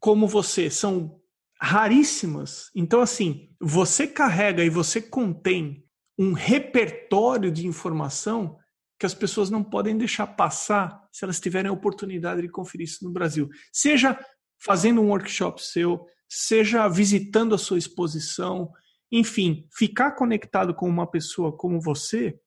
como 0.00 0.26
você? 0.26 0.70
São 0.70 1.20
raríssimas. 1.60 2.70
Então, 2.74 3.00
assim, 3.00 3.50
você 3.60 4.06
carrega 4.06 4.64
e 4.64 4.70
você 4.70 5.00
contém 5.00 5.84
um 6.18 6.32
repertório 6.32 7.50
de 7.50 7.66
informação 7.66 8.58
que 8.98 9.06
as 9.06 9.14
pessoas 9.14 9.50
não 9.50 9.62
podem 9.62 9.96
deixar 9.96 10.26
passar 10.26 11.02
se 11.10 11.24
elas 11.24 11.40
tiverem 11.40 11.68
a 11.68 11.72
oportunidade 11.74 12.42
de 12.42 12.48
conferir 12.48 12.86
isso 12.86 13.04
no 13.04 13.12
Brasil. 13.12 13.48
Seja 13.72 14.18
fazendo 14.58 15.00
um 15.00 15.08
workshop 15.08 15.62
seu, 15.62 16.06
seja 16.28 16.88
visitando 16.88 17.54
a 17.54 17.58
sua 17.58 17.78
exposição, 17.78 18.70
enfim, 19.10 19.66
ficar 19.72 20.12
conectado 20.12 20.74
com 20.74 20.88
uma 20.88 21.10
pessoa 21.10 21.56
como 21.56 21.80
você, 21.80 22.38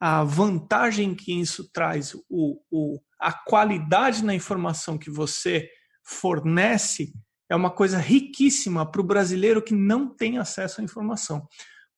a 0.00 0.22
vantagem 0.24 1.14
que 1.14 1.32
isso 1.40 1.70
traz, 1.72 2.14
o, 2.28 2.60
o, 2.70 3.00
a 3.18 3.32
qualidade 3.32 4.24
na 4.24 4.34
informação 4.34 4.98
que 4.98 5.10
você 5.10 5.68
fornece 6.04 7.12
é 7.50 7.56
uma 7.56 7.70
coisa 7.70 7.98
riquíssima 7.98 8.90
para 8.90 9.00
o 9.00 9.04
brasileiro 9.04 9.62
que 9.62 9.74
não 9.74 10.08
tem 10.14 10.38
acesso 10.38 10.80
à 10.80 10.84
informação. 10.84 11.46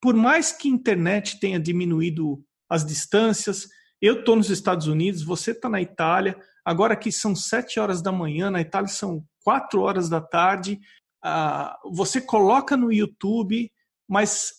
Por 0.01 0.15
mais 0.15 0.53
que 0.53 0.69
a 0.69 0.71
internet 0.71 1.41
tenha 1.41 1.59
diminuído 1.59 2.43
as 2.71 2.85
distâncias, 2.85 3.67
eu 4.01 4.21
estou 4.21 4.37
nos 4.37 4.51
Estados 4.51 4.87
Unidos, 4.87 5.23
você 5.23 5.51
está 5.51 5.69
na 5.69 5.81
Itália, 5.81 6.39
agora 6.65 6.95
aqui 6.95 7.11
são 7.11 7.35
sete 7.35 7.81
horas 7.81 8.01
da 8.01 8.13
manhã, 8.13 8.51
na 8.51 8.61
Itália 8.61 8.89
são 8.89 9.25
quatro 9.43 9.81
horas 9.81 10.09
da 10.09 10.21
tarde, 10.21 10.79
uh, 11.25 11.91
você 11.93 12.21
coloca 12.21 12.77
no 12.77 12.93
YouTube, 12.93 13.73
mas 14.09 14.53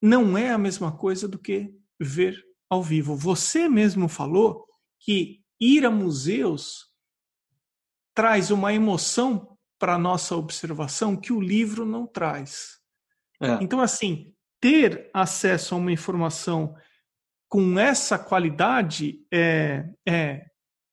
não 0.00 0.38
é 0.38 0.50
a 0.50 0.58
mesma 0.58 0.96
coisa 0.96 1.26
do 1.26 1.38
que 1.38 1.74
ver 1.98 2.47
ao 2.68 2.82
vivo. 2.82 3.16
Você 3.16 3.68
mesmo 3.68 4.08
falou 4.08 4.66
que 4.98 5.40
ir 5.60 5.84
a 5.84 5.90
museus 5.90 6.86
traz 8.14 8.50
uma 8.50 8.72
emoção 8.72 9.56
para 9.78 9.94
a 9.94 9.98
nossa 9.98 10.36
observação 10.36 11.16
que 11.16 11.32
o 11.32 11.40
livro 11.40 11.86
não 11.86 12.06
traz. 12.06 12.78
É. 13.40 13.58
Então, 13.62 13.80
assim, 13.80 14.34
ter 14.60 15.08
acesso 15.14 15.74
a 15.74 15.78
uma 15.78 15.92
informação 15.92 16.74
com 17.48 17.78
essa 17.78 18.18
qualidade 18.18 19.24
é, 19.32 19.88
é 20.06 20.46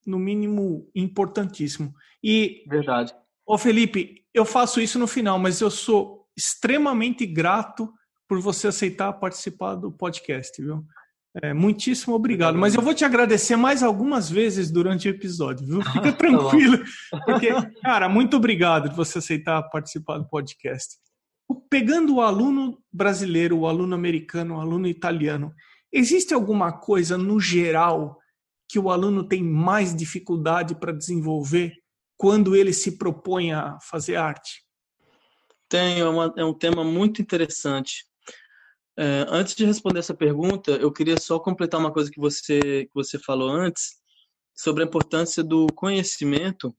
no 0.05 0.19
mínimo, 0.19 0.89
importantíssimo. 0.93 1.93
E, 2.23 2.63
Verdade. 2.67 3.13
Ô 3.45 3.57
Felipe, 3.57 4.23
eu 4.33 4.45
faço 4.45 4.79
isso 4.79 4.99
no 4.99 5.07
final, 5.07 5.39
mas 5.39 5.61
eu 5.61 5.71
sou 5.71 6.27
extremamente 6.37 7.25
grato 7.25 7.91
por 8.27 8.39
você 8.39 8.67
aceitar 8.67 9.13
participar 9.13 9.75
do 9.75 9.91
podcast, 9.91 10.61
viu? 10.61 10.85
É, 11.41 11.53
muitíssimo 11.53 12.15
obrigado. 12.15 12.57
Mas 12.57 12.75
eu 12.75 12.81
vou 12.81 12.93
te 12.93 13.03
agradecer 13.03 13.55
mais 13.55 13.83
algumas 13.83 14.29
vezes 14.29 14.71
durante 14.71 15.07
o 15.07 15.11
episódio, 15.11 15.65
viu? 15.65 15.81
Fica 15.81 16.01
tá 16.01 16.11
tranquilo. 16.13 16.79
porque, 17.25 17.49
cara, 17.81 18.07
muito 18.07 18.37
obrigado 18.37 18.89
de 18.89 18.95
você 18.95 19.17
aceitar 19.17 19.61
participar 19.63 20.17
do 20.17 20.29
podcast. 20.29 20.95
Pegando 21.69 22.15
o 22.15 22.21
aluno 22.21 22.79
brasileiro, 22.91 23.59
o 23.59 23.67
aluno 23.67 23.93
americano, 23.93 24.55
o 24.55 24.61
aluno 24.61 24.87
italiano, 24.87 25.53
existe 25.91 26.33
alguma 26.33 26.71
coisa 26.71 27.17
no 27.17 27.39
geral 27.39 28.17
que 28.67 28.79
o 28.79 28.89
aluno 28.89 29.27
tem 29.27 29.43
mais 29.43 29.95
dificuldade 29.95 30.73
para 30.75 30.91
desenvolver 30.91 31.73
quando 32.17 32.55
ele 32.55 32.73
se 32.73 32.97
propõe 32.97 33.51
a 33.51 33.77
fazer 33.81 34.15
arte? 34.15 34.63
Tem, 35.67 35.99
é, 35.99 36.05
uma, 36.05 36.33
é 36.37 36.45
um 36.45 36.53
tema 36.53 36.83
muito 36.83 37.21
interessante. 37.21 38.05
É, 38.97 39.25
antes 39.27 39.55
de 39.55 39.65
responder 39.65 39.99
essa 39.99 40.13
pergunta, 40.13 40.71
eu 40.71 40.91
queria 40.91 41.17
só 41.17 41.37
completar 41.37 41.79
uma 41.79 41.91
coisa 41.91 42.09
que 42.09 42.19
você, 42.19 42.85
que 42.85 42.93
você 42.93 43.19
falou 43.19 43.49
antes 43.49 43.95
sobre 44.55 44.83
a 44.83 44.85
importância 44.85 45.43
do 45.43 45.67
conhecimento 45.75 46.73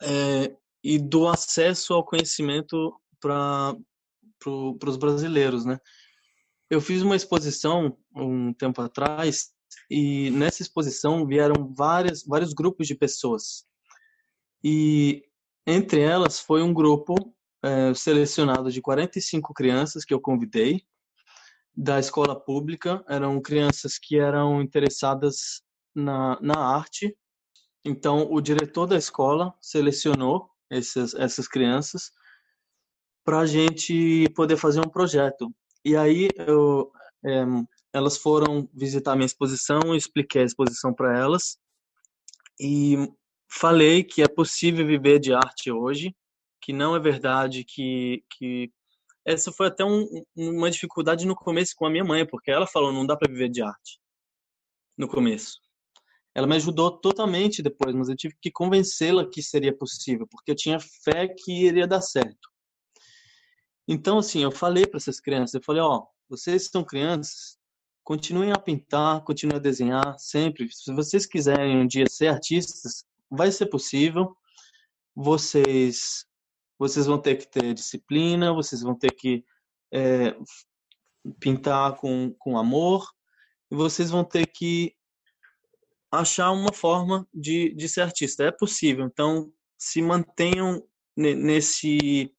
é, 0.00 0.56
e 0.82 0.98
do 0.98 1.28
acesso 1.28 1.92
ao 1.92 2.04
conhecimento 2.04 2.98
para 3.20 3.76
pro, 4.38 4.78
os 4.86 4.96
brasileiros, 4.96 5.66
né? 5.66 5.78
Eu 6.70 6.80
fiz 6.80 7.02
uma 7.02 7.16
exposição 7.16 7.98
um 8.16 8.54
tempo 8.54 8.80
atrás 8.80 9.50
e 9.90 10.30
nessa 10.30 10.62
exposição 10.62 11.26
vieram 11.26 11.72
várias, 11.74 12.24
vários 12.24 12.54
grupos 12.54 12.86
de 12.86 12.94
pessoas. 12.94 13.66
E 14.62 15.22
entre 15.66 16.00
elas 16.00 16.40
foi 16.40 16.62
um 16.62 16.72
grupo 16.72 17.14
é, 17.62 17.92
selecionado 17.92 18.72
de 18.72 18.80
45 18.80 19.52
crianças 19.52 20.04
que 20.04 20.14
eu 20.14 20.20
convidei 20.20 20.82
da 21.76 21.98
escola 21.98 22.38
pública. 22.38 23.04
Eram 23.08 23.40
crianças 23.40 23.98
que 23.98 24.18
eram 24.18 24.62
interessadas 24.62 25.62
na, 25.94 26.38
na 26.40 26.58
arte. 26.58 27.16
Então, 27.84 28.30
o 28.30 28.40
diretor 28.40 28.86
da 28.86 28.96
escola 28.96 29.54
selecionou 29.60 30.48
essas, 30.70 31.14
essas 31.14 31.46
crianças 31.46 32.10
para 33.24 33.40
a 33.40 33.46
gente 33.46 34.28
poder 34.34 34.56
fazer 34.56 34.80
um 34.80 34.90
projeto. 34.90 35.52
E 35.84 35.96
aí 35.96 36.28
eu, 36.36 36.90
é, 37.24 37.44
elas 37.92 38.16
foram 38.16 38.68
visitar 38.72 39.14
minha 39.14 39.26
exposição, 39.26 39.80
eu 39.86 39.94
expliquei 39.94 40.42
a 40.42 40.46
exposição 40.46 40.92
para 40.92 41.18
elas 41.18 41.58
e 42.60 42.96
falei 43.48 44.02
que 44.02 44.22
é 44.22 44.28
possível 44.28 44.86
viver 44.86 45.18
de 45.18 45.32
arte 45.32 45.70
hoje, 45.70 46.14
que 46.60 46.72
não 46.72 46.94
é 46.94 47.00
verdade 47.00 47.64
que, 47.64 48.24
que 48.30 48.70
essa 49.24 49.50
foi 49.52 49.68
até 49.68 49.84
um, 49.84 50.06
uma 50.36 50.70
dificuldade 50.70 51.26
no 51.26 51.34
começo 51.34 51.74
com 51.76 51.86
a 51.86 51.90
minha 51.90 52.04
mãe, 52.04 52.26
porque 52.26 52.50
ela 52.50 52.66
falou 52.66 52.92
não 52.92 53.06
dá 53.06 53.16
para 53.16 53.30
viver 53.30 53.48
de 53.48 53.62
arte 53.62 53.98
no 54.96 55.08
começo. 55.08 55.58
Ela 56.34 56.46
me 56.46 56.56
ajudou 56.56 56.90
totalmente 56.98 57.62
depois, 57.62 57.94
mas 57.94 58.08
eu 58.08 58.16
tive 58.16 58.36
que 58.40 58.50
convencê-la 58.50 59.28
que 59.28 59.42
seria 59.42 59.76
possível, 59.76 60.26
porque 60.28 60.50
eu 60.50 60.56
tinha 60.56 60.78
fé 60.80 61.28
que 61.28 61.66
iria 61.66 61.86
dar 61.86 62.00
certo. 62.00 62.48
Então, 63.86 64.18
assim, 64.18 64.42
eu 64.42 64.50
falei 64.50 64.86
para 64.86 64.96
essas 64.96 65.20
crianças, 65.20 65.54
eu 65.54 65.62
falei, 65.62 65.82
ó, 65.82 65.98
oh, 65.98 66.08
vocês 66.28 66.68
são 66.70 66.82
crianças, 66.82 67.58
continuem 68.02 68.50
a 68.52 68.58
pintar, 68.58 69.22
continuem 69.22 69.58
a 69.58 69.62
desenhar 69.62 70.18
sempre. 70.18 70.68
Se 70.72 70.92
vocês 70.92 71.26
quiserem 71.26 71.76
um 71.76 71.86
dia 71.86 72.06
ser 72.08 72.28
artistas, 72.28 73.04
vai 73.30 73.52
ser 73.52 73.66
possível. 73.66 74.36
Vocês 75.14 76.26
vocês 76.88 77.06
vão 77.06 77.18
ter 77.18 77.36
que 77.36 77.46
ter 77.46 77.72
disciplina, 77.72 78.52
vocês 78.52 78.82
vão 78.82 78.94
ter 78.94 79.10
que 79.10 79.42
é, 79.90 80.36
pintar 81.40 81.96
com, 81.96 82.34
com 82.38 82.58
amor, 82.58 83.10
e 83.70 83.74
vocês 83.74 84.10
vão 84.10 84.22
ter 84.22 84.46
que 84.46 84.94
achar 86.12 86.50
uma 86.50 86.72
forma 86.74 87.26
de, 87.32 87.74
de 87.74 87.88
ser 87.88 88.02
artista. 88.02 88.44
É 88.44 88.50
possível. 88.50 89.06
Então, 89.06 89.50
se 89.78 90.02
mantenham 90.02 90.86
nesse 91.16 92.30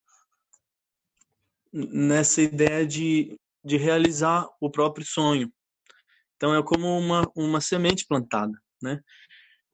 nessa 1.73 2.41
ideia 2.41 2.85
de, 2.85 3.37
de 3.63 3.75
realizar 3.75 4.47
o 4.61 4.69
próprio 4.69 5.05
sonho. 5.05 5.51
Então 6.37 6.55
é 6.55 6.63
como 6.63 6.87
uma, 6.97 7.29
uma 7.35 7.59
semente 7.59 8.05
plantada, 8.07 8.57
né? 8.81 9.01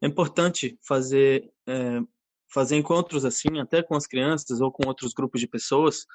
É 0.02 0.08
importante 0.08 0.80
fazer 0.82 1.52
é, 1.68 2.00
fazer 2.54 2.76
encontros 2.78 3.26
assim, 3.26 3.60
até 3.60 3.82
com 3.82 3.96
as 3.96 4.06
crianças 4.06 4.62
ou 4.62 4.72
com 4.72 4.88
outros 4.88 5.14
grupos 5.14 5.40
de 5.40 5.48
pessoas 5.48 6.06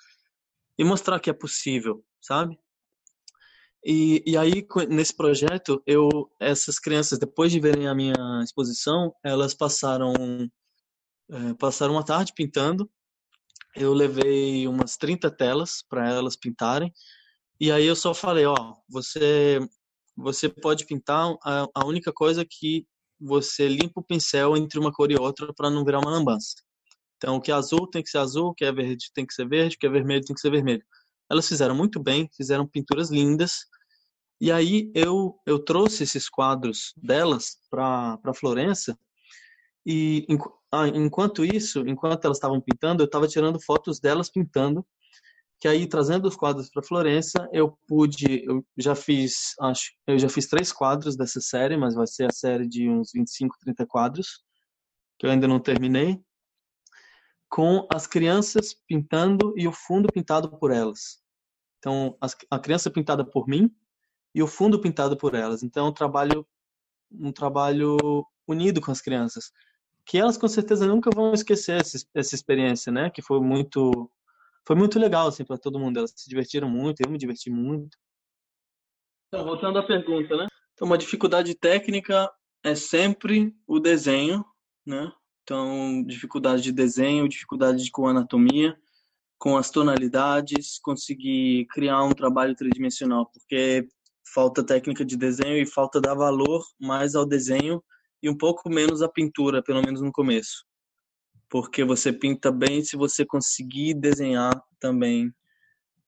e 0.78 0.84
mostrar 0.84 1.18
que 1.18 1.30
é 1.30 1.32
possível, 1.32 2.04
sabe? 2.20 2.58
E, 3.84 4.22
e 4.26 4.36
aí 4.36 4.66
nesse 4.88 5.14
projeto 5.14 5.80
eu 5.86 6.08
essas 6.40 6.78
crianças 6.78 7.18
depois 7.20 7.52
de 7.52 7.60
verem 7.60 7.86
a 7.86 7.94
minha 7.94 8.42
exposição 8.42 9.14
elas 9.24 9.54
passaram 9.54 10.12
é, 11.30 11.54
passaram 11.54 11.92
uma 11.92 12.04
tarde 12.04 12.32
pintando 12.34 12.90
eu 13.76 13.92
levei 13.92 14.66
umas 14.66 14.96
30 14.96 15.30
telas 15.30 15.84
para 15.88 16.08
elas 16.10 16.34
pintarem 16.34 16.92
e 17.60 17.70
aí 17.70 17.86
eu 17.86 17.94
só 17.94 18.12
falei 18.12 18.44
ó 18.44 18.74
você 18.88 19.60
você 20.16 20.48
pode 20.48 20.84
pintar 20.84 21.36
a, 21.44 21.68
a 21.72 21.86
única 21.86 22.12
coisa 22.12 22.44
que 22.44 22.84
você 23.20 23.68
limpa 23.68 24.00
o 24.00 24.02
pincel 24.02 24.56
entre 24.56 24.78
uma 24.78 24.92
cor 24.92 25.10
e 25.10 25.16
outra 25.18 25.52
para 25.54 25.70
não 25.70 25.84
virar 25.84 25.98
uma 26.00 26.10
lambança. 26.10 26.54
Então, 27.16 27.36
o 27.36 27.40
que 27.40 27.50
é 27.50 27.54
azul 27.54 27.88
tem 27.88 28.02
que 28.02 28.10
ser 28.10 28.18
azul, 28.18 28.48
o 28.48 28.54
que 28.54 28.64
é 28.64 28.72
verde 28.72 29.10
tem 29.14 29.26
que 29.26 29.34
ser 29.34 29.48
verde, 29.48 29.76
o 29.76 29.78
que 29.78 29.86
é 29.86 29.90
vermelho 29.90 30.24
tem 30.24 30.34
que 30.34 30.40
ser 30.40 30.50
vermelho. 30.50 30.84
Elas 31.30 31.48
fizeram 31.48 31.74
muito 31.74 32.00
bem, 32.02 32.28
fizeram 32.36 32.66
pinturas 32.66 33.10
lindas. 33.10 33.66
E 34.40 34.52
aí 34.52 34.90
eu 34.94 35.40
eu 35.46 35.58
trouxe 35.58 36.02
esses 36.02 36.28
quadros 36.28 36.92
delas 36.96 37.56
para 37.70 38.34
Florença 38.34 38.96
e 39.86 40.26
ah, 40.72 40.88
enquanto 40.88 41.44
isso, 41.44 41.86
enquanto 41.86 42.24
elas 42.24 42.38
estavam 42.38 42.60
pintando, 42.60 43.02
eu 43.02 43.06
estava 43.06 43.28
tirando 43.28 43.60
fotos 43.60 44.00
delas 44.00 44.28
pintando 44.28 44.84
que 45.58 45.66
aí 45.66 45.86
trazendo 45.86 46.28
os 46.28 46.36
quadros 46.36 46.70
para 46.70 46.82
Florença, 46.82 47.48
eu 47.52 47.78
pude, 47.86 48.44
eu 48.44 48.64
já 48.76 48.94
fiz, 48.94 49.54
acho, 49.60 49.92
eu 50.06 50.18
já 50.18 50.28
fiz 50.28 50.46
três 50.46 50.72
quadros 50.72 51.16
dessa 51.16 51.40
série, 51.40 51.76
mas 51.76 51.94
vai 51.94 52.06
ser 52.06 52.26
a 52.26 52.32
série 52.32 52.68
de 52.68 52.88
uns 52.88 53.10
25, 53.12 53.56
30 53.60 53.86
quadros, 53.86 54.44
que 55.18 55.26
eu 55.26 55.30
ainda 55.30 55.48
não 55.48 55.58
terminei, 55.58 56.20
com 57.48 57.86
as 57.92 58.06
crianças 58.06 58.76
pintando 58.86 59.54
e 59.56 59.66
o 59.66 59.72
fundo 59.72 60.12
pintado 60.12 60.58
por 60.58 60.70
elas. 60.70 61.22
Então, 61.78 62.18
a 62.50 62.58
criança 62.58 62.90
pintada 62.90 63.24
por 63.24 63.48
mim 63.48 63.70
e 64.34 64.42
o 64.42 64.46
fundo 64.46 64.80
pintado 64.80 65.16
por 65.16 65.34
elas. 65.34 65.62
Então, 65.62 65.86
é 65.86 65.88
um 65.88 65.92
trabalho 65.92 66.46
um 67.10 67.32
trabalho 67.32 67.96
unido 68.46 68.80
com 68.80 68.90
as 68.90 69.00
crianças, 69.00 69.52
que 70.04 70.18
elas 70.18 70.36
com 70.36 70.48
certeza 70.48 70.86
nunca 70.86 71.10
vão 71.14 71.32
esquecer 71.32 71.80
essa, 71.80 72.04
essa 72.14 72.34
experiência, 72.34 72.92
né? 72.92 73.10
Que 73.10 73.22
foi 73.22 73.40
muito 73.40 74.10
foi 74.66 74.74
muito 74.74 74.98
legal 74.98 75.28
assim 75.28 75.44
para 75.44 75.56
todo 75.56 75.78
mundo. 75.78 75.98
Elas 75.98 76.12
se 76.16 76.28
divertiram 76.28 76.68
muito, 76.68 77.00
eu 77.00 77.10
me 77.10 77.16
diverti 77.16 77.48
muito. 77.48 77.96
Então, 79.28 79.44
voltando 79.44 79.78
à 79.78 79.86
pergunta, 79.86 80.36
né? 80.36 80.46
Então, 80.74 80.86
uma 80.86 80.98
dificuldade 80.98 81.54
técnica 81.54 82.30
é 82.64 82.74
sempre 82.74 83.54
o 83.66 83.78
desenho, 83.78 84.44
né? 84.84 85.10
Então, 85.42 86.02
dificuldade 86.04 86.62
de 86.62 86.72
desenho, 86.72 87.28
dificuldade 87.28 87.88
com 87.92 88.08
anatomia, 88.08 88.76
com 89.38 89.56
as 89.56 89.70
tonalidades, 89.70 90.78
conseguir 90.80 91.66
criar 91.66 92.02
um 92.02 92.12
trabalho 92.12 92.54
tridimensional, 92.56 93.26
porque 93.26 93.86
falta 94.34 94.64
técnica 94.64 95.04
de 95.04 95.16
desenho 95.16 95.56
e 95.56 95.66
falta 95.66 96.00
dar 96.00 96.14
valor 96.14 96.64
mais 96.80 97.14
ao 97.14 97.24
desenho 97.24 97.82
e 98.20 98.28
um 98.28 98.36
pouco 98.36 98.68
menos 98.68 99.02
à 99.02 99.08
pintura, 99.08 99.62
pelo 99.62 99.82
menos 99.82 100.00
no 100.00 100.10
começo 100.10 100.65
porque 101.48 101.84
você 101.84 102.12
pinta 102.12 102.50
bem 102.50 102.82
se 102.82 102.96
você 102.96 103.24
conseguir 103.24 103.94
desenhar 103.94 104.52
também 104.78 105.32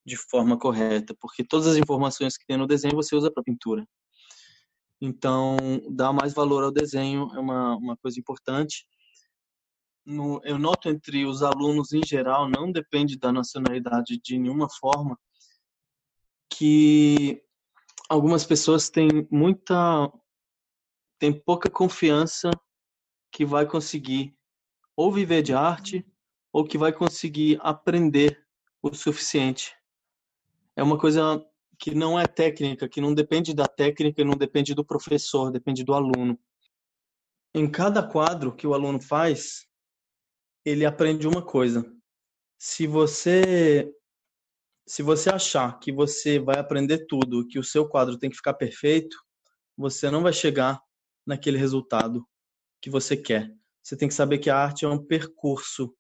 de 0.05 0.17
forma 0.17 0.59
correta, 0.59 1.15
porque 1.21 1.45
todas 1.45 1.67
as 1.67 1.77
informações 1.77 2.37
que 2.37 2.47
tem 2.47 2.57
no 2.57 2.67
desenho 2.67 2.97
você 2.97 3.15
usa 3.15 3.31
para 3.31 3.43
pintura. 3.43 3.87
Então, 5.01 5.57
dar 5.91 6.13
mais 6.13 6.33
valor 6.33 6.65
ao 6.65 6.73
desenho 6.73 7.31
é 7.35 7.39
uma, 7.39 7.77
uma 7.77 7.97
coisa 7.97 8.19
importante. 8.19 8.87
No, 10.05 10.41
eu 10.43 10.59
noto 10.59 10.89
entre 10.89 11.27
os 11.27 11.43
alunos 11.43 11.93
em 11.93 12.01
geral, 12.05 12.49
não 12.49 12.73
depende 12.73 13.19
da 13.19 13.31
nacionalidade 13.31 14.19
de 14.23 14.39
nenhuma 14.39 14.69
forma, 14.81 15.19
que 16.51 17.43
algumas 18.09 18.45
pessoas 18.45 18.89
têm 18.89 19.29
muita 19.31 20.11
tem 21.19 21.33
pouca 21.33 21.69
confiança 21.69 22.49
que 23.31 23.45
vai 23.45 23.67
conseguir 23.67 24.38
ou 24.99 25.13
viver 25.13 25.43
de 25.43 25.55
arte 25.55 26.05
ou 26.53 26.65
que 26.65 26.77
vai 26.77 26.93
conseguir 26.93 27.57
aprender 27.63 28.45
o 28.83 28.93
suficiente. 28.93 29.73
É 30.75 30.83
uma 30.83 30.99
coisa 30.99 31.41
que 31.79 31.95
não 31.95 32.19
é 32.19 32.27
técnica, 32.27 32.89
que 32.89 33.01
não 33.01 33.15
depende 33.15 33.55
da 33.55 33.69
técnica, 33.69 34.25
não 34.25 34.37
depende 34.37 34.75
do 34.75 34.85
professor, 34.85 35.53
depende 35.53 35.85
do 35.85 35.95
aluno. 35.95 36.37
Em 37.55 37.71
cada 37.71 38.03
quadro 38.03 38.53
que 38.53 38.67
o 38.67 38.75
aluno 38.75 39.01
faz, 39.01 39.69
ele 40.65 40.85
aprende 40.85 41.29
uma 41.29 41.43
coisa. 41.43 41.89
Se 42.59 42.85
você 42.85 43.89
se 44.85 45.01
você 45.05 45.31
achar 45.31 45.79
que 45.79 45.93
você 45.93 46.41
vai 46.41 46.59
aprender 46.59 47.07
tudo, 47.07 47.47
que 47.47 47.61
o 47.61 47.63
seu 47.63 47.89
quadro 47.89 48.19
tem 48.19 48.31
que 48.31 48.37
ficar 48.37 48.55
perfeito, 48.55 49.17
você 49.77 50.11
não 50.11 50.25
vai 50.25 50.33
chegar 50.33 50.83
naquele 51.25 51.57
resultado 51.57 52.27
que 52.81 52.91
você 52.91 53.17
quer. 53.17 53.57
Você 53.83 53.97
tem 53.97 54.09
que 54.09 54.15
saber 54.15 54.39
que 54.39 54.51
a 54.51 54.57
arte 54.57 54.85
é 54.85 54.89
um 54.89 55.03
percurso, 55.03 55.95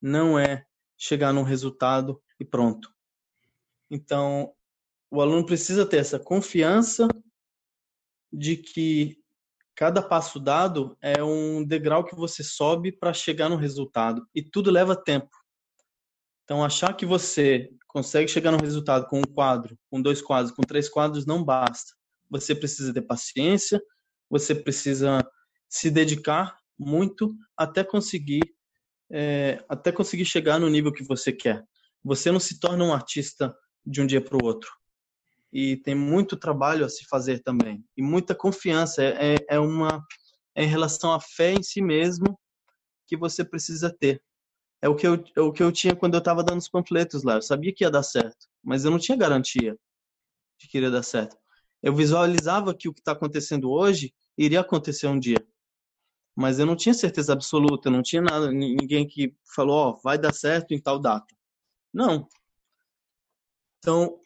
não 0.00 0.38
é 0.38 0.64
chegar 0.96 1.32
num 1.32 1.42
resultado 1.42 2.22
e 2.38 2.44
pronto. 2.44 2.92
Então, 3.90 4.52
o 5.10 5.20
aluno 5.20 5.44
precisa 5.44 5.86
ter 5.86 5.98
essa 5.98 6.18
confiança 6.18 7.06
de 8.32 8.56
que 8.56 9.18
cada 9.74 10.02
passo 10.02 10.40
dado 10.40 10.96
é 11.00 11.22
um 11.22 11.64
degrau 11.64 12.04
que 12.04 12.14
você 12.14 12.42
sobe 12.42 12.92
para 12.92 13.12
chegar 13.12 13.48
no 13.48 13.56
resultado 13.56 14.26
e 14.34 14.42
tudo 14.42 14.70
leva 14.70 14.96
tempo. 14.96 15.30
Então, 16.44 16.64
achar 16.64 16.94
que 16.96 17.06
você 17.06 17.70
consegue 17.88 18.28
chegar 18.28 18.50
no 18.50 18.58
resultado 18.58 19.06
com 19.06 19.20
um 19.20 19.24
quadro, 19.24 19.78
com 19.90 20.02
dois 20.02 20.20
quadros, 20.20 20.54
com 20.54 20.62
três 20.62 20.88
quadros 20.88 21.24
não 21.26 21.42
basta. 21.42 21.94
Você 22.28 22.54
precisa 22.54 22.92
ter 22.92 23.02
paciência, 23.02 23.80
você 24.28 24.54
precisa 24.54 25.24
se 25.68 25.90
dedicar 25.90 26.58
muito 26.78 27.34
até 27.56 27.84
conseguir 27.84 28.42
é, 29.10 29.64
até 29.68 29.92
conseguir 29.92 30.24
chegar 30.24 30.58
no 30.58 30.68
nível 30.68 30.92
que 30.92 31.04
você 31.04 31.32
quer. 31.32 31.64
Você 32.02 32.30
não 32.30 32.40
se 32.40 32.58
torna 32.58 32.84
um 32.84 32.92
artista 32.92 33.54
de 33.84 34.00
um 34.00 34.06
dia 34.06 34.20
para 34.20 34.36
o 34.36 34.44
outro. 34.44 34.70
E 35.52 35.76
tem 35.78 35.94
muito 35.94 36.36
trabalho 36.36 36.84
a 36.84 36.88
se 36.88 37.04
fazer 37.06 37.40
também. 37.40 37.84
E 37.96 38.02
muita 38.02 38.34
confiança. 38.34 39.02
É, 39.04 39.34
é, 39.34 39.46
é 39.50 39.58
uma 39.60 40.04
é 40.56 40.64
em 40.64 40.68
relação 40.68 41.12
à 41.12 41.20
fé 41.20 41.52
em 41.52 41.62
si 41.62 41.80
mesmo 41.80 42.38
que 43.06 43.16
você 43.16 43.44
precisa 43.44 43.94
ter. 43.96 44.22
É 44.82 44.88
o 44.88 44.94
que 44.94 45.06
eu, 45.06 45.24
é 45.36 45.40
o 45.40 45.52
que 45.52 45.62
eu 45.62 45.72
tinha 45.72 45.96
quando 45.96 46.14
eu 46.14 46.18
estava 46.18 46.42
dando 46.42 46.58
os 46.58 46.68
panfletos 46.68 47.22
lá. 47.22 47.34
Eu 47.34 47.42
sabia 47.42 47.72
que 47.72 47.84
ia 47.84 47.90
dar 47.90 48.02
certo, 48.02 48.46
mas 48.62 48.84
eu 48.84 48.90
não 48.90 48.98
tinha 48.98 49.16
garantia 49.16 49.76
de 50.60 50.68
que 50.68 50.78
iria 50.78 50.90
dar 50.90 51.02
certo. 51.02 51.36
Eu 51.82 51.94
visualizava 51.94 52.74
que 52.74 52.88
o 52.88 52.92
que 52.92 53.00
está 53.00 53.12
acontecendo 53.12 53.70
hoje 53.70 54.12
iria 54.36 54.60
acontecer 54.60 55.06
um 55.06 55.18
dia 55.18 55.38
mas 56.36 56.58
eu 56.58 56.66
não 56.66 56.76
tinha 56.76 56.94
certeza 56.94 57.32
absoluta, 57.32 57.90
não 57.90 58.02
tinha 58.02 58.22
nada, 58.22 58.50
ninguém 58.50 59.06
que 59.06 59.34
falou, 59.54 59.76
ó, 59.76 59.90
oh, 59.90 60.00
vai 60.02 60.18
dar 60.18 60.32
certo 60.32 60.72
em 60.72 60.80
tal 60.80 60.98
data. 60.98 61.34
Não. 61.92 62.28
Então, 63.78 64.20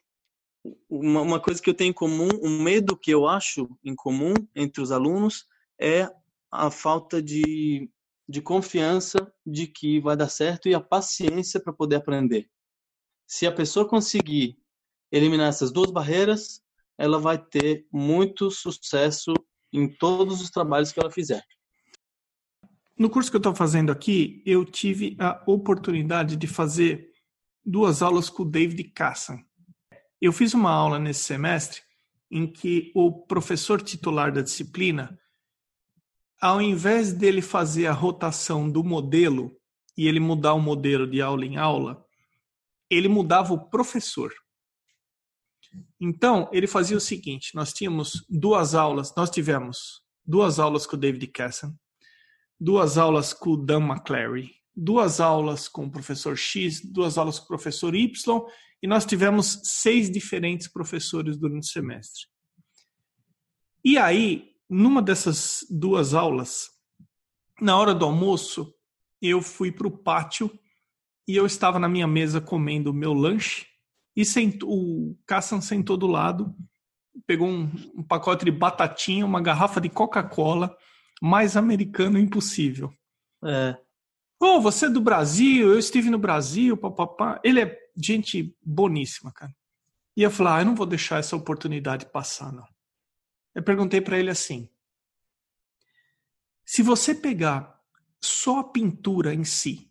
uma, 0.89 1.21
uma 1.21 1.41
coisa 1.41 1.61
que 1.61 1.69
eu 1.69 1.75
tenho 1.75 1.91
em 1.91 1.95
comum, 1.95 2.29
um 2.43 2.63
medo 2.63 2.97
que 2.97 3.11
eu 3.11 3.27
acho 3.27 3.69
em 3.85 3.95
comum 3.95 4.35
entre 4.55 4.83
os 4.83 4.91
alunos 4.91 5.47
é 5.79 6.09
a 6.51 6.71
falta 6.71 7.23
de, 7.23 7.91
de 8.29 8.41
confiança 8.41 9.33
de 9.47 9.67
que 9.67 10.01
vai 10.01 10.17
dar 10.17 10.29
certo 10.29 10.69
e 10.69 10.75
a 10.75 10.81
paciência 10.81 11.61
para 11.61 11.73
poder 11.73 11.97
aprender. 11.97 12.49
Se 13.27 13.47
a 13.47 13.53
pessoa 13.53 13.87
conseguir 13.87 14.59
eliminar 15.13 15.49
essas 15.49 15.71
duas 15.71 15.91
barreiras, 15.91 16.63
ela 16.97 17.19
vai 17.19 17.39
ter 17.39 17.87
muito 17.93 18.51
sucesso 18.51 19.33
em 19.73 19.89
todos 19.99 20.41
os 20.41 20.51
trabalhos 20.51 20.91
que 20.91 20.99
ela 20.99 21.11
fizer. 21.11 21.45
No 22.99 23.09
curso 23.09 23.31
que 23.31 23.37
eu 23.37 23.39
estou 23.39 23.55
fazendo 23.55 23.93
aqui, 23.93 24.43
eu 24.45 24.65
tive 24.65 25.17
a 25.21 25.41
oportunidade 25.47 26.37
de 26.37 26.49
fazer 26.49 27.13
duas 27.65 28.03
aulas 28.03 28.29
com 28.29 28.43
o 28.43 28.51
David 28.51 28.91
Cassan. 28.91 29.39
Eu 30.21 30.33
fiz 30.33 30.53
uma 30.53 30.73
aula 30.73 30.99
nesse 30.99 31.21
semestre 31.21 31.81
em 32.29 32.45
que 32.51 32.91
o 32.97 33.13
professor 33.13 33.81
titular 33.81 34.33
da 34.33 34.43
disciplina, 34.43 35.17
ao 36.41 36.61
invés 36.61 37.13
dele 37.13 37.41
fazer 37.41 37.87
a 37.87 37.93
rotação 37.93 38.69
do 38.69 38.83
modelo 38.83 39.57
e 39.97 40.09
ele 40.09 40.19
mudar 40.19 40.55
o 40.55 40.61
modelo 40.61 41.07
de 41.07 41.23
aula 41.23 41.47
em 41.47 41.57
aula, 41.57 42.05
ele 42.91 43.07
mudava 43.07 43.55
o 43.55 43.71
professor. 43.71 44.33
Então, 46.01 46.49
ele 46.53 46.67
fazia 46.67 46.97
o 46.97 47.01
seguinte: 47.01 47.55
nós 47.55 47.73
tínhamos 47.73 48.25
duas 48.29 48.75
aulas, 48.75 49.15
nós 49.15 49.31
tivemos 49.31 50.03
duas 50.27 50.59
aulas 50.59 50.85
com 50.85 50.97
o 50.97 50.99
David 50.99 51.29
Cassan, 51.29 51.79
duas 52.61 52.99
aulas 52.99 53.33
com 53.33 53.51
o 53.51 53.57
Dan 53.57 53.87
McClary, 53.87 54.55
duas 54.75 55.21
aulas 55.21 55.69
com 55.69 55.87
o 55.87 55.91
professor 55.91 56.37
X, 56.37 56.81
duas 56.85 57.19
aulas 57.19 57.39
com 57.39 57.45
o 57.45 57.49
professor 57.49 57.95
Y, 57.95 58.41
e 58.83 58.87
nós 58.87 59.05
tivemos 59.05 59.61
seis 59.65 60.11
diferentes 60.11 60.69
professores 60.69 61.37
durante 61.37 61.65
o 61.65 61.73
semestre. 61.73 62.27
E 63.85 63.97
aí, 63.97 64.53
numa 64.69 65.03
dessas 65.03 65.67
duas 65.71 66.15
aulas, 66.15 66.69
na 67.61 67.77
hora 67.77 67.95
do 67.95 68.05
almoço, 68.05 68.75
eu 69.21 69.43
fui 69.43 69.73
para 69.73 69.89
o 69.89 69.99
pátio 69.99 70.51
e 71.27 71.35
eu 71.35 71.45
estava 71.45 71.79
na 71.79 71.89
minha 71.89 72.07
mesa 72.07 72.41
comendo 72.41 72.91
o 72.91 72.95
meu 72.95 73.13
lanche 73.13 73.67
e 74.17 74.25
sentou, 74.25 74.71
o 74.71 75.19
Cassan 75.27 75.61
sentou 75.61 75.97
do 75.97 76.07
lado, 76.07 76.55
pegou 77.27 77.49
um, 77.49 77.71
um 77.97 78.03
pacote 78.03 78.45
de 78.45 78.51
batatinha, 78.51 79.27
uma 79.27 79.41
garrafa 79.41 79.81
de 79.81 79.89
Coca-Cola 79.89 80.77
mais 81.21 81.57
americano 81.57 82.19
impossível. 82.19 82.93
É. 83.45 83.77
Oh, 84.41 84.61
você 84.61 84.87
é 84.87 84.91
do 84.91 85.01
Brasil, 85.01 85.69
eu 85.69 85.79
estive 85.79 86.11
no 86.11 86.19
Brasil, 86.19 86.77
papapá. 86.77 87.41
Ele 87.43 87.61
é 87.61 87.79
gente 87.97 88.57
boníssima, 88.65 89.33
cara. 89.33 89.55
E 90.17 90.23
eu 90.23 90.31
falei, 90.31 90.53
ah, 90.53 90.61
eu 90.61 90.67
não 90.67 90.75
vou 90.75 90.87
deixar 90.87 91.19
essa 91.19 91.37
oportunidade 91.37 92.07
passar, 92.07 92.53
não. 92.53 92.67
Eu 93.55 93.63
perguntei 93.63 94.01
para 94.01 94.19
ele 94.19 94.31
assim: 94.31 94.69
se 96.65 96.83
você 96.83 97.15
pegar 97.15 97.81
só 98.21 98.61
a 98.61 98.65
pintura 98.65 99.35
em 99.35 99.45
si, 99.45 99.91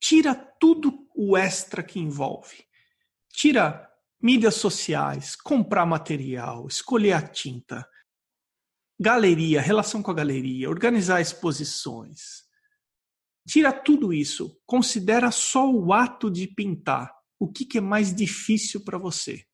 tira 0.00 0.34
tudo 0.34 1.06
o 1.14 1.36
extra 1.36 1.82
que 1.82 1.98
envolve, 1.98 2.66
tira 3.30 3.90
mídias 4.20 4.54
sociais, 4.54 5.36
comprar 5.36 5.84
material, 5.84 6.66
escolher 6.66 7.12
a 7.12 7.22
tinta, 7.22 7.86
galeria, 8.98 9.60
relação 9.60 10.02
com 10.02 10.10
a 10.10 10.14
galeria, 10.14 10.68
organizar 10.68 11.20
exposições. 11.20 12.44
Tira 13.46 13.72
tudo 13.72 14.12
isso, 14.12 14.58
considera 14.64 15.30
só 15.30 15.70
o 15.70 15.92
ato 15.92 16.30
de 16.30 16.46
pintar. 16.46 17.12
O 17.38 17.50
que, 17.50 17.64
que 17.64 17.78
é 17.78 17.80
mais 17.80 18.14
difícil 18.14 18.82
para 18.84 18.96
você? 18.96 19.44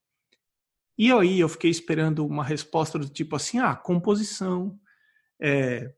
E 0.96 1.10
aí 1.10 1.40
eu 1.40 1.48
fiquei 1.48 1.70
esperando 1.70 2.26
uma 2.26 2.44
resposta 2.44 2.98
do 2.98 3.08
tipo 3.08 3.34
assim: 3.34 3.58
ah, 3.58 3.74
composição, 3.74 4.78
é, 5.40 5.92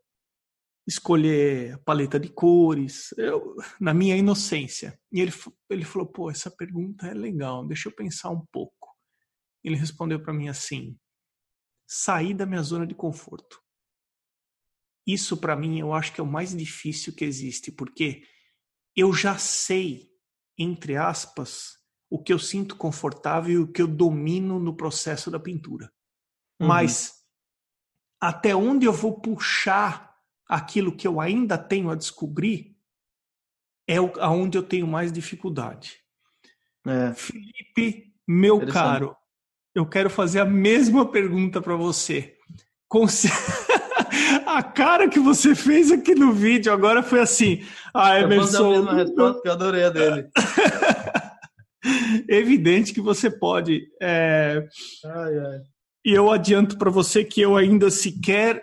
escolher 0.87 1.77
paleta 1.85 2.19
de 2.19 2.29
cores, 2.29 3.13
eu, 3.19 3.57
na 3.81 3.93
minha 3.93 4.17
inocência. 4.17 4.99
E 5.13 5.21
ele, 5.21 5.33
ele 5.69 5.85
falou: 5.85 6.07
pô, 6.07 6.31
essa 6.31 6.51
pergunta 6.51 7.09
é 7.09 7.15
legal, 7.15 7.67
deixa 7.67 7.89
eu 7.89 7.95
pensar 7.95 8.31
um 8.31 8.47
pouco. 8.53 8.97
Ele 9.65 9.77
respondeu 9.77 10.23
para 10.23 10.33
mim 10.33 10.49
assim: 10.49 10.97
sair 11.87 12.35
da 12.35 12.47
minha 12.47 12.63
zona 12.63 12.87
de 12.87 12.95
conforto. 12.95 13.63
Isso 15.07 15.37
para 15.37 15.57
mim 15.57 15.81
eu 15.81 15.93
acho 15.93 16.13
que 16.13 16.21
é 16.21 16.25
o 16.25 16.27
mais 16.27 16.57
difícil 16.57 17.15
que 17.15 17.25
existe, 17.25 17.73
porque 17.73 18.25
eu 18.95 19.13
já 19.13 19.37
sei, 19.39 20.11
entre 20.57 20.97
aspas, 20.97 21.79
o 22.09 22.23
que 22.23 22.33
eu 22.33 22.39
sinto 22.39 22.77
confortável 22.77 23.53
e 23.53 23.59
o 23.59 23.73
que 23.73 23.83
eu 23.83 23.89
domino 23.89 24.59
no 24.59 24.77
processo 24.77 25.31
da 25.31 25.41
pintura. 25.41 25.93
Uhum. 26.61 26.69
Mas 26.69 27.23
até 28.21 28.55
onde 28.55 28.87
eu 28.87 28.93
vou 28.93 29.21
puxar 29.21 30.15
aquilo 30.49 30.95
que 30.95 31.09
eu 31.09 31.21
ainda 31.21 31.57
tenho 31.57 31.91
a 31.91 31.95
descobrir 31.95 32.79
é 33.89 33.97
aonde 33.97 34.57
eu 34.57 34.63
tenho 34.63 34.87
mais 34.87 35.13
dificuldade. 35.13 36.01
É. 36.87 37.15
Felipe, 37.15 38.15
meu 38.27 38.67
caro, 38.67 39.17
eu 39.75 39.87
quero 39.87 40.11
fazer 40.11 40.41
a 40.41 40.45
mesma 40.45 41.11
pergunta 41.11 41.61
para 41.61 41.77
você. 41.77 42.35
Conce... 42.89 43.29
a 44.47 44.63
cara 44.63 45.09
que 45.09 45.19
você 45.19 45.55
fez 45.55 45.91
aqui 45.91 46.15
no 46.15 46.33
vídeo 46.33 46.73
agora 46.73 47.03
foi 47.03 47.21
assim. 47.21 47.63
Ah, 47.95 48.21
Emerson. 48.21 48.59
Eu 48.59 48.67
a 48.67 48.71
mesma 48.71 48.95
resposta 48.95 49.43
que 49.43 49.49
eu 49.49 49.53
adorei 49.53 49.85
a 49.85 49.91
dele. 49.91 50.29
Evidente 52.29 52.93
que 52.93 53.01
você 53.01 53.31
pode. 53.31 53.83
É... 54.01 54.67
Ai, 55.05 55.39
ai. 55.39 55.61
E 56.05 56.13
eu 56.13 56.31
adianto 56.31 56.77
para 56.77 56.91
você 56.91 57.25
que 57.25 57.41
eu 57.41 57.57
ainda 57.57 57.91
sequer 57.91 58.63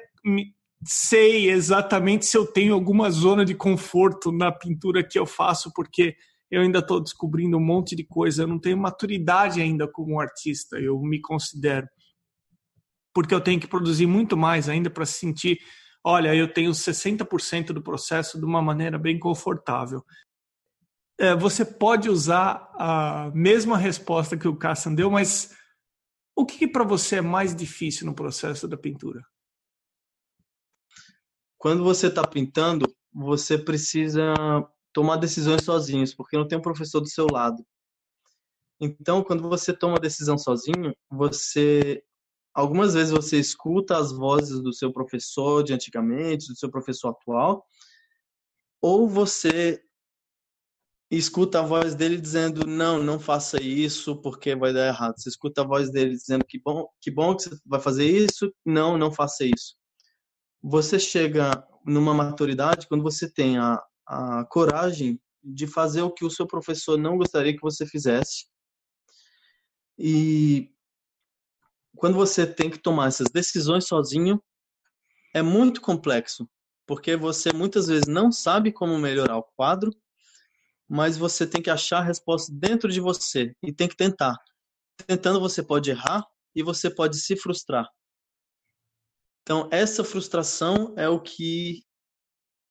sei 0.86 1.50
exatamente 1.50 2.26
se 2.26 2.38
eu 2.38 2.46
tenho 2.46 2.74
alguma 2.74 3.10
zona 3.10 3.44
de 3.44 3.54
conforto 3.54 4.32
na 4.32 4.52
pintura 4.52 5.04
que 5.04 5.18
eu 5.18 5.26
faço, 5.26 5.72
porque 5.74 6.16
eu 6.50 6.62
ainda 6.62 6.80
estou 6.80 7.00
descobrindo 7.00 7.58
um 7.58 7.64
monte 7.64 7.96
de 7.96 8.04
coisa, 8.04 8.44
eu 8.44 8.48
não 8.48 8.60
tenho 8.60 8.78
maturidade 8.78 9.62
ainda 9.62 9.88
como 9.88 10.20
artista, 10.20 10.78
eu 10.78 11.00
me 11.02 11.22
considero. 11.22 11.88
porque 13.14 13.34
eu 13.34 13.42
tenho 13.42 13.60
que 13.60 13.68
produzir 13.68 14.06
muito 14.06 14.38
mais 14.38 14.70
ainda 14.70 14.90
para 14.90 15.06
sentir, 15.06 15.60
olha, 16.04 16.34
eu 16.36 16.52
tenho 16.52 16.72
60% 16.72 17.74
do 17.74 17.82
processo 17.82 18.40
de 18.40 18.46
uma 18.46 18.62
maneira 18.62 18.98
bem 18.98 19.20
confortável. 19.20 20.04
É, 21.20 21.36
você 21.36 21.66
pode 21.66 22.10
usar 22.10 22.72
a 22.76 23.30
mesma 23.34 23.78
resposta 23.78 24.38
que 24.38 24.48
o 24.48 24.56
Cassan 24.56 24.94
deu, 24.94 25.12
mas 25.12 25.54
o 26.34 26.46
que, 26.46 26.60
que 26.60 26.68
para 26.68 26.86
você 26.86 27.18
é 27.18 27.22
mais 27.22 27.54
difícil 27.54 28.06
no 28.06 28.16
processo 28.16 28.68
da 28.68 28.78
pintura? 28.78 29.22
Quando 31.58 31.84
você 31.84 32.08
está 32.08 32.26
pintando, 32.26 32.86
você 33.12 33.58
precisa 33.58 34.34
tomar 34.94 35.18
decisões 35.18 35.64
sozinhos, 35.64 36.14
porque 36.14 36.38
não 36.38 36.48
tem 36.48 36.58
um 36.58 36.62
professor 36.62 37.00
do 37.02 37.10
seu 37.10 37.28
lado. 37.32 37.66
Então, 38.80 39.24
quando 39.24 39.48
você 39.48 39.74
toma 39.74 39.98
a 39.98 40.00
decisão 40.00 40.38
sozinho, 40.38 40.96
você 41.10 42.04
algumas 42.54 42.94
vezes 42.94 43.12
você 43.12 43.40
escuta 43.40 43.98
as 43.98 44.12
vozes 44.12 44.62
do 44.62 44.74
seu 44.74 44.92
professor 44.92 45.64
de 45.64 45.74
antigamente, 45.74 46.48
do 46.48 46.58
seu 46.58 46.70
professor 46.70 47.10
atual, 47.10 47.66
ou 48.82 49.08
você 49.08 49.82
escuta 51.12 51.60
a 51.60 51.64
voz 51.64 51.96
dele 51.96 52.20
dizendo 52.20 52.68
não, 52.68 53.02
não 53.02 53.20
faça 53.20 53.62
isso 53.62 54.22
porque 54.22 54.56
vai 54.56 54.72
dar 54.74 54.88
errado. 54.88 55.16
Você 55.18 55.30
escuta 55.30 55.62
a 55.62 55.66
voz 55.68 55.92
dele 55.92 56.12
dizendo 56.12 56.46
que 56.46 56.60
bom, 56.60 56.88
que 57.02 57.10
bom 57.10 57.36
que 57.36 57.44
você 57.44 57.58
vai 57.66 57.80
fazer 57.80 58.06
isso, 58.06 58.54
não, 58.66 58.98
não 58.98 59.12
faça 59.12 59.44
isso. 59.44 59.76
Você 60.62 61.00
chega 61.00 61.66
numa 61.86 62.14
maturidade 62.14 62.88
quando 62.88 63.04
você 63.04 63.32
tem 63.32 63.58
a, 63.58 63.82
a 64.10 64.44
coragem 64.46 65.22
de 65.44 65.68
fazer 65.68 66.02
o 66.02 66.12
que 66.12 66.26
o 66.26 66.32
seu 66.32 66.48
professor 66.48 66.98
não 66.98 67.18
gostaria 67.18 67.54
que 67.54 67.62
você 67.62 67.86
fizesse. 67.86 68.48
E 69.98 70.74
quando 71.96 72.16
você 72.16 72.48
tem 72.48 72.70
que 72.70 72.80
tomar 72.80 73.08
essas 73.08 73.30
decisões 73.30 73.86
sozinho, 73.86 74.42
é 75.34 75.42
muito 75.42 75.80
complexo, 75.80 76.50
porque 76.88 77.16
você 77.16 77.54
muitas 77.54 77.88
vezes 77.88 78.08
não 78.08 78.32
sabe 78.32 78.72
como 78.72 78.98
melhorar 78.98 79.38
o 79.38 79.44
quadro 79.56 79.92
mas 80.90 81.16
você 81.16 81.46
tem 81.46 81.62
que 81.62 81.70
achar 81.70 82.00
a 82.00 82.04
resposta 82.04 82.52
dentro 82.52 82.92
de 82.92 83.00
você 83.00 83.56
e 83.62 83.72
tem 83.72 83.88
que 83.88 83.96
tentar. 83.96 84.36
Tentando 85.06 85.40
você 85.40 85.62
pode 85.62 85.92
errar 85.92 86.26
e 86.56 86.64
você 86.64 86.90
pode 86.90 87.22
se 87.22 87.36
frustrar. 87.38 87.88
Então 89.44 89.70
essa 89.72 90.04
frustração 90.04 90.96
é 90.98 91.08
o 91.08 91.22
que 91.22 91.84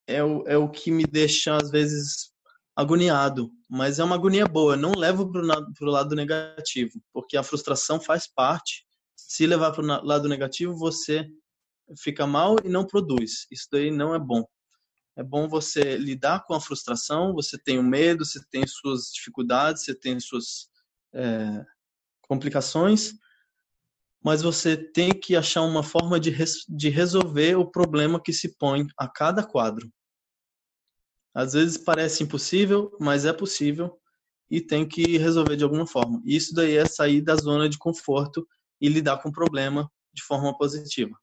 é 0.09 0.23
o, 0.23 0.43
é 0.47 0.57
o 0.57 0.67
que 0.67 0.91
me 0.91 1.05
deixa 1.05 1.55
às 1.55 1.69
vezes 1.69 2.31
agoniado, 2.75 3.51
mas 3.69 3.99
é 3.99 4.03
uma 4.03 4.15
agonia 4.15 4.47
boa. 4.47 4.75
Não 4.75 4.91
levo 4.91 5.31
para 5.31 5.41
o 5.41 5.91
lado 5.91 6.15
negativo, 6.15 7.01
porque 7.13 7.37
a 7.37 7.43
frustração 7.43 7.99
faz 7.99 8.25
parte. 8.25 8.85
Se 9.15 9.45
levar 9.45 9.71
para 9.71 9.83
o 9.83 10.05
lado 10.05 10.27
negativo, 10.27 10.75
você 10.75 11.29
fica 11.97 12.25
mal 12.25 12.55
e 12.63 12.69
não 12.69 12.85
produz. 12.85 13.45
Isso 13.51 13.67
daí 13.71 13.91
não 13.91 14.15
é 14.15 14.19
bom. 14.19 14.43
É 15.15 15.23
bom 15.23 15.47
você 15.47 15.97
lidar 15.97 16.45
com 16.45 16.53
a 16.53 16.61
frustração, 16.61 17.33
você 17.33 17.57
tem 17.57 17.77
o 17.77 17.83
medo, 17.83 18.25
você 18.25 18.39
tem 18.49 18.65
suas 18.65 19.11
dificuldades, 19.13 19.83
você 19.83 19.93
tem 19.93 20.19
suas 20.19 20.69
é, 21.13 21.65
complicações, 22.21 23.13
mas 24.23 24.41
você 24.41 24.77
tem 24.77 25.11
que 25.11 25.35
achar 25.35 25.61
uma 25.61 25.83
forma 25.83 26.19
de, 26.19 26.29
res, 26.29 26.65
de 26.67 26.89
resolver 26.89 27.55
o 27.55 27.69
problema 27.69 28.21
que 28.21 28.31
se 28.31 28.55
põe 28.57 28.87
a 28.97 29.07
cada 29.07 29.43
quadro. 29.43 29.91
Às 31.33 31.53
vezes 31.53 31.77
parece 31.77 32.23
impossível, 32.23 32.95
mas 32.99 33.25
é 33.25 33.33
possível 33.33 33.99
e 34.49 34.59
tem 34.59 34.87
que 34.87 35.17
resolver 35.17 35.55
de 35.55 35.63
alguma 35.63 35.85
forma. 35.85 36.21
Isso 36.25 36.53
daí 36.53 36.75
é 36.75 36.85
sair 36.85 37.21
da 37.21 37.35
zona 37.35 37.69
de 37.69 37.77
conforto 37.77 38.47
e 38.81 38.89
lidar 38.89 39.17
com 39.17 39.29
o 39.29 39.33
problema 39.33 39.89
de 40.13 40.23
forma 40.23 40.57
positiva. 40.57 41.15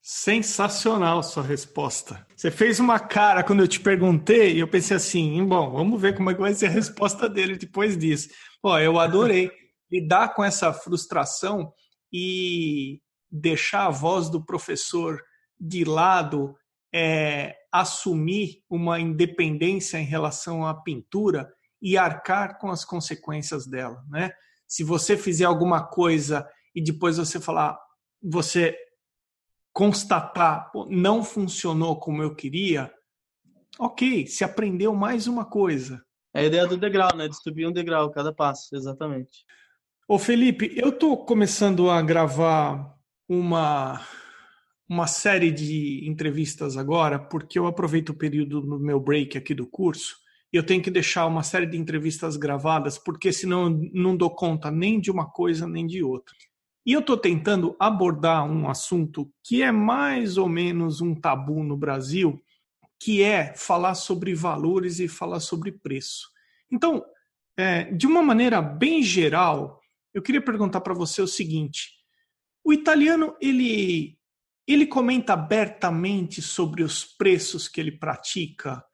Sensacional 0.00 1.22
sua 1.22 1.42
resposta. 1.42 2.26
Você 2.34 2.50
fez 2.50 2.80
uma 2.80 2.98
cara 2.98 3.44
quando 3.44 3.60
eu 3.60 3.68
te 3.68 3.78
perguntei 3.78 4.54
e 4.54 4.58
eu 4.58 4.66
pensei 4.66 4.96
assim, 4.96 5.44
bom, 5.46 5.70
vamos 5.70 6.00
ver 6.00 6.16
como 6.16 6.30
é 6.30 6.34
que 6.34 6.40
vai 6.40 6.54
ser 6.54 6.66
a 6.66 6.70
resposta 6.70 7.28
dele 7.28 7.56
depois 7.56 7.96
disso. 7.96 8.28
Pô, 8.60 8.76
eu 8.78 8.98
adorei 8.98 9.50
lidar 9.90 10.34
com 10.34 10.42
essa 10.42 10.72
frustração 10.72 11.72
e 12.12 13.00
deixar 13.30 13.86
a 13.86 13.90
voz 13.90 14.28
do 14.28 14.44
professor 14.44 15.22
de 15.60 15.84
lado, 15.84 16.56
é, 16.94 17.54
assumir 17.72 18.62
uma 18.68 19.00
independência 19.00 19.98
em 19.98 20.04
relação 20.04 20.66
à 20.66 20.74
pintura 20.74 21.50
e 21.80 21.96
arcar 21.96 22.58
com 22.58 22.70
as 22.70 22.84
consequências 22.84 23.66
dela, 23.66 24.04
né? 24.08 24.30
Se 24.68 24.84
você 24.84 25.16
fizer 25.16 25.44
alguma 25.44 25.84
coisa 25.86 26.48
e 26.74 26.82
depois 26.82 27.16
você 27.16 27.40
falar, 27.40 27.78
você 28.22 28.76
constatar, 29.72 30.70
não 30.88 31.24
funcionou 31.24 31.98
como 31.98 32.22
eu 32.22 32.34
queria, 32.34 32.92
ok, 33.78 34.26
se 34.26 34.44
aprendeu 34.44 34.94
mais 34.94 35.26
uma 35.26 35.44
coisa. 35.44 36.02
É 36.34 36.40
a 36.40 36.44
ideia 36.44 36.66
do 36.66 36.76
degrau, 36.76 37.14
né? 37.16 37.28
De 37.28 37.36
subir 37.36 37.66
um 37.66 37.72
degrau 37.72 38.10
cada 38.10 38.32
passo, 38.32 38.74
exatamente. 38.74 39.44
Ô 40.06 40.18
Felipe, 40.18 40.72
eu 40.76 40.92
tô 40.92 41.16
começando 41.16 41.90
a 41.90 42.00
gravar 42.02 42.94
uma 43.28 44.00
uma 44.92 45.06
série 45.06 45.50
de 45.50 46.06
entrevistas 46.06 46.76
agora, 46.76 47.18
porque 47.18 47.58
eu 47.58 47.66
aproveito 47.66 48.10
o 48.10 48.14
período 48.14 48.60
no 48.60 48.78
meu 48.78 49.00
break 49.00 49.38
aqui 49.38 49.54
do 49.54 49.66
curso, 49.66 50.18
e 50.52 50.56
eu 50.58 50.62
tenho 50.62 50.82
que 50.82 50.90
deixar 50.90 51.24
uma 51.24 51.42
série 51.42 51.64
de 51.64 51.78
entrevistas 51.78 52.36
gravadas, 52.36 52.98
porque 52.98 53.32
senão 53.32 53.70
eu 53.70 53.90
não 53.94 54.14
dou 54.14 54.28
conta 54.28 54.70
nem 54.70 55.00
de 55.00 55.10
uma 55.10 55.30
coisa 55.30 55.66
nem 55.66 55.86
de 55.86 56.02
outra. 56.04 56.34
E 56.84 56.92
eu 56.92 57.00
estou 57.00 57.16
tentando 57.16 57.74
abordar 57.80 58.44
um 58.44 58.68
assunto 58.68 59.32
que 59.42 59.62
é 59.62 59.72
mais 59.72 60.36
ou 60.36 60.46
menos 60.46 61.00
um 61.00 61.14
tabu 61.14 61.64
no 61.64 61.74
Brasil, 61.74 62.38
que 63.00 63.22
é 63.22 63.54
falar 63.56 63.94
sobre 63.94 64.34
valores 64.34 65.00
e 65.00 65.08
falar 65.08 65.40
sobre 65.40 65.72
preço. 65.72 66.28
Então, 66.70 67.02
é, 67.56 67.84
de 67.84 68.06
uma 68.06 68.22
maneira 68.22 68.60
bem 68.60 69.02
geral, 69.02 69.80
eu 70.12 70.20
queria 70.20 70.42
perguntar 70.42 70.82
para 70.82 70.92
você 70.92 71.22
o 71.22 71.26
seguinte: 71.26 71.92
o 72.62 72.74
italiano 72.74 73.34
ele 73.40 74.18
ele 74.66 74.86
comenta 74.86 75.32
abertamente 75.32 76.40
sobre 76.40 76.82
os 76.82 77.04
preços 77.04 77.68
que 77.68 77.80
ele 77.80 77.92
pratica, 77.92 78.84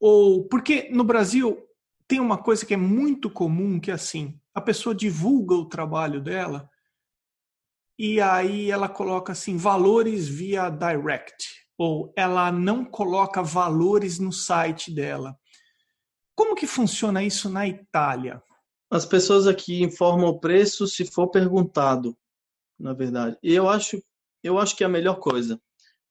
ou 0.00 0.46
porque 0.48 0.88
no 0.90 1.04
Brasil 1.04 1.58
tem 2.06 2.20
uma 2.20 2.38
coisa 2.38 2.64
que 2.64 2.74
é 2.74 2.78
muito 2.78 3.30
comum 3.30 3.78
que 3.78 3.90
é 3.90 3.94
assim, 3.94 4.40
a 4.54 4.60
pessoa 4.60 4.94
divulga 4.94 5.54
o 5.54 5.68
trabalho 5.68 6.20
dela 6.20 6.68
e 7.98 8.20
aí 8.20 8.70
ela 8.70 8.88
coloca 8.88 9.32
assim 9.32 9.56
valores 9.56 10.26
via 10.26 10.70
direct 10.70 11.66
ou 11.76 12.12
ela 12.16 12.50
não 12.50 12.84
coloca 12.84 13.42
valores 13.42 14.18
no 14.18 14.32
site 14.32 14.92
dela. 14.92 15.38
Como 16.34 16.56
que 16.56 16.66
funciona 16.66 17.22
isso 17.22 17.48
na 17.48 17.68
Itália? 17.68 18.42
As 18.90 19.04
pessoas 19.04 19.46
aqui 19.46 19.82
informam 19.82 20.28
o 20.28 20.40
preço 20.40 20.86
se 20.86 21.04
for 21.04 21.28
perguntado, 21.28 22.16
na 22.78 22.92
verdade. 22.92 23.36
Eu 23.42 23.68
acho, 23.68 24.02
eu 24.42 24.58
acho 24.58 24.76
que 24.76 24.82
é 24.82 24.86
a 24.86 24.90
melhor 24.90 25.16
coisa. 25.16 25.60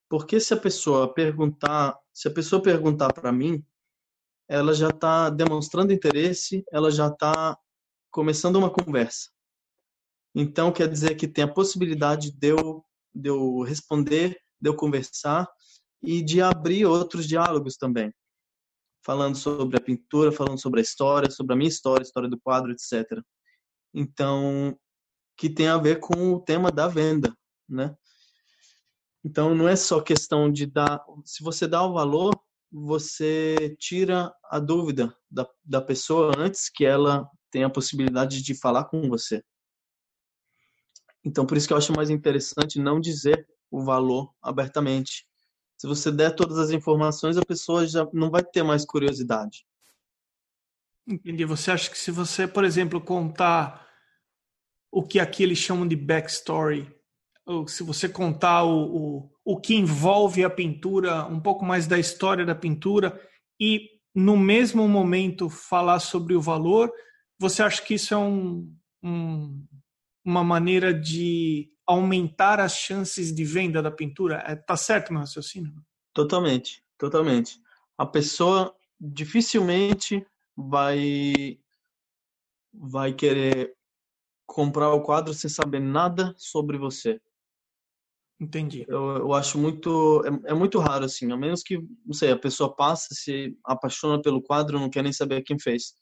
Porque 0.09 0.39
se 0.39 0.53
a 0.53 0.57
pessoa 0.57 1.13
perguntar, 1.13 1.97
se 2.13 2.27
a 2.27 2.31
pessoa 2.31 2.61
perguntar 2.61 3.11
para 3.13 3.31
mim, 3.31 3.65
ela 4.47 4.73
já 4.73 4.89
está 4.89 5.29
demonstrando 5.29 5.91
interesse, 5.91 6.63
ela 6.71 6.89
já 6.89 7.07
está 7.07 7.57
começando 8.09 8.55
uma 8.55 8.69
conversa. 8.69 9.29
Então, 10.33 10.71
quer 10.71 10.87
dizer 10.87 11.15
que 11.15 11.27
tem 11.27 11.43
a 11.43 11.53
possibilidade 11.53 12.31
de 12.31 12.47
eu, 12.47 12.85
de 13.13 13.29
eu 13.29 13.61
responder, 13.61 14.39
de 14.61 14.69
eu 14.69 14.75
conversar 14.75 15.49
e 16.01 16.21
de 16.21 16.41
abrir 16.41 16.85
outros 16.85 17.27
diálogos 17.27 17.75
também. 17.75 18.13
Falando 19.03 19.35
sobre 19.35 19.77
a 19.77 19.81
pintura, 19.81 20.31
falando 20.31 20.59
sobre 20.59 20.79
a 20.79 20.83
história, 20.83 21.29
sobre 21.29 21.53
a 21.53 21.55
minha 21.55 21.69
história, 21.69 22.03
a 22.03 22.07
história 22.07 22.29
do 22.29 22.39
quadro, 22.39 22.71
etc. 22.71 23.21
Então, 23.93 24.77
que 25.35 25.49
tem 25.49 25.67
a 25.67 25.77
ver 25.77 25.99
com 25.99 26.33
o 26.33 26.39
tema 26.39 26.71
da 26.71 26.87
venda, 26.87 27.35
né? 27.67 27.95
Então, 29.23 29.53
não 29.53 29.67
é 29.67 29.75
só 29.75 30.01
questão 30.01 30.51
de 30.51 30.65
dar. 30.65 31.03
Se 31.25 31.43
você 31.43 31.67
dá 31.67 31.83
o 31.83 31.93
valor, 31.93 32.33
você 32.71 33.75
tira 33.79 34.33
a 34.45 34.59
dúvida 34.59 35.15
da, 35.29 35.47
da 35.63 35.81
pessoa 35.81 36.31
antes 36.37 36.69
que 36.69 36.85
ela 36.85 37.29
tenha 37.51 37.67
a 37.67 37.71
possibilidade 37.71 38.41
de 38.41 38.53
falar 38.53 38.85
com 38.85 39.09
você. 39.09 39.43
Então, 41.23 41.45
por 41.45 41.57
isso 41.57 41.67
que 41.67 41.73
eu 41.73 41.77
acho 41.77 41.93
mais 41.93 42.09
interessante 42.09 42.79
não 42.79 42.99
dizer 42.99 43.47
o 43.69 43.83
valor 43.83 44.33
abertamente. 44.41 45.27
Se 45.77 45.85
você 45.85 46.11
der 46.11 46.35
todas 46.35 46.57
as 46.57 46.71
informações, 46.71 47.37
a 47.37 47.45
pessoa 47.45 47.85
já 47.85 48.07
não 48.13 48.31
vai 48.31 48.43
ter 48.43 48.63
mais 48.63 48.85
curiosidade. 48.85 49.65
Entendi. 51.05 51.45
Você 51.45 51.71
acha 51.71 51.89
que 51.89 51.97
se 51.97 52.11
você, 52.11 52.47
por 52.47 52.65
exemplo, 52.65 52.99
contar 52.99 53.87
o 54.91 55.03
que 55.03 55.19
aqui 55.19 55.43
eles 55.43 55.57
chamam 55.57 55.87
de 55.87 55.95
backstory, 55.95 56.96
se 57.67 57.83
você 57.83 58.09
contar 58.09 58.63
o, 58.63 58.95
o, 58.95 59.31
o 59.45 59.59
que 59.59 59.75
envolve 59.75 60.43
a 60.43 60.49
pintura, 60.49 61.25
um 61.25 61.39
pouco 61.39 61.63
mais 61.65 61.87
da 61.87 61.97
história 61.97 62.45
da 62.45 62.55
pintura, 62.55 63.19
e 63.59 63.89
no 64.13 64.35
mesmo 64.35 64.87
momento 64.87 65.49
falar 65.49 65.99
sobre 65.99 66.35
o 66.35 66.41
valor, 66.41 66.91
você 67.39 67.63
acha 67.63 67.81
que 67.81 67.93
isso 67.93 68.13
é 68.13 68.17
um, 68.17 68.73
um 69.03 69.65
uma 70.25 70.43
maneira 70.43 70.93
de 70.93 71.71
aumentar 71.85 72.59
as 72.59 72.75
chances 72.75 73.33
de 73.33 73.45
venda 73.45 73.81
da 73.81 73.89
pintura? 73.89 74.43
É, 74.45 74.55
tá 74.57 74.75
certo 74.75 75.13
meu 75.13 75.21
raciocínio? 75.21 75.73
Totalmente, 76.13 76.83
totalmente. 76.97 77.61
A 77.97 78.05
pessoa 78.05 78.75
dificilmente 78.99 80.25
vai 80.55 81.57
vai 82.73 83.13
querer 83.13 83.73
comprar 84.45 84.93
o 84.93 85.01
quadro 85.01 85.33
sem 85.33 85.49
saber 85.49 85.79
nada 85.79 86.33
sobre 86.37 86.77
você. 86.77 87.21
Entendi. 88.39 88.85
Eu, 88.87 89.17
eu 89.17 89.33
acho 89.33 89.57
muito 89.57 90.23
é, 90.45 90.51
é, 90.51 90.53
muito 90.53 90.77
raro 90.79 91.05
assim, 91.05 91.31
a 91.31 91.37
menos 91.37 91.63
que 91.63 91.77
não 92.05 92.13
sei 92.13 92.31
a 92.31 92.37
pessoa 92.37 92.75
passa 92.75 93.07
se 93.13 93.57
apaixona 93.65 94.21
pelo 94.21 94.41
quadro, 94.43 94.79
não 94.79 94.89
quer 94.89 95.01
nem 95.03 95.11
saber 95.11 95.41
quem 95.41 95.59
fez. 95.59 95.93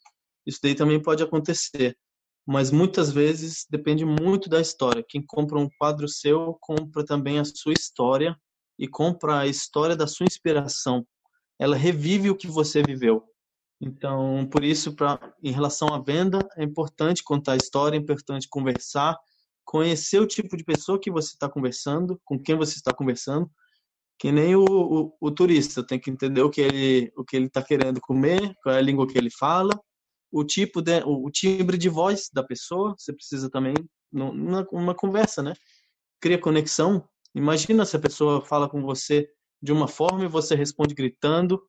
Isso 0.46 0.60
daí 0.62 0.76
também 0.76 1.02
pode 1.02 1.24
acontecer, 1.24 1.98
mas 2.46 2.72
muitas 2.72 3.10
vezes 3.12 3.66
depende 3.70 4.04
muito 4.06 4.50
da 4.50 4.60
história. 4.60 5.04
Quem 5.08 5.26
compra 5.26 5.58
um 5.58 5.70
quadro 5.78 6.08
seu 6.10 6.58
compra 6.60 7.06
também 7.06 7.40
a 7.40 7.46
sua 7.46 7.74
história 7.74 8.36
e 8.78 8.88
compra 8.88 9.40
a 9.40 9.48
história 9.48 9.96
da 9.96 10.06
sua 10.06 10.26
inspiração. 10.26 11.08
Ela 11.58 11.78
revive 11.78 12.30
o 12.30 12.36
que 12.36 12.48
você 12.48 12.84
viveu. 12.84 13.24
Então, 13.80 14.48
por 14.52 14.64
isso, 14.64 14.94
pra, 14.94 15.20
em 15.42 15.52
relação 15.52 15.94
à 15.94 16.00
venda, 16.02 16.48
é 16.58 16.64
importante 16.64 17.24
contar 17.24 17.54
a 17.54 17.58
história, 17.58 17.98
é 17.98 18.00
importante 18.00 18.48
conversar, 18.50 19.18
conhecer 19.66 20.20
o 20.20 20.28
tipo 20.28 20.56
de 20.56 20.64
pessoa 20.64 21.00
que 21.00 21.12
você 21.12 21.34
está 21.34 21.50
conversando, 21.50 22.22
com 22.24 22.40
quem 22.40 22.56
você 22.56 22.76
está 22.76 22.94
conversando, 22.94 23.50
que 24.18 24.32
nem 24.32 24.56
o, 24.56 24.64
o, 24.64 25.18
o, 25.20 25.32
turista 25.32 25.86
tem 25.86 26.00
que 26.00 26.10
entender 26.10 26.42
o 26.42 26.50
que 26.50 26.62
ele 26.62 27.12
o 27.18 27.24
que 27.26 27.36
ele 27.36 27.48
está 27.48 27.62
querendo 27.62 28.00
comer, 28.00 28.56
qual 28.64 28.76
é 28.76 28.78
a 28.78 28.82
língua 28.82 29.08
que 29.08 29.18
ele 29.18 29.30
fala, 29.30 29.78
o 30.32 30.44
tipo 30.44 30.82
de 30.82 31.04
o, 31.04 31.26
o 31.26 31.32
timbre 31.32 31.78
de 31.78 31.90
voz 31.90 32.30
da 32.32 32.44
pessoa. 32.44 32.96
Você 32.98 33.12
precisa 33.12 33.50
também 33.50 33.74
numa 34.12 34.66
uma 34.72 34.96
conversa, 34.96 35.44
né? 35.44 35.54
Cria 36.22 36.40
conexão. 36.40 37.08
Imagina 37.34 37.86
se 37.86 37.98
a 37.98 38.00
pessoa 38.00 38.46
fala 38.46 38.70
com 38.70 38.82
você 38.82 39.28
de 39.62 39.74
uma 39.74 39.88
forma 39.88 40.24
e 40.24 40.30
você 40.30 40.56
responde 40.56 40.96
gritando, 40.96 41.62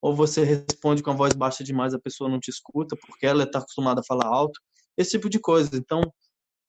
ou 0.00 0.14
você 0.14 0.44
responde 0.44 1.02
com 1.02 1.10
a 1.10 1.14
voz 1.14 1.32
baixa 1.32 1.64
demais, 1.64 1.94
a 1.94 1.98
pessoa 1.98 2.30
não 2.30 2.38
te 2.38 2.50
escuta 2.50 2.96
porque 2.96 3.26
ela 3.26 3.44
está 3.44 3.58
acostumada 3.58 4.00
a 4.00 4.04
falar 4.04 4.26
alto. 4.26 4.60
Esse 4.96 5.12
tipo 5.12 5.28
de 5.28 5.40
coisa. 5.40 5.70
Então, 5.74 6.02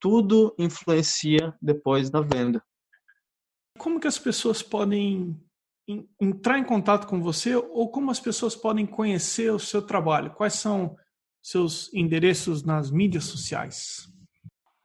tudo 0.04 0.54
influencia 0.60 1.56
depois 1.62 2.12
na 2.12 2.20
venda. 2.20 2.62
Como 3.80 4.02
que 4.02 4.08
as 4.08 4.20
pessoas 4.20 4.62
podem 4.62 5.42
entrar 6.20 6.60
em 6.60 6.66
contato 6.66 7.08
com 7.08 7.22
você 7.22 7.56
ou 7.56 7.90
como 7.90 8.12
as 8.12 8.20
pessoas 8.20 8.54
podem 8.54 8.86
conhecer 8.86 9.50
o 9.50 9.58
seu 9.58 9.82
trabalho? 9.82 10.34
Quais 10.34 10.56
são 10.56 10.98
seus 11.42 11.90
endereços 11.94 12.64
nas 12.64 12.92
mídias 12.92 13.24
sociais? 13.24 14.12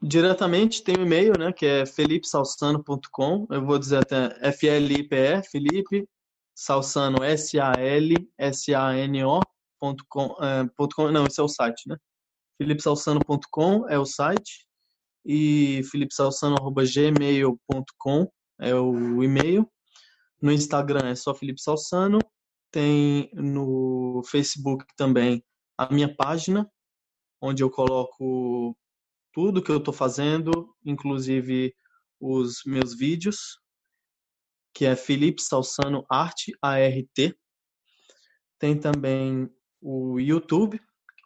Diretamente 0.01 0.85
tem 0.85 0.95
o 0.97 1.01
um 1.01 1.03
e-mail, 1.03 1.37
né, 1.37 1.53
que 1.53 1.67
é 1.67 1.85
felipesalsano.com. 1.85 3.49
Eu 3.51 3.67
vou 3.67 3.77
dizer 3.77 3.99
até 3.99 4.39
F 4.51 4.69
L 4.69 4.95
I 4.95 5.03
P 5.03 5.17
E, 5.17 5.43
Felipe 5.43 6.09
Salsano 6.55 7.25
S 7.25 7.59
A 7.59 7.73
L 7.73 8.15
S 8.39 8.73
A 8.73 8.97
N 8.97 9.25
O.com, 9.25 10.37
é, 10.41 10.69
.com, 10.95 11.11
não, 11.11 11.27
esse 11.27 11.41
é 11.41 11.43
o 11.43 11.49
site, 11.49 11.89
né? 11.89 11.97
felipesalsano.com 12.57 13.89
é 13.89 13.99
o 13.99 14.07
site 14.07 14.68
e 15.31 15.83
filipesalsano.gmail.com 15.91 18.33
é 18.59 18.75
o 18.75 19.23
e-mail. 19.23 19.71
No 20.41 20.51
Instagram 20.51 21.11
é 21.11 21.15
só 21.15 21.35
Felipe 21.35 21.61
Salsano. 21.61 22.19
Tem 22.71 23.29
no 23.35 24.23
Facebook 24.25 24.87
também 24.97 25.45
a 25.77 25.93
minha 25.93 26.17
página, 26.17 26.67
onde 27.43 27.63
eu 27.63 27.71
coloco 27.71 28.75
tudo 29.35 29.63
que 29.63 29.71
eu 29.71 29.77
estou 29.77 29.93
fazendo, 29.93 30.75
inclusive 30.83 31.75
os 32.19 32.63
meus 32.65 32.97
vídeos, 32.97 33.61
que 34.73 34.87
é 34.87 34.97
Felipe 34.97 35.43
Salsano 35.43 36.07
Arte 36.09 36.53
ART. 36.63 37.37
Tem 38.59 38.81
também 38.81 39.47
o 39.79 40.19
YouTube, 40.19 40.81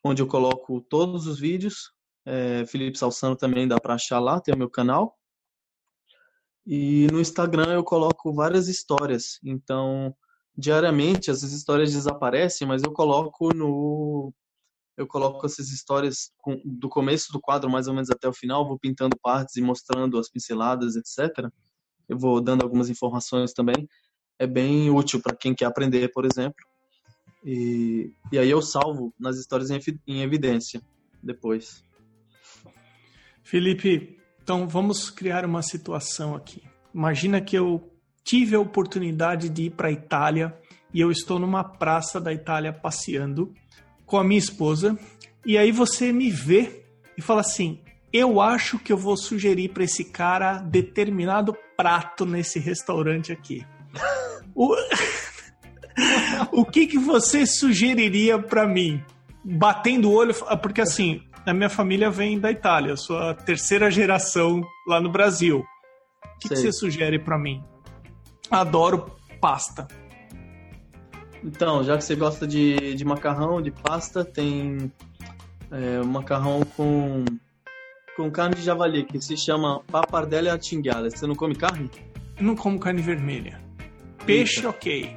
onde 0.04 0.20
eu 0.20 0.26
coloco 0.26 0.80
todos 0.80 1.28
os 1.28 1.38
vídeos, 1.38 1.92
é, 2.24 2.64
Felipe 2.66 2.98
Salsano 2.98 3.36
também 3.36 3.66
dá 3.66 3.80
para 3.80 3.94
achar 3.94 4.18
lá, 4.18 4.40
tem 4.40 4.54
o 4.54 4.58
meu 4.58 4.70
canal. 4.70 5.18
E 6.66 7.08
no 7.10 7.20
Instagram 7.20 7.72
eu 7.74 7.84
coloco 7.84 8.32
várias 8.32 8.68
histórias. 8.68 9.40
Então, 9.44 10.14
diariamente 10.56 11.30
essas 11.30 11.52
histórias 11.52 11.92
desaparecem, 11.92 12.66
mas 12.66 12.82
eu 12.82 12.92
coloco 12.92 13.54
no 13.54 14.32
eu 14.96 15.06
coloco 15.06 15.46
essas 15.46 15.70
histórias 15.70 16.30
do 16.64 16.88
começo 16.88 17.32
do 17.32 17.40
quadro 17.40 17.70
mais 17.70 17.88
ou 17.88 17.94
menos 17.94 18.10
até 18.10 18.28
o 18.28 18.32
final, 18.32 18.68
vou 18.68 18.78
pintando 18.78 19.16
partes 19.20 19.56
e 19.56 19.62
mostrando 19.62 20.18
as 20.18 20.28
pinceladas, 20.28 20.96
etc. 20.96 21.50
Eu 22.06 22.18
vou 22.18 22.40
dando 22.42 22.62
algumas 22.62 22.90
informações 22.90 23.54
também. 23.54 23.88
É 24.38 24.46
bem 24.46 24.90
útil 24.90 25.20
para 25.22 25.34
quem 25.34 25.54
quer 25.54 25.64
aprender, 25.64 26.12
por 26.12 26.26
exemplo. 26.26 26.62
E, 27.44 28.12
e 28.30 28.38
aí 28.38 28.50
eu 28.50 28.60
salvo 28.60 29.14
nas 29.18 29.38
histórias 29.38 29.70
em, 29.70 29.80
em 30.06 30.22
evidência 30.22 30.82
depois. 31.22 31.82
Felipe, 33.42 34.18
então 34.42 34.68
vamos 34.68 35.10
criar 35.10 35.44
uma 35.44 35.62
situação 35.62 36.34
aqui. 36.34 36.62
Imagina 36.94 37.40
que 37.40 37.56
eu 37.56 37.90
tive 38.24 38.54
a 38.54 38.60
oportunidade 38.60 39.48
de 39.48 39.64
ir 39.64 39.70
para 39.70 39.88
a 39.88 39.92
Itália 39.92 40.56
e 40.92 41.00
eu 41.00 41.10
estou 41.10 41.38
numa 41.38 41.64
praça 41.64 42.20
da 42.20 42.32
Itália 42.32 42.72
passeando 42.72 43.52
com 44.04 44.18
a 44.18 44.24
minha 44.24 44.38
esposa 44.38 44.98
e 45.44 45.56
aí 45.58 45.72
você 45.72 46.12
me 46.12 46.30
vê 46.30 46.84
e 47.16 47.22
fala 47.22 47.40
assim: 47.40 47.80
"Eu 48.12 48.40
acho 48.40 48.78
que 48.78 48.92
eu 48.92 48.96
vou 48.96 49.16
sugerir 49.16 49.70
para 49.70 49.84
esse 49.84 50.04
cara 50.04 50.58
determinado 50.58 51.56
prato 51.76 52.24
nesse 52.24 52.58
restaurante 52.58 53.32
aqui". 53.32 53.66
o... 54.54 54.74
o 56.52 56.64
que 56.64 56.86
que 56.86 56.98
você 56.98 57.46
sugeriria 57.46 58.38
para 58.38 58.66
mim? 58.66 59.02
Batendo 59.44 60.08
o 60.08 60.12
olho, 60.12 60.34
porque 60.62 60.80
assim, 60.80 61.22
a 61.44 61.54
minha 61.54 61.68
família 61.68 62.10
vem 62.10 62.38
da 62.38 62.50
Itália, 62.50 62.96
sou 62.96 63.18
a 63.18 63.34
terceira 63.34 63.90
geração 63.90 64.62
lá 64.86 65.00
no 65.00 65.10
Brasil. 65.10 65.58
O 65.58 66.38
que, 66.38 66.48
que 66.48 66.56
você 66.56 66.72
sugere 66.72 67.18
para 67.18 67.38
mim? 67.38 67.62
Adoro 68.50 69.16
pasta. 69.40 69.88
Então, 71.44 71.82
já 71.82 71.96
que 71.96 72.04
você 72.04 72.14
gosta 72.14 72.46
de, 72.46 72.94
de 72.94 73.04
macarrão, 73.04 73.60
de 73.60 73.70
pasta, 73.70 74.24
tem 74.24 74.92
é, 75.70 76.02
macarrão 76.04 76.62
com, 76.76 77.24
com 78.16 78.30
carne 78.30 78.54
de 78.54 78.62
javali, 78.62 79.04
que 79.04 79.20
se 79.20 79.36
chama 79.36 79.80
papardelle 79.90 80.48
artinghiata. 80.48 81.10
Você 81.10 81.26
não 81.26 81.34
come 81.34 81.56
carne? 81.56 81.90
Eu 82.36 82.44
não 82.44 82.54
como 82.54 82.78
carne 82.78 83.02
vermelha. 83.02 83.60
Peixe, 84.24 84.58
Eita. 84.58 84.68
ok. 84.68 85.16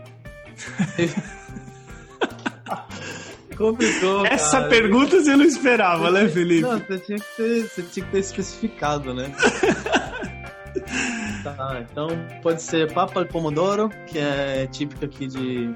Complicou. 3.58 4.26
Essa 4.26 4.58
cara. 4.58 4.70
pergunta 4.70 5.22
você 5.22 5.36
não 5.36 5.46
esperava, 5.46 6.12
né, 6.12 6.28
Felipe? 6.28 6.62
Não, 6.62 6.80
você 6.80 7.00
tinha 7.00 7.18
que 7.18 7.36
ter, 7.38 7.64
você 7.64 7.82
tinha 7.84 8.06
que 8.06 8.12
ter 8.12 8.20
especificado, 8.20 9.14
né? 9.14 9.32
tá, 11.44 11.84
então 11.90 12.08
pode 12.42 12.62
ser 12.62 12.92
papa 12.94 13.24
de 13.24 13.32
pomodoro, 13.32 13.90
que 14.08 14.20
é 14.20 14.68
típica 14.72 15.06
aqui 15.06 15.28
de, 15.28 15.74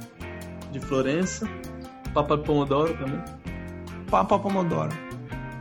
de 0.72 0.80
Florença. 0.80 1.48
Papa 2.14 2.38
de 2.38 2.44
pomodoro 2.44 2.94
também. 2.96 3.22
Papa 4.10 4.40
pomodoro. 4.40 5.10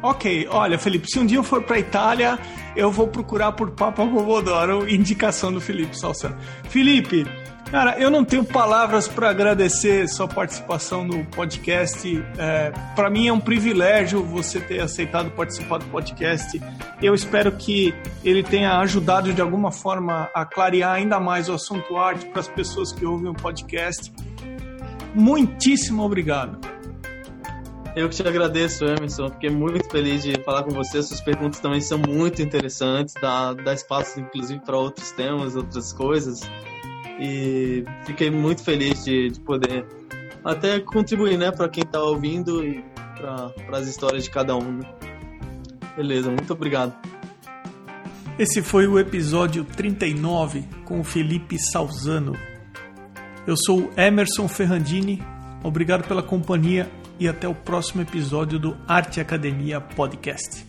Ok, 0.01 0.47
olha, 0.51 0.79
Felipe, 0.79 1.11
se 1.11 1.19
um 1.19 1.27
dia 1.27 1.39
eu 1.39 1.43
for 1.43 1.63
para 1.63 1.79
Itália, 1.79 2.39
eu 2.77 2.91
vou 2.91 3.09
procurar 3.09 3.53
por 3.53 3.73
Papa 3.73 4.07
Pomodoro, 4.07 4.89
indicação 4.89 5.53
do 5.53 5.61
Felipe 5.61 5.99
Salsano. 5.99 6.37
Felipe, 6.69 7.27
Cara, 7.71 7.99
eu 7.99 8.11
não 8.11 8.25
tenho 8.25 8.45
palavras 8.47 9.07
para 9.07 9.29
agradecer 9.29 10.09
sua 10.09 10.27
participação 10.27 11.05
no 11.05 11.23
podcast. 11.27 12.25
É, 12.39 12.73
para 12.97 13.11
mim 13.11 13.29
é 13.29 13.33
um 13.33 13.41
privilégio 13.41 14.25
você 14.25 14.59
ter 14.59 14.81
aceitado 14.81 15.31
participar 15.33 15.77
do 15.77 15.85
podcast. 15.87 16.59
Eu 17.03 17.15
espero 17.15 17.53
que 17.53 17.95
ele 18.25 18.43
tenha 18.43 18.79
ajudado 18.79 19.35
de 19.35 19.43
alguma 19.43 19.71
forma 19.71 20.31
a 20.35 20.47
clarear 20.47 20.95
ainda 20.95 21.21
mais 21.21 21.51
o 21.51 21.53
assunto 21.53 21.99
arte 21.99 22.25
para 22.27 22.41
as 22.41 22.49
pessoas 22.49 22.91
que 22.91 23.05
ouvem 23.05 23.31
o 23.31 23.35
podcast. 23.35 24.11
Muitíssimo 25.15 26.03
obrigado. 26.03 26.59
Eu 27.95 28.09
que 28.09 28.17
te 28.17 28.27
agradeço, 28.27 28.87
Emerson. 28.87 29.29
Fiquei 29.29 29.51
muito 29.51 29.91
feliz 29.91 30.23
de 30.23 30.43
falar 30.43 30.63
com 30.63 30.71
você. 30.71 31.03
Suas 31.03 31.21
perguntas 31.21 31.61
também 31.61 31.83
são 31.83 31.99
muito 31.99 32.41
interessantes. 32.41 33.13
Dá, 33.21 33.53
dá 33.53 33.75
espaço, 33.75 34.21
inclusive, 34.21 34.61
para 34.61 34.77
outros 34.77 35.11
temas, 35.11 35.55
outras 35.55 35.93
coisas 35.93 36.41
e 37.19 37.85
fiquei 38.05 38.31
muito 38.31 38.63
feliz 38.63 39.05
de, 39.05 39.31
de 39.31 39.41
poder 39.41 39.85
até 40.45 40.79
contribuir, 40.81 41.37
né, 41.37 41.51
para 41.51 41.69
quem 41.69 41.83
está 41.83 42.01
ouvindo 42.01 42.65
e 42.65 42.85
para 43.17 43.79
as 43.79 43.87
histórias 43.87 44.25
de 44.25 44.31
cada 44.31 44.57
um. 44.57 44.79
Né? 44.79 44.95
Beleza, 45.97 46.31
muito 46.31 46.53
obrigado. 46.53 46.95
Esse 48.39 48.63
foi 48.63 48.87
o 48.87 48.99
episódio 49.01 49.65
39 49.65 50.65
com 50.85 51.01
o 51.01 51.05
Felipe 51.05 51.59
Salzano. 51.59 52.37
Eu 53.45 53.57
sou 53.57 53.91
Emerson 53.97 54.47
Ferrandini, 54.47 55.21
obrigado 55.65 56.07
pela 56.07 56.23
companhia 56.23 56.89
e 57.19 57.27
até 57.27 57.49
o 57.49 57.55
próximo 57.55 58.01
episódio 58.01 58.59
do 58.59 58.77
Arte 58.87 59.21
Academia 59.21 59.81
Podcast. 59.81 60.68